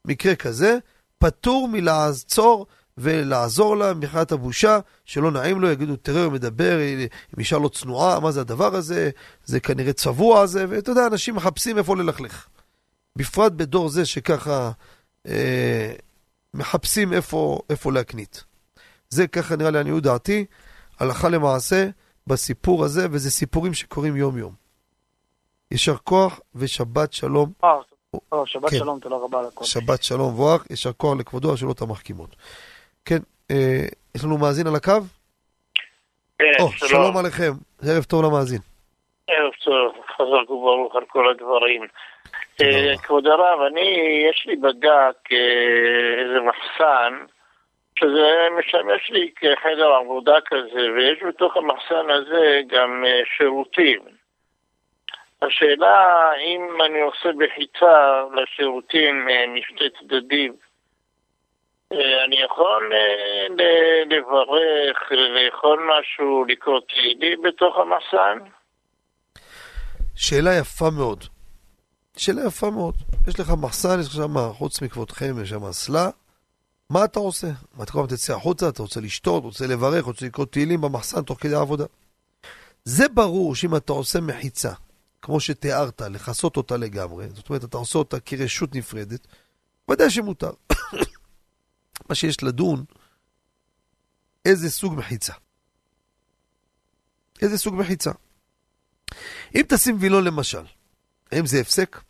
[0.04, 0.78] מקרה כזה,
[1.18, 2.66] פטור מלעצור
[2.98, 8.20] ולעזור לה מבחינת הבושה, שלא נעים לו, יגידו, תראה, הוא מדבר עם אישה לא צנועה,
[8.20, 9.10] מה זה הדבר הזה,
[9.44, 12.46] זה כנראה צבוע זה, ואתה יודע, אנשים מחפשים איפה ללכלך.
[13.16, 14.70] בפרט בדור זה שככה
[15.26, 15.92] אה,
[16.54, 18.44] מחפשים איפה, איפה להקנית.
[19.08, 20.44] זה ככה נראה לעניות דעתי,
[20.98, 21.88] הלכה למעשה,
[22.26, 24.52] בסיפור הזה, וזה סיפורים שקורים יום-יום.
[25.70, 27.52] יישר כוח ושבת שלום.
[27.64, 27.70] אה,
[28.46, 28.78] שבת כן.
[28.78, 29.64] שלום, תודה רבה על הכל.
[29.64, 32.36] שבת שלום מבורך, יישר כוח לכבודו, השאלות המחכימות.
[33.06, 33.18] כן,
[33.50, 35.00] אה, יש לנו מאזין על הקו?
[36.38, 36.70] כן, שלום.
[36.70, 37.52] שלום עליכם,
[37.82, 38.60] ערב טוב למאזין.
[39.28, 41.82] ערב טוב, חזק וברוך על כל הדברים.
[42.62, 42.98] אה.
[43.02, 43.88] כבוד הרב, אני,
[44.30, 47.14] יש לי בדק אה, איזה מחסן,
[47.98, 54.00] שזה משמש לי כחדר עבודה כזה, ויש בתוך המחסן הזה גם אה, שירותים.
[55.42, 60.52] השאלה, אם אני עושה בחיצה לשירותים משתי צדדים,
[61.92, 63.46] אני יכול אה,
[64.10, 68.38] לברך, לאכול משהו, לקרוא תהילים בתוך המחסן?
[70.14, 71.24] שאלה יפה מאוד.
[72.16, 72.94] שאלה יפה מאוד.
[73.28, 76.08] יש לך מחסן, יש לך שם, חוץ מכבודכם, יש שם אסלה.
[76.90, 77.46] מה אתה עושה?
[77.76, 81.22] מה אתה כל הזמן תצא החוצה, אתה רוצה לשתות, רוצה לברך, רוצה לקרוא תהילים במחסן
[81.22, 81.84] תוך כדי העבודה.
[82.84, 84.72] זה ברור שאם אתה עושה מחיצה,
[85.22, 89.26] כמו שתיארת, לכסות אותה לגמרי, זאת אומרת, אתה עושה אותה כרשות נפרדת,
[89.90, 90.50] ודאי שמותר.
[92.08, 92.84] מה שיש לדון,
[94.44, 95.32] איזה סוג מחיצה.
[97.42, 98.10] איזה סוג מחיצה.
[99.54, 100.64] אם תשים וילון למשל,
[101.32, 102.00] האם זה הפסק?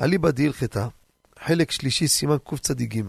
[0.00, 0.88] אליבא דהלכתה,
[1.38, 3.02] חלק שלישי, סימן קצ"ג.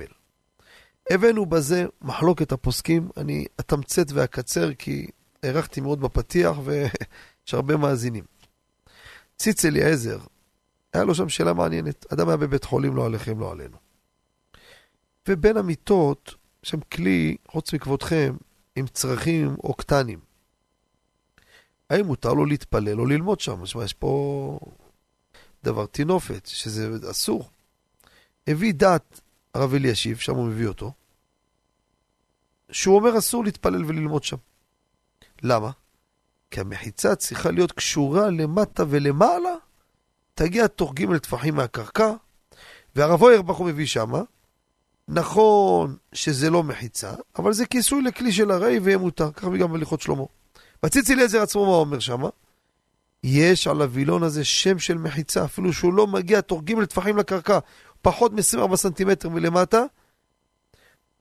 [1.10, 5.08] הבאנו בזה מחלוקת הפוסקים, אני אתמצת ואקצר כי
[5.44, 8.24] הארכתי מאוד בפתיח ויש הרבה מאזינים.
[9.38, 10.20] ציץ אליעזר,
[10.94, 12.14] היה לו שם שאלה מעניינת.
[12.14, 13.87] אדם היה בבית חולים, לא עליכם, לא עלינו.
[15.28, 18.36] ובין המיטות, שם כלי, חוץ מכבודכם,
[18.76, 20.20] עם צרכים אוקטנים.
[21.90, 23.64] האם מותר לו להתפלל או ללמוד שם?
[23.64, 24.60] תשמע, יש פה
[25.64, 27.50] דבר טינופת, שזה אסור.
[28.48, 29.22] הביא דת
[29.54, 30.92] הרב אלישיב, שם הוא מביא אותו,
[32.72, 34.38] שהוא אומר אסור להתפלל וללמוד שם.
[35.44, 35.72] למה?
[36.52, 39.56] כי המחיצה צריכה להיות קשורה למטה ולמעלה,
[40.34, 42.12] תגיע תוך ג' טפחים מהקרקע,
[42.96, 44.22] והרב אוירבך הוא מביא שמה,
[45.08, 50.02] נכון שזה לא מחיצה, אבל זה כיסוי לכלי של הרי ויהיה מותר, ככה גם בהליכות
[50.02, 50.24] שלמה.
[50.84, 52.30] בציץ אליעזר עצמו מה אומר שמה?
[53.24, 57.60] יש על הווילון הזה שם של מחיצה, אפילו שהוא לא מגיע תוך ג' טפחים לקרקע,
[58.02, 59.84] פחות מ-24 סנטימטר מלמטה.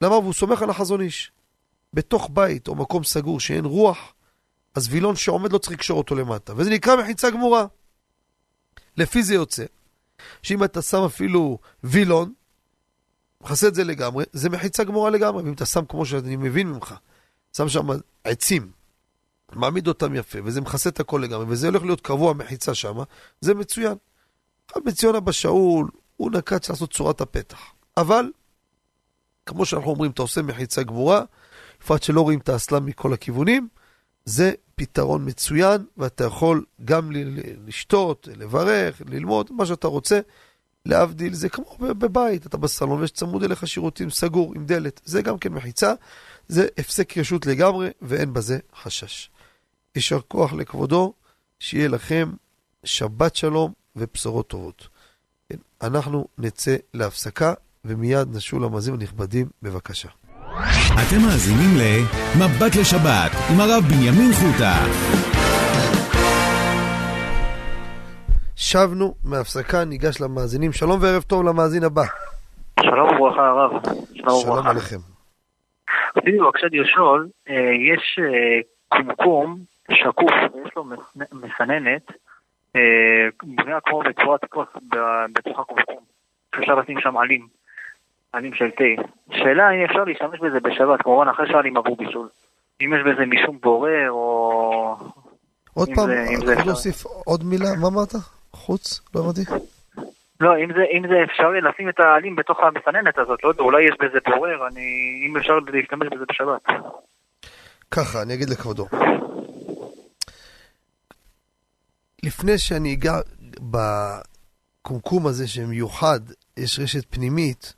[0.01, 0.19] למה?
[0.19, 1.33] והוא סומך על החזון איש.
[1.93, 4.15] בתוך בית או מקום סגור שאין רוח,
[4.75, 7.67] אז וילון שעומד לא צריך לקשור אותו למטה, וזה נקרא מחיצה גמורה.
[8.97, 9.65] לפי זה יוצא,
[10.43, 12.33] שאם אתה שם אפילו וילון,
[13.47, 15.43] מכסה את זה לגמרי, זה מחיצה גמורה לגמרי.
[15.43, 16.95] ואם אתה שם, כמו שאני מבין ממך,
[17.57, 17.87] שם שם
[18.25, 18.71] עצים,
[19.53, 22.97] מעמיד אותם יפה, וזה מכסה את הכל לגמרי, וזה הולך להיות קבוע מחיצה שם,
[23.41, 23.95] זה מצוין.
[24.77, 27.61] רבי ציון אבא שאול, הוא נקט לעשות צורת הפתח.
[27.97, 28.31] אבל,
[29.47, 31.23] כמו שאנחנו אומרים, אתה עושה מחיצה גבוהה,
[31.81, 33.69] בפרט שלא רואים את האסלה מכל הכיוונים,
[34.25, 37.11] זה פתרון מצוין, ואתה יכול גם
[37.67, 40.21] לשתות, לברך, ללמוד, מה שאתה רוצה.
[40.87, 45.01] להבדיל, זה כמו בבית, אתה בסלון ויש צמוד אליך שירותים סגור עם דלת.
[45.05, 45.93] זה גם כן מחיצה,
[46.49, 49.31] זה הפסק רשות לגמרי, ואין בזה חשש.
[49.97, 51.13] יישר כוח לכבודו,
[51.61, 52.33] שיהיה לכם
[52.85, 54.89] שבת שלום ובשורות טובות.
[55.49, 57.55] כן, אנחנו נצא להפסקה,
[57.85, 60.09] ומיד נשול למאזינים הנכבדים, בבקשה.
[61.09, 64.87] אתם מאזינים ל"מבט לשבת" עם הרב בנימין חוטה.
[68.57, 70.73] שבנו מהפסקה, ניגש למאזינים.
[70.73, 72.03] שלום וערב טוב למאזין הבא.
[72.81, 73.71] שלום וברכה הרב.
[74.15, 74.97] שלום, שלום עליכם.
[76.17, 77.55] רציתי בבקשה לשאול, אה,
[77.93, 79.59] יש אה, קומקום
[79.93, 80.33] שקוף,
[80.67, 80.85] יש לו
[81.33, 82.03] מסננת,
[82.77, 84.69] אה, בנויה כמו בצורת כוס
[85.33, 86.05] בתוך הקומקום.
[86.59, 87.47] אפשר לשים שם עלים,
[88.33, 89.03] עלים של תה.
[89.33, 92.29] שאלה אם אפשר להשתמש בזה בשבת, כמובן אחרי שעלים עבור בישול.
[92.81, 94.97] אם יש בזה משום בורר או...
[95.75, 98.36] עוד פעם, יכול להוסיף עוד מילה, מה אמרת?
[98.53, 99.01] חוץ?
[99.15, 99.41] לא הבנתי.
[100.41, 103.83] לא, אם זה, אם זה אפשרי לשים את העלים בתוך המסננת הזאת, לא יודע, אולי
[103.83, 104.87] יש בזה בורר, אני,
[105.27, 106.63] אם אפשר להשתמש בזה בשבת.
[107.91, 108.87] ככה, אני אגיד לכבודו.
[112.23, 113.15] לפני שאני אגע
[114.83, 116.21] בקומקום הזה שמיוחד,
[116.57, 117.75] יש רשת פנימית,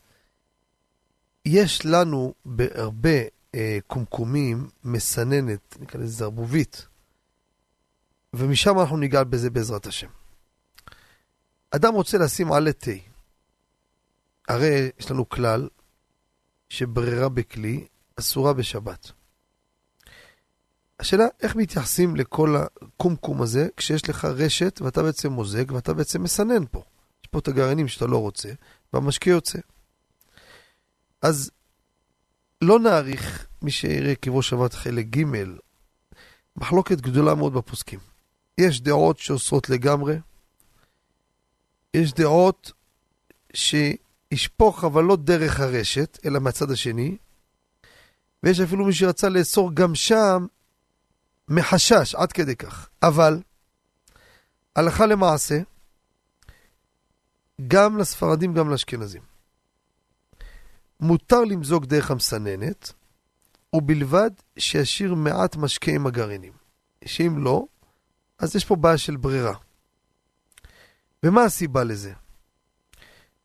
[1.47, 3.19] יש לנו בהרבה
[3.55, 6.86] אה, קומקומים מסננת, נקרא לזה זרבובית,
[8.35, 10.18] ומשם אנחנו ניגע בזה בעזרת השם.
[11.70, 12.90] אדם רוצה לשים עלה תה.
[14.49, 15.69] הרי יש לנו כלל
[16.69, 17.86] שברירה בכלי
[18.16, 19.12] אסורה בשבת.
[21.01, 26.66] השאלה, איך מתייחסים לכל הקומקום הזה כשיש לך רשת ואתה בעצם מוזג ואתה בעצם מסנן
[26.70, 26.82] פה.
[27.23, 28.49] יש פה את הגרעינים שאתה לא רוצה,
[28.93, 29.59] והמשקה יוצא.
[31.23, 31.51] אז
[32.62, 35.24] לא נעריך, מי שיראה קברו שבת חלק ג',
[36.57, 37.99] מחלוקת גדולה מאוד בפוסקים.
[38.59, 40.16] יש דעות שאוסרות לגמרי,
[41.94, 42.73] יש דעות
[43.55, 47.16] שישפוך אבל לא דרך הרשת, אלא מהצד השני,
[48.43, 50.47] ויש אפילו מי שרצה לאסור גם שם
[51.48, 52.89] מחשש, עד כדי כך.
[53.02, 53.43] אבל,
[54.77, 55.60] הלכה למעשה,
[57.66, 59.23] גם לספרדים, גם לאשכנזים.
[61.01, 62.93] מותר למזוג דרך המסננת,
[63.73, 66.52] ובלבד שישאיר מעט משקה עם הגרעינים.
[67.05, 67.65] שאם לא,
[68.39, 69.55] אז יש פה בעיה של ברירה.
[71.23, 72.12] ומה הסיבה לזה?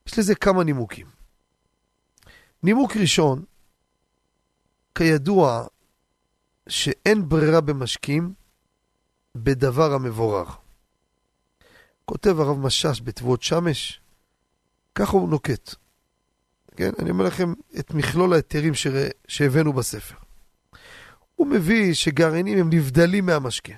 [0.08, 1.08] יש לזה כמה נימוקים.
[2.64, 3.44] נימוק ראשון,
[4.96, 5.68] כידוע
[6.70, 8.34] שאין ברירה במשקים
[9.36, 10.46] בדבר המבורר.
[12.06, 14.02] כותב הרב משאש בתבואות שמש,
[14.96, 15.76] ככה הוא נוקט.
[16.76, 16.92] כן?
[17.00, 18.74] אני אומר לכם את מכלול ההיתרים
[19.28, 20.16] שהבאנו בספר.
[21.36, 23.74] הוא מביא שגרעינים הם נבדלים מהמשקה.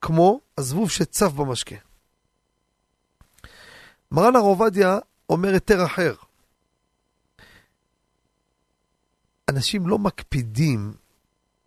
[0.00, 1.76] כמו הזבוב שצף במשקה.
[4.12, 4.98] מרן הר עובדיה
[5.28, 6.14] אומר היתר אחר.
[9.48, 10.94] אנשים לא מקפידים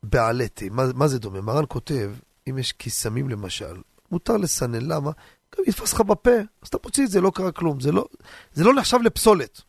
[0.03, 0.65] בעלי תה.
[0.72, 1.41] מה, מה זה דומה?
[1.41, 2.13] מרן כותב,
[2.49, 3.81] אם יש קיסמים למשל,
[4.11, 5.11] מותר לסנן, למה?
[5.55, 7.80] גם יתפס לך בפה, אז אתה מוציא את זה, לא קרה כלום.
[7.80, 8.07] זה לא,
[8.53, 9.61] זה לא נחשב לפסולת.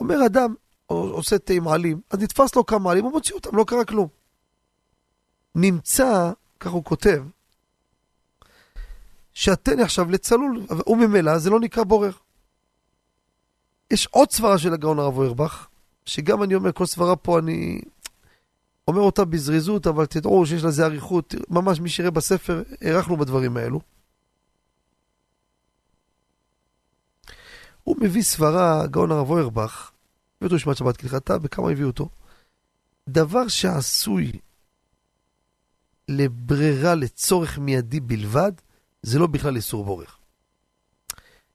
[0.00, 0.54] אומר אדם,
[0.86, 4.08] עושה תה עם עלים, אז נתפס לו כמה עלים, הוא מוציא אותם, לא קרה כלום.
[5.54, 7.22] נמצא, כך הוא כותב,
[9.34, 12.12] שהתה נחשב לצלול, וממילא זה לא נקרא בורר.
[13.90, 15.66] יש עוד סברה של הגאון הרב אוירבך,
[16.04, 17.80] שגם אני אומר, כל סברה פה אני
[18.88, 23.80] אומר אותה בזריזות, אבל תדעו שיש לזה אריכות, ממש מי שיראה בספר, הארכנו בדברים האלו.
[27.84, 29.90] הוא מביא סברה, גאון הרב אוירבך,
[30.36, 32.08] הביא אותו לשמעת שבת כהלכתה, וכמה הביאו אותו.
[33.08, 34.32] דבר שעשוי
[36.08, 38.52] לברירה לצורך מיידי בלבד,
[39.02, 40.18] זה לא בכלל איסור בורך.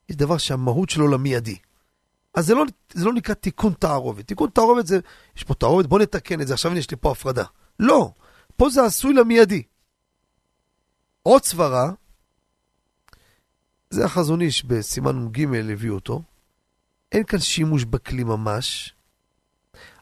[0.09, 1.57] יש דבר שהמהות שלו למיידי.
[2.33, 4.27] אז זה לא, זה לא נקרא תיקון תערובת.
[4.27, 4.99] תיקון תערובת זה,
[5.35, 7.43] יש פה תערובת, בוא נתקן את זה, עכשיו יש לי פה הפרדה.
[7.79, 8.11] לא,
[8.57, 9.63] פה זה עשוי למיידי.
[11.23, 11.91] עוד סברה,
[13.89, 16.21] זה החזון איש בסימן ג' הביאו אותו,
[17.11, 18.93] אין כאן שימוש בכלי ממש,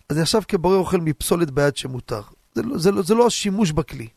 [0.09, 2.21] אז אני עכשיו כבורא אוכל מפסולת ביד שמותר.
[2.55, 4.07] זה לא, זה, לא, זה לא השימוש בכלי.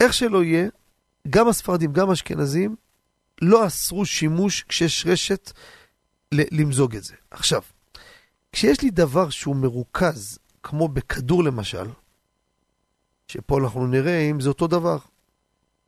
[0.00, 0.68] איך שלא יהיה,
[1.30, 2.76] גם הספרדים, גם האשכנזים,
[3.42, 5.52] לא אסרו שימוש כשיש רשת
[6.32, 7.14] למזוג את זה.
[7.30, 7.62] עכשיו,
[8.52, 11.86] כשיש לי דבר שהוא מרוכז, כמו בכדור למשל,
[13.28, 14.98] שפה אנחנו נראה אם זה אותו דבר.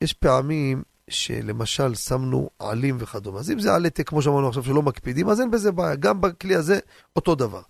[0.01, 3.39] יש פעמים שלמשל שמנו עלים וכדומה.
[3.39, 5.97] אז אם זה עלי תה, כמו שאמרנו עכשיו, שלא מקפידים, אז אין בזה בעיה.
[5.97, 6.79] גם בכלי הזה
[7.17, 7.63] אותו דבר.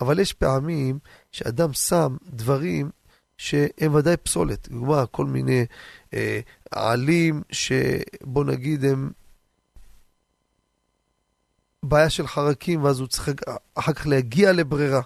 [0.00, 0.98] אבל יש פעמים
[1.32, 2.90] שאדם שם דברים
[3.38, 4.68] שהם ודאי פסולת.
[4.68, 5.66] דוגמה, כל מיני
[6.14, 6.40] אה,
[6.70, 9.10] עלים שבוא נגיד הם
[11.82, 13.28] בעיה של חרקים, ואז הוא צריך
[13.74, 15.00] אחר כך להגיע לברירה.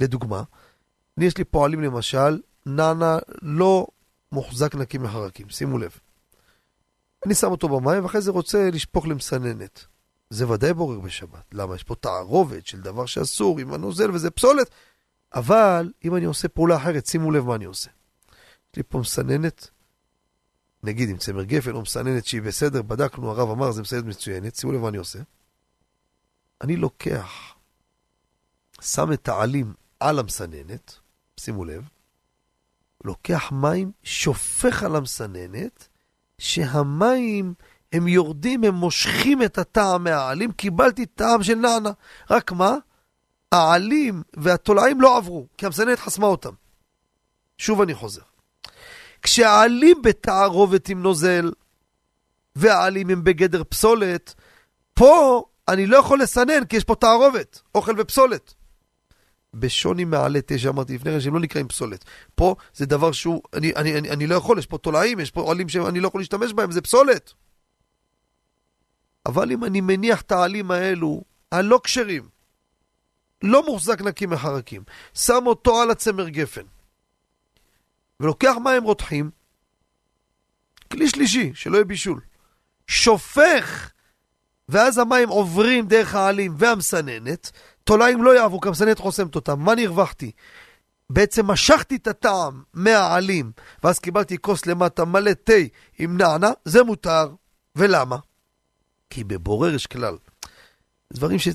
[0.00, 0.42] לדוגמה,
[1.18, 3.86] אני יש לי פועלים למשל, נענה לא
[4.32, 5.90] מוחזק נקי מחרקים, שימו לב.
[7.26, 9.84] אני שם אותו במים, ואחרי זה רוצה לשפוך למסננת.
[10.30, 11.44] זה ודאי בורר בשבת.
[11.52, 11.74] למה?
[11.74, 14.70] יש פה תערובת של דבר שאסור עם הנוזל וזה פסולת.
[15.34, 17.90] אבל אם אני עושה פעולה אחרת, שימו לב מה אני עושה.
[18.70, 19.70] יש לי פה מסננת,
[20.82, 24.72] נגיד עם צמר גפן או מסננת שהיא בסדר, בדקנו, הרב אמר, זה מסננת מצוינת, שימו
[24.72, 25.18] לב מה אני עושה.
[26.60, 27.54] אני לוקח,
[28.80, 30.94] שם את העלים על המסננת,
[31.40, 31.88] שימו לב,
[33.04, 35.88] לוקח מים, שופך על המסננת,
[36.38, 37.54] שהמים
[37.92, 41.90] הם יורדים, הם מושכים את הטעם מהעלים, קיבלתי טעם של נענה.
[42.30, 42.76] רק מה?
[43.52, 46.52] העלים והתולעים לא עברו, כי המסננת חסמה אותם.
[47.58, 48.22] שוב אני חוזר.
[49.22, 51.50] כשהעלים בתערובת עם נוזל,
[52.56, 54.34] והעלים הם בגדר פסולת,
[54.94, 58.54] פה אני לא יכול לסנן, כי יש פה תערובת, אוכל ופסולת.
[59.54, 62.04] בשוני מעלה תה שאמרתי לפני כן, שהם לא נקראים פסולת.
[62.34, 65.50] פה זה דבר שהוא, אני, אני, אני, אני לא יכול, יש פה תולעים, יש פה
[65.50, 67.32] עלים שאני לא יכול להשתמש בהם, זה פסולת.
[69.26, 71.22] אבל אם אני מניח את העלים האלו,
[71.52, 72.28] הלא כשרים,
[73.42, 74.82] לא מוחזק נקי מחרקים,
[75.14, 76.62] שם אותו על הצמר גפן,
[78.20, 79.30] ולוקח מים רותחים,
[80.92, 82.20] כלי שלישי, שלא יהיה בישול,
[82.86, 83.90] שופך,
[84.68, 87.50] ואז המים עוברים דרך העלים והמסננת,
[87.84, 89.60] תולעים לא יעברו, כי המסננת חוסמת אותם.
[89.60, 90.30] מה נרווחתי?
[91.10, 93.52] בעצם משכתי את הטעם מהעלים,
[93.84, 95.52] ואז קיבלתי כוס למטה מלא תה
[95.98, 97.28] עם נענה, זה מותר.
[97.76, 98.16] ולמה?
[99.10, 100.16] כי בבורר יש כלל.
[101.12, 101.48] דברים ש,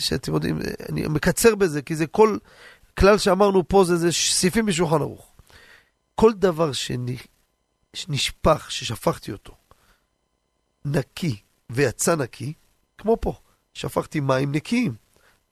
[0.00, 0.58] שאתם יודעים,
[0.88, 2.38] אני מקצר בזה, כי זה כל
[2.98, 5.32] כלל שאמרנו פה, זה, זה סעיפים בשולחן ערוך.
[6.14, 6.70] כל דבר
[7.94, 9.54] שנשפך, ששפכתי אותו,
[10.84, 11.36] נקי
[11.70, 12.52] ויצא נקי,
[12.98, 13.32] כמו פה,
[13.74, 14.94] שפכתי מים נקיים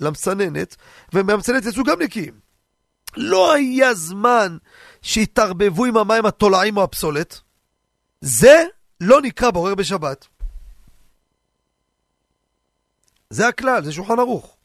[0.00, 0.76] למסננת,
[1.12, 2.34] ומהמסננת יצאו גם נקיים.
[3.16, 4.56] לא היה זמן
[5.02, 7.40] שהתערבבו עם המים התולעים או הפסולת.
[8.20, 8.64] זה
[9.00, 10.26] לא נקרא בורר בשבת.
[13.30, 14.56] זה הכלל, זה שולחן ערוך.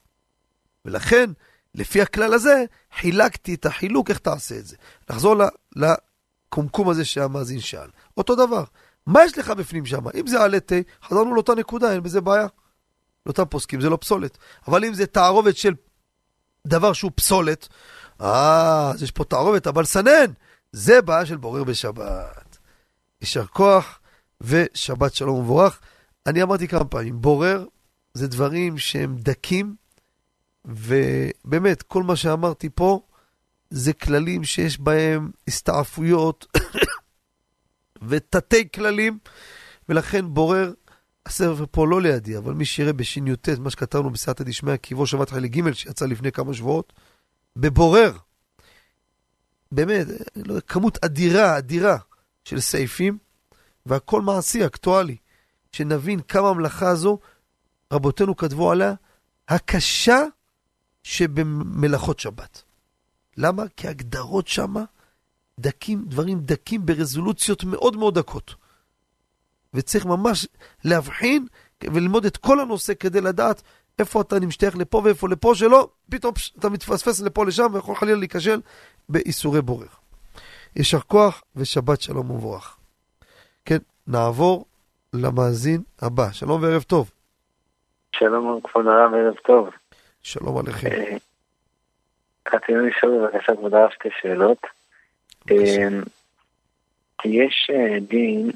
[0.86, 1.30] ולכן,
[1.76, 2.66] לפי הכלל הזה,
[2.98, 4.76] חילקתי את החילוק, איך תעשה את זה.
[5.10, 5.36] נחזור
[5.76, 7.90] לקומקום הזה שהמאזין שאל.
[8.18, 8.64] אותו דבר,
[9.06, 10.08] מה יש לך בפנים שם?
[10.20, 12.48] אם זה עלי תה, חזרנו לאותה נקודה, אין בזה בעיה.
[13.26, 14.38] לאותם פוסקים זה לא פסולת.
[14.68, 15.74] אבל אם זה תערובת של
[16.68, 17.68] דבר שהוא פסולת,
[18.22, 20.32] אה, אז יש פה תערובת, אבל סנן,
[20.72, 22.58] זה בעיה של בורר בשבת.
[23.22, 24.00] יישר כוח
[24.42, 25.80] ושבת שלום ומבורך.
[26.26, 27.66] אני אמרתי כמה פעמים, בורר
[28.14, 29.76] זה דברים שהם דקים,
[30.66, 33.02] ובאמת, כל מה שאמרתי פה
[33.70, 36.58] זה כללים שיש בהם הסתעפויות
[38.08, 39.20] ותתי כללים,
[39.90, 40.74] ולכן בורר,
[41.26, 45.48] הספר פה לא לידי, אבל מי שיראה בשי"ט, מה שכתבנו בסייעתא דשמיא, קיבו שבת חיילי
[45.48, 46.94] ג' שיצא לפני כמה שבועות,
[47.56, 48.18] בבורר,
[49.72, 51.98] באמת, לא, כמות אדירה, אדירה
[52.44, 53.18] של סעיפים,
[53.86, 55.18] והכל מעשי, אקטואלי.
[55.72, 57.20] שנבין כמה המלאכה הזו,
[57.94, 58.94] רבותינו כתבו עליה,
[59.48, 60.20] הקשה
[61.04, 62.64] שבמלאכות שבת.
[63.38, 63.64] למה?
[63.78, 64.84] כי הגדרות שמה
[65.60, 68.56] דקים, דברים דקים ברזולוציות מאוד מאוד דקות.
[69.74, 70.48] וצריך ממש
[70.84, 71.48] להבחין
[71.84, 73.62] וללמוד את כל הנושא כדי לדעת
[74.00, 78.18] איפה אתה נמשתייך לפה ואיפה לפה, שלא, פתאום פש, אתה מתפספס לפה לשם ויכול חלילה
[78.18, 78.62] להיכשל
[79.10, 79.88] באיסורי בורר.
[80.76, 82.78] יישר כוח ושבת שלום ומבורך.
[83.66, 84.66] כן, נעבור
[85.14, 86.32] למאזין הבא.
[86.32, 87.12] שלום וערב טוב.
[88.18, 89.70] שלום כבוד הרב, ערב טוב.
[90.24, 90.88] שלום עליכם.
[90.92, 91.18] אה,
[92.54, 94.58] רצינו לשאול בבקשה כבוד הרב שתי שאלות.
[95.52, 95.88] אה,
[97.26, 98.52] יש אה, דין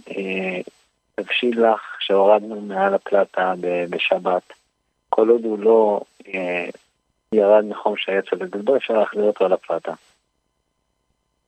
[1.15, 3.53] תבשיל לך שהורדנו מעל הפלטה
[3.89, 4.53] בשבת.
[5.09, 6.01] כל עוד הוא לא
[7.33, 9.93] ירד מחום שהיה צודק בו, אפשר להחזיר אותו על הפלטה.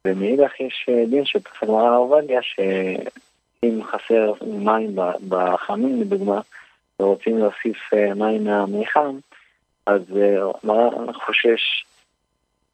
[0.05, 4.95] ומאידך יש דין שפרסם הרב עובדיה, שאם חסר מים
[5.27, 6.41] בחמים, לדוגמה,
[6.99, 9.17] ורוצים להוסיף מים מהמיחם,
[9.85, 10.01] אז
[10.63, 11.85] מרן חושש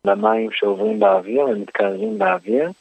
[0.06, 2.72] למים שעוברים באוויר ומתקרבים באוויר,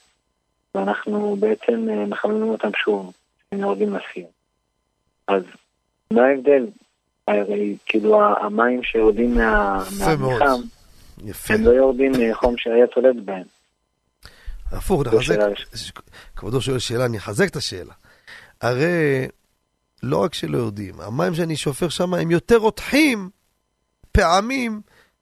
[0.74, 3.12] ואנחנו בעצם מחממים אותם שוב,
[3.52, 4.26] הם יורדים לסיר.
[5.28, 5.42] אז
[6.10, 6.66] מה ההבדל?
[7.28, 10.60] הרי כאילו המים שיורדים מהמיחם,
[11.48, 13.44] הם לא יורדים מחום שהיה צולד בהם.
[14.72, 15.36] הפוך, נחזק.
[16.36, 17.92] כבודו שואל שאלה, אני אחזק את השאלה.
[18.60, 19.28] הרי
[20.04, 23.30] לא רק שלא יודעים, המים שאני שופך שם הם יותר רותחים
[24.12, 24.80] פעמים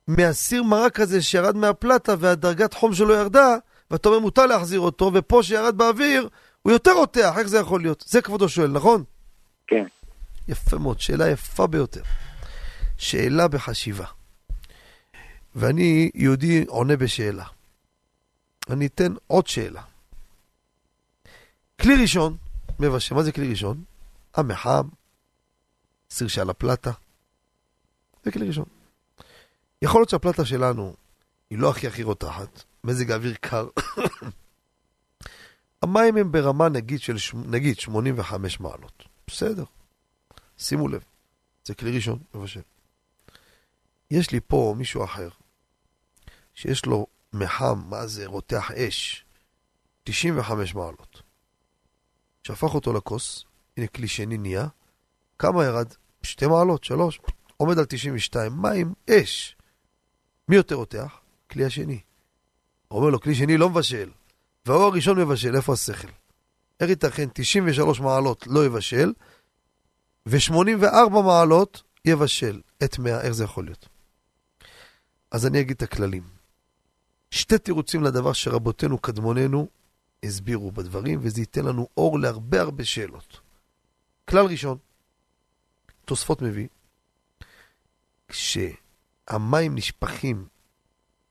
[0.09, 3.57] מהסיר מרק הזה שירד מהפלטה והדרגת חום שלו ירדה,
[3.91, 6.29] ואתה אומר מותר להחזיר אותו, ופה שירד באוויר
[6.63, 8.05] הוא יותר רותח, איך זה יכול להיות?
[8.07, 9.05] זה כבודו שואל, נכון?
[9.67, 9.85] כן.
[10.49, 12.03] יפה מאוד, שאלה יפה ביותר.
[12.99, 14.07] שאלה בחשיבה.
[15.57, 17.45] ואני, יהודי, עונה בשאלה.
[18.71, 19.83] אני אתן עוד שאלה.
[21.81, 22.37] כלי ראשון,
[22.81, 23.85] מבשל, מה זה כלי ראשון?
[24.35, 24.89] המחם,
[26.11, 26.91] סיר שעל הפלטה.
[28.25, 28.65] זה כלי ראשון.
[29.83, 30.95] יכול להיות שהפלטה שלנו
[31.51, 33.69] היא לא הכי הכי רותחת, מזג האוויר קר.
[35.83, 39.05] המים הם ברמה נגיד של נגיד 85 מעלות.
[39.27, 39.65] בסדר.
[40.59, 41.05] שימו לב,
[41.65, 42.61] זה כלי ראשון, מבשל.
[44.11, 45.29] יש לי פה מישהו אחר,
[46.55, 49.25] שיש לו מחם, מה זה, רותח אש,
[50.05, 51.23] 95 מעלות.
[52.43, 53.45] שפך אותו לכוס,
[53.77, 54.67] הנה כלי שני נהיה,
[55.39, 55.87] כמה ירד?
[56.23, 57.21] שתי מעלות, שלוש,
[57.57, 59.57] עומד על 92, מים, אש.
[60.49, 61.21] מי יותר רותח?
[61.51, 62.01] כלי השני.
[62.91, 64.11] אומר לו, כלי שני לא מבשל,
[64.67, 66.09] והאור הראשון מבשל, איפה השכל?
[66.81, 69.13] איך ייתכן 93 מעלות לא יבשל,
[70.27, 73.89] ו-84 מעלות יבשל את 100, איך זה יכול להיות?
[75.31, 76.23] אז אני אגיד את הכללים.
[77.31, 79.69] שתי תירוצים לדבר שרבותינו קדמוננו
[80.25, 83.41] הסבירו בדברים, וזה ייתן לנו אור להרבה הרבה שאלות.
[84.33, 84.79] כלל ראשון,
[86.05, 86.69] תוספות מביא,
[88.29, 90.47] כשהמים נשפכים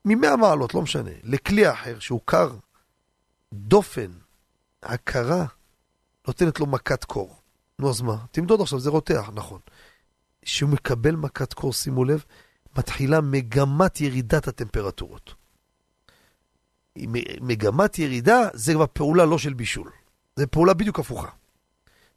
[0.04, 2.56] מ-100 מעלות, לא משנה, לכלי אחר שהוא קר,
[3.52, 4.10] דופן,
[4.82, 5.46] הכרה,
[6.26, 7.36] נותנת לו מכת קור.
[7.78, 8.16] נו, אז מה?
[8.30, 9.60] תמדוד עכשיו, זה רותח, נכון.
[10.42, 12.24] כשהוא מקבל מכת קור, שימו לב,
[12.78, 15.34] מתחילה מגמת ירידת הטמפרטורות.
[17.40, 19.90] מגמת ירידה זה כבר פעולה לא של בישול.
[20.36, 21.28] זה פעולה בדיוק הפוכה.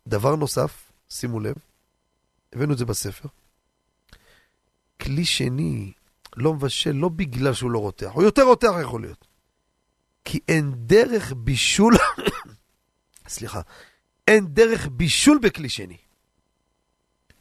[0.07, 1.55] דבר נוסף, שימו לב,
[2.53, 3.27] הבאנו את זה בספר,
[5.01, 5.93] כלי שני
[6.35, 9.27] לא מבשל לא בגלל שהוא לא רותח, הוא יותר רותח יכול להיות.
[10.25, 11.93] כי אין דרך בישול,
[13.27, 13.61] סליחה,
[14.27, 15.97] אין דרך בישול בכלי שני.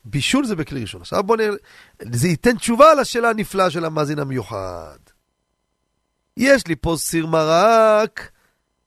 [0.04, 1.00] בישול זה בכלי ראשון.
[1.00, 1.54] עכשיו בוא נראה,
[2.12, 4.98] זה ייתן תשובה על השאלה הנפלאה של המאזין המיוחד.
[6.36, 8.30] יש לי פה סיר מרק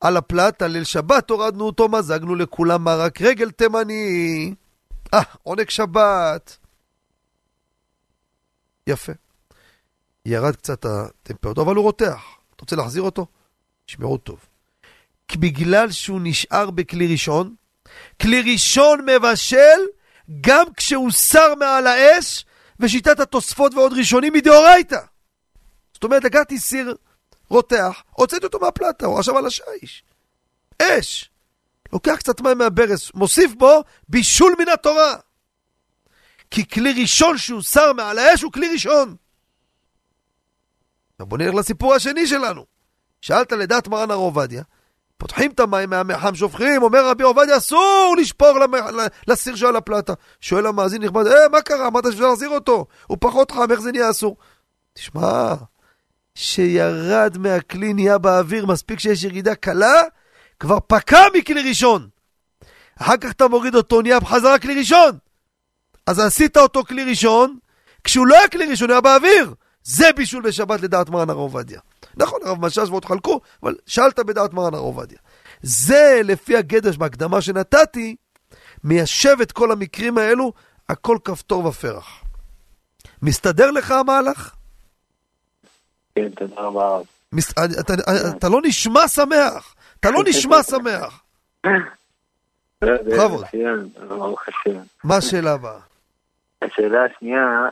[0.01, 4.53] על הפלטה, ליל שבת הורדנו אותו, מזגנו לכולם מרק רגל תימני.
[5.13, 6.57] אה, עונג שבת.
[8.87, 9.11] יפה.
[10.25, 12.23] ירד קצת הטמפרטורה, אבל הוא רותח.
[12.55, 13.25] אתה רוצה להחזיר אותו?
[13.85, 14.39] תשמעו טוב.
[15.35, 17.55] בגלל שהוא נשאר בכלי ראשון,
[18.21, 19.79] כלי ראשון מבשל
[20.41, 22.45] גם כשהוא שר מעל האש,
[22.79, 24.99] ושיטת התוספות ועוד ראשונים מדאורייתא.
[25.93, 26.95] זאת אומרת, לקחתי סיר
[27.49, 30.03] רותח, הוצאתי אותו מהפלטה, הוא עכשיו על השיש.
[30.81, 31.31] אש.
[31.93, 35.15] לוקח קצת מים מהברז, מוסיף בו בישול מן התורה.
[36.51, 39.15] כי כלי ראשון שהוא שר מעל האש הוא כלי ראשון.
[41.11, 42.65] עכשיו בוא נלך לסיפור השני שלנו.
[43.21, 44.63] שאלת לדעת מרן הר עובדיה,
[45.17, 48.85] פותחים את המים מהמחם, שופכים, אומר רבי עובדיה, אסור לשפוך למח...
[49.27, 50.13] לסיר שעל הפלטה.
[50.41, 51.87] שואל המאזין נכבד, אה, מה קרה?
[51.87, 52.85] אמרת שאפשר להחזיר אותו?
[53.07, 54.37] הוא פחות חם, איך זה נהיה אסור?
[54.93, 55.53] תשמע,
[56.37, 60.01] שירד מהכלי נהיה באוויר, מספיק שיש ירידה קלה,
[60.59, 62.07] כבר פקע מכלי ראשון.
[63.01, 65.17] אחר כך אתה מוריד אותו, נהיה בחזרה כלי ראשון.
[66.07, 67.57] אז עשית אותו כלי ראשון,
[68.03, 69.53] כשהוא לא היה כלי ראשון, היה באוויר.
[69.83, 71.79] זה בישול בשבת לדעת מרן הר עובדיה.
[72.17, 75.17] נכון, הרב משאש ועוד חלקו, אבל שאלת בדעת מרן הר עובדיה.
[75.61, 78.15] זה, לפי הגדש בהקדמה שנתתי,
[78.83, 80.53] מיישב את כל המקרים האלו,
[80.89, 82.07] הכל כפתור ופרח.
[83.21, 84.56] מסתדר לך המהלך?
[86.17, 86.99] כן, תודה רבה.
[88.37, 91.23] אתה, לא נשמע שמח, אתה לא נשמע שמח.
[92.81, 93.45] בכבוד.
[95.03, 95.79] מה השאלה הבאה?
[96.61, 97.69] השאלה השנייה,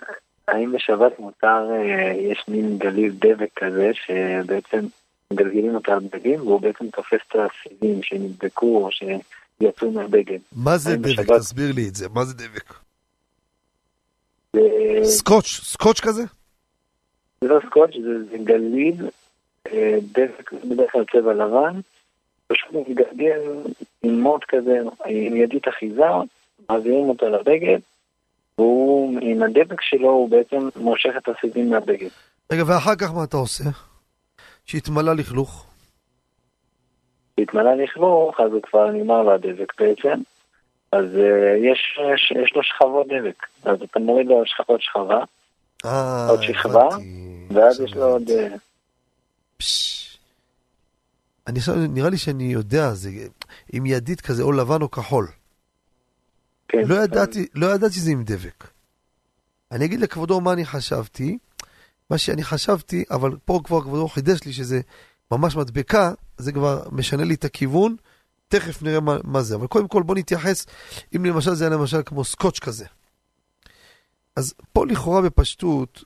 [0.48, 4.86] האם בשבת מותר, אה, יש מין גליל דבק כזה, שבעצם
[5.34, 10.40] מגלגלים אותו על בגדים, והוא בעצם תופס את הסיבים שנדבקו או שיצאו מהבגד.
[10.56, 11.20] מה זה דבק?
[11.20, 12.74] בשבת- תסביר לי את זה, מה זה דבק?
[14.54, 14.62] זה-
[15.04, 16.24] סקוץ', סקוץ' כזה?
[17.48, 19.10] זה לא סקוץ', זה, זה גליל,
[19.68, 21.80] אה, דבק, בדרך כלל צבע לבן,
[22.48, 23.42] פשוט מתגלגל
[24.04, 26.04] עם מוט כזה, עם ידית אחיזה,
[26.70, 27.80] מעבירים אותו לבגד,
[28.58, 32.10] והוא, עם הדבק שלו, הוא בעצם מושך את הסיבים מהבגד.
[32.52, 33.64] רגע, ואחר כך מה אתה עושה?
[34.66, 35.66] שהתמלא לכלוך.
[37.38, 40.22] כשהתמלא לכלוך, אז הוא כבר נגמר לו הדבק בעצם,
[40.92, 45.24] אז uh, יש, יש, יש לו שכבות דבק, אז אתה מוריד לו שכ- עוד שכבה,
[46.30, 46.88] עוד שכבה.
[47.50, 48.30] ואז יש לו עוד...
[48.30, 48.48] אה.
[51.48, 53.10] אני עכשיו, נראה לי שאני יודע, זה
[53.74, 55.28] עם ידית כזה, או לבן או כחול.
[56.68, 56.82] כן.
[56.86, 58.68] לא ידעתי, לא ידעתי שזה עם דבק.
[59.72, 61.38] אני אגיד לכבודו מה אני חשבתי,
[62.10, 64.82] מה שאני חשבתי, אבל פה כבר כבודו חידש לי שזה
[65.32, 67.96] ממש מדבקה, זה כבר משנה לי את הכיוון,
[68.48, 69.56] תכף נראה מה, מה זה.
[69.56, 70.66] אבל קודם כל בוא נתייחס,
[71.16, 72.86] אם למשל זה היה למשל כמו סקוץ' כזה.
[74.36, 76.04] אז פה לכאורה בפשטות,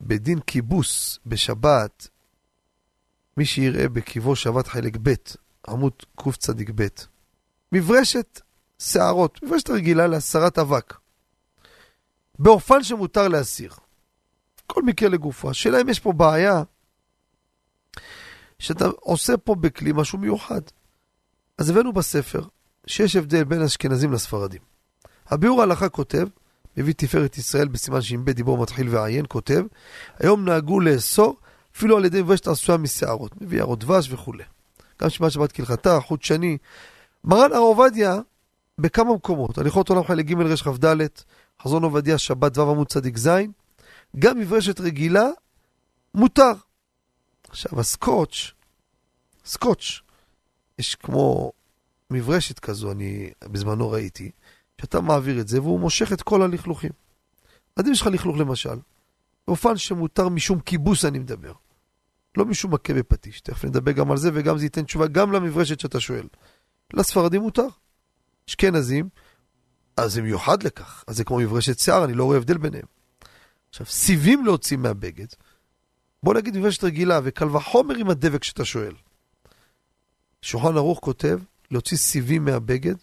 [0.00, 2.08] בדין כיבוס בשבת,
[3.36, 5.14] מי שיראה בקיבו שבת חלק ב',
[5.68, 6.86] עמוד קצ"ב,
[7.72, 8.40] מברשת
[8.78, 10.94] שערות, מברשת רגילה להסרת אבק.
[12.38, 13.72] באופן שמותר להסיר.
[14.66, 15.50] כל מקרה לגופו.
[15.50, 16.62] השאלה אם יש פה בעיה
[18.58, 20.60] שאתה עושה פה בכלי משהו מיוחד.
[21.58, 22.42] אז הבאנו בספר
[22.86, 24.60] שיש הבדל בין אשכנזים לספרדים.
[25.26, 26.26] הביאור ההלכה כותב,
[26.76, 29.64] מביא תפארת ישראל בסימן שע"ב דיבור מתחיל ועיין, כותב,
[30.18, 31.36] היום נהגו לאסור
[31.76, 34.44] אפילו על ידי מבשת עשויה משערות, מביא יערות דבש וכולי.
[35.02, 36.58] גם שבת שבת כהלכתה, חוט שני.
[37.24, 38.20] מרן הר עובדיה
[38.78, 40.96] בכמה מקומות, הליכות עולם חלק ג' רש כ"ד,
[41.62, 43.28] חזון עובדיה שבת ו' עמוד צדיק ז',
[44.18, 45.28] גם מברשת רגילה
[46.14, 46.52] מותר.
[47.48, 48.52] עכשיו הסקוץ',
[49.44, 50.00] סקוץ',
[50.78, 51.52] יש כמו
[52.10, 54.30] מברשת כזו, אני בזמנו ראיתי,
[54.80, 56.90] שאתה מעביר את זה והוא מושך את כל הלכלוכים.
[57.76, 58.78] אז אם יש לך לכלוך למשל,
[59.46, 61.52] באופן שמותר משום כיבוס אני מדבר.
[62.36, 63.40] לא משום מכה בפטיש.
[63.40, 66.26] תכף נדבר גם על זה, וגם זה ייתן תשובה גם למברשת שאתה שואל.
[66.94, 67.66] לספרדים מותר.
[68.48, 69.08] אשכנזים,
[69.96, 71.04] אז זה מיוחד לכך.
[71.06, 72.86] אז זה כמו מברשת שיער, אני לא רואה הבדל ביניהם.
[73.70, 75.26] עכשיו, סיבים להוציא מהבגד,
[76.22, 78.94] בוא נגיד מברשת רגילה, וקל וחומר עם הדבק שאתה שואל.
[80.42, 81.38] שולחן ערוך כותב,
[81.70, 82.94] להוציא סיבים מהבגד,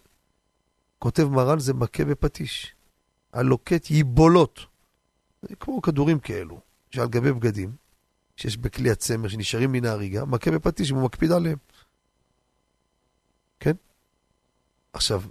[0.99, 2.76] כותב מרן זה מכה בפטיש.
[3.34, 4.65] הלוקט ייבולות.
[5.41, 6.60] זה כמו כדורים כאלו,
[6.91, 7.72] שעל גבי בגדים,
[8.36, 11.57] שיש בכלי הצמר שנשארים מן ההריגה, מכה בפטיש והוא מקפיד עליהם.
[13.60, 13.74] כן?
[14.94, 15.22] עכשיו,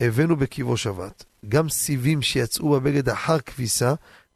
[0.00, 3.94] הבאנו בקיבו שבת, גם סיבים שיצאו בבגד אחר כביסה,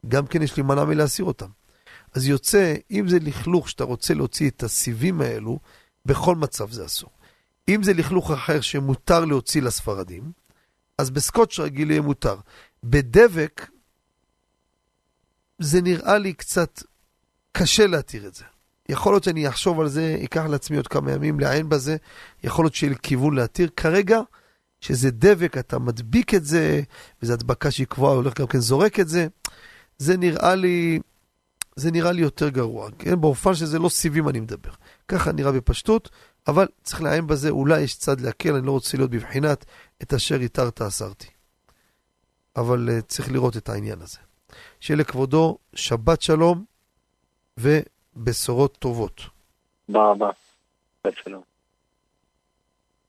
[0.09, 1.49] גם כן יש להימנע מלהסיר אותם.
[2.13, 5.59] אז יוצא, אם זה לכלוך שאתה רוצה להוציא את הסיבים האלו,
[6.07, 7.11] בכל מצב זה אסור.
[7.69, 10.33] אם זה לכלוך אחר שמותר להוציא לספרדים,
[11.01, 12.37] אז בסקוץ' רגיל יהיה מותר.
[12.85, 13.69] בדבק,
[15.59, 16.83] זה נראה לי קצת
[17.53, 18.45] קשה להתיר את זה.
[18.89, 21.97] יכול להיות שאני אחשוב על זה, אקח לעצמי עוד כמה ימים לעיין בזה,
[22.45, 23.71] יכול להיות שיהיה לי כיוון להתיר.
[23.77, 24.21] כרגע,
[24.81, 26.83] שזה דבק, אתה מדביק את זה,
[27.23, 29.27] וזו הדבקה שהיא קבועה, הולך גם כן זורק את זה,
[29.99, 31.01] זה נראה לי,
[31.77, 33.21] זה נראה לי יותר גרוע, כן?
[33.21, 34.71] באופן שזה לא סיבים אני מדבר.
[35.09, 36.11] ככה נראה בפשטות,
[36.49, 39.65] אבל צריך לעיין בזה, אולי יש צד להקל, אני לא רוצה להיות בבחינת
[40.03, 41.27] את אשר התרת אסרתי.
[42.57, 44.19] אבל uh, צריך לראות את העניין הזה.
[44.81, 46.65] שיהיה לכבודו שבת שלום
[47.59, 49.21] ובשורות טובות.
[49.87, 50.31] תודה רבה.
[51.03, 51.43] שבת שלום.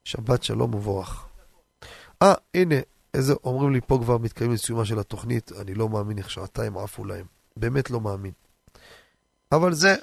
[0.04, 1.26] שבת שלום ובורך.
[2.22, 2.76] אה, הנה,
[3.14, 7.06] איזה, אומרים לי פה כבר מתקיימים לסיומה של התוכנית, אני לא מאמין איך שעתיים עפו
[7.06, 7.26] להם.
[7.58, 8.32] באמת לא מאמין.
[9.52, 9.96] אבל זה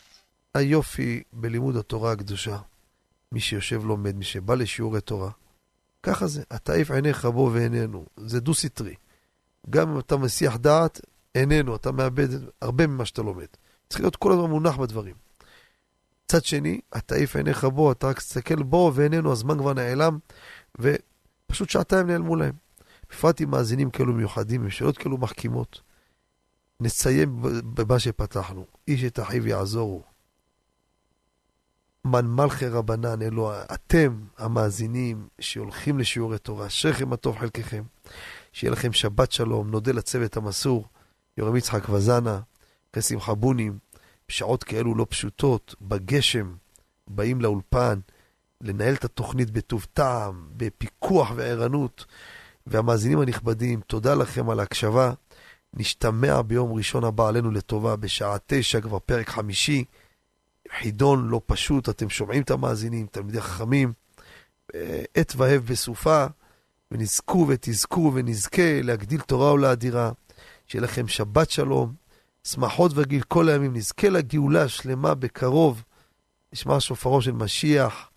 [0.54, 2.58] היופי בלימוד התורה הקדושה.
[3.32, 5.30] מי שיושב לומד, מי שבא לשיעורי תורה.
[6.02, 8.06] ככה זה, התעיף עיניך בו ועינינו.
[8.16, 8.94] זה דו-סטרי.
[9.70, 11.00] גם אם אתה מסיח דעת,
[11.34, 12.28] איננו, אתה מאבד
[12.62, 13.46] הרבה ממה שאתה לומד.
[13.88, 15.14] צריך להיות כל הזמן מונח בדברים.
[16.24, 20.18] מצד שני, התעיף עיניך בו, אתה רק תסתכל בו ואיננו, הזמן כבר נעלם,
[20.78, 22.54] ופשוט שעתיים נעלמו להם.
[23.10, 25.80] בפרט עם מאזינים כאלו מיוחדים, עם שאלות כאלו מחכימות.
[26.80, 27.42] נסיים
[27.74, 30.02] במה שפתחנו, איש את אחיו יעזורו.
[32.04, 37.82] מן מלכי רבנן, אלו אתם המאזינים שהולכים לשיעורי תורה, אשריכם הטוב חלקכם.
[38.52, 40.84] שיהיה לכם שבת שלום, נודה לצוות המסור,
[41.36, 42.40] יורם יצחק וזנה,
[42.90, 43.78] אחרי שמחה בונים,
[44.28, 46.54] בשעות כאלו לא פשוטות, בגשם,
[47.08, 47.98] באים לאולפן,
[48.60, 52.06] לנהל את התוכנית בטוב טעם, בפיקוח וערנות.
[52.66, 55.12] והמאזינים הנכבדים, תודה לכם על ההקשבה.
[55.74, 59.84] נשתמע ביום ראשון הבא עלינו לטובה, בשעה תשע, כבר פרק חמישי.
[60.78, 63.92] חידון לא פשוט, אתם שומעים את המאזינים, תלמידי חכמים.
[65.14, 66.26] עת והב בסופה,
[66.90, 70.12] ונזכו ותזכו ונזכה להגדיל תורה ולאדירה.
[70.66, 71.94] שיהיה לכם שבת שלום,
[72.44, 75.82] שמחות וגיל כל הימים, נזכה לגאולה השלמה בקרוב.
[76.52, 78.10] נשמע שופרו של משיח,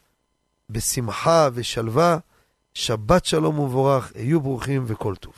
[0.69, 2.17] בשמחה ושלווה.
[2.73, 5.33] שבת שלום ומבורך, היו ברוכים וכל טוב.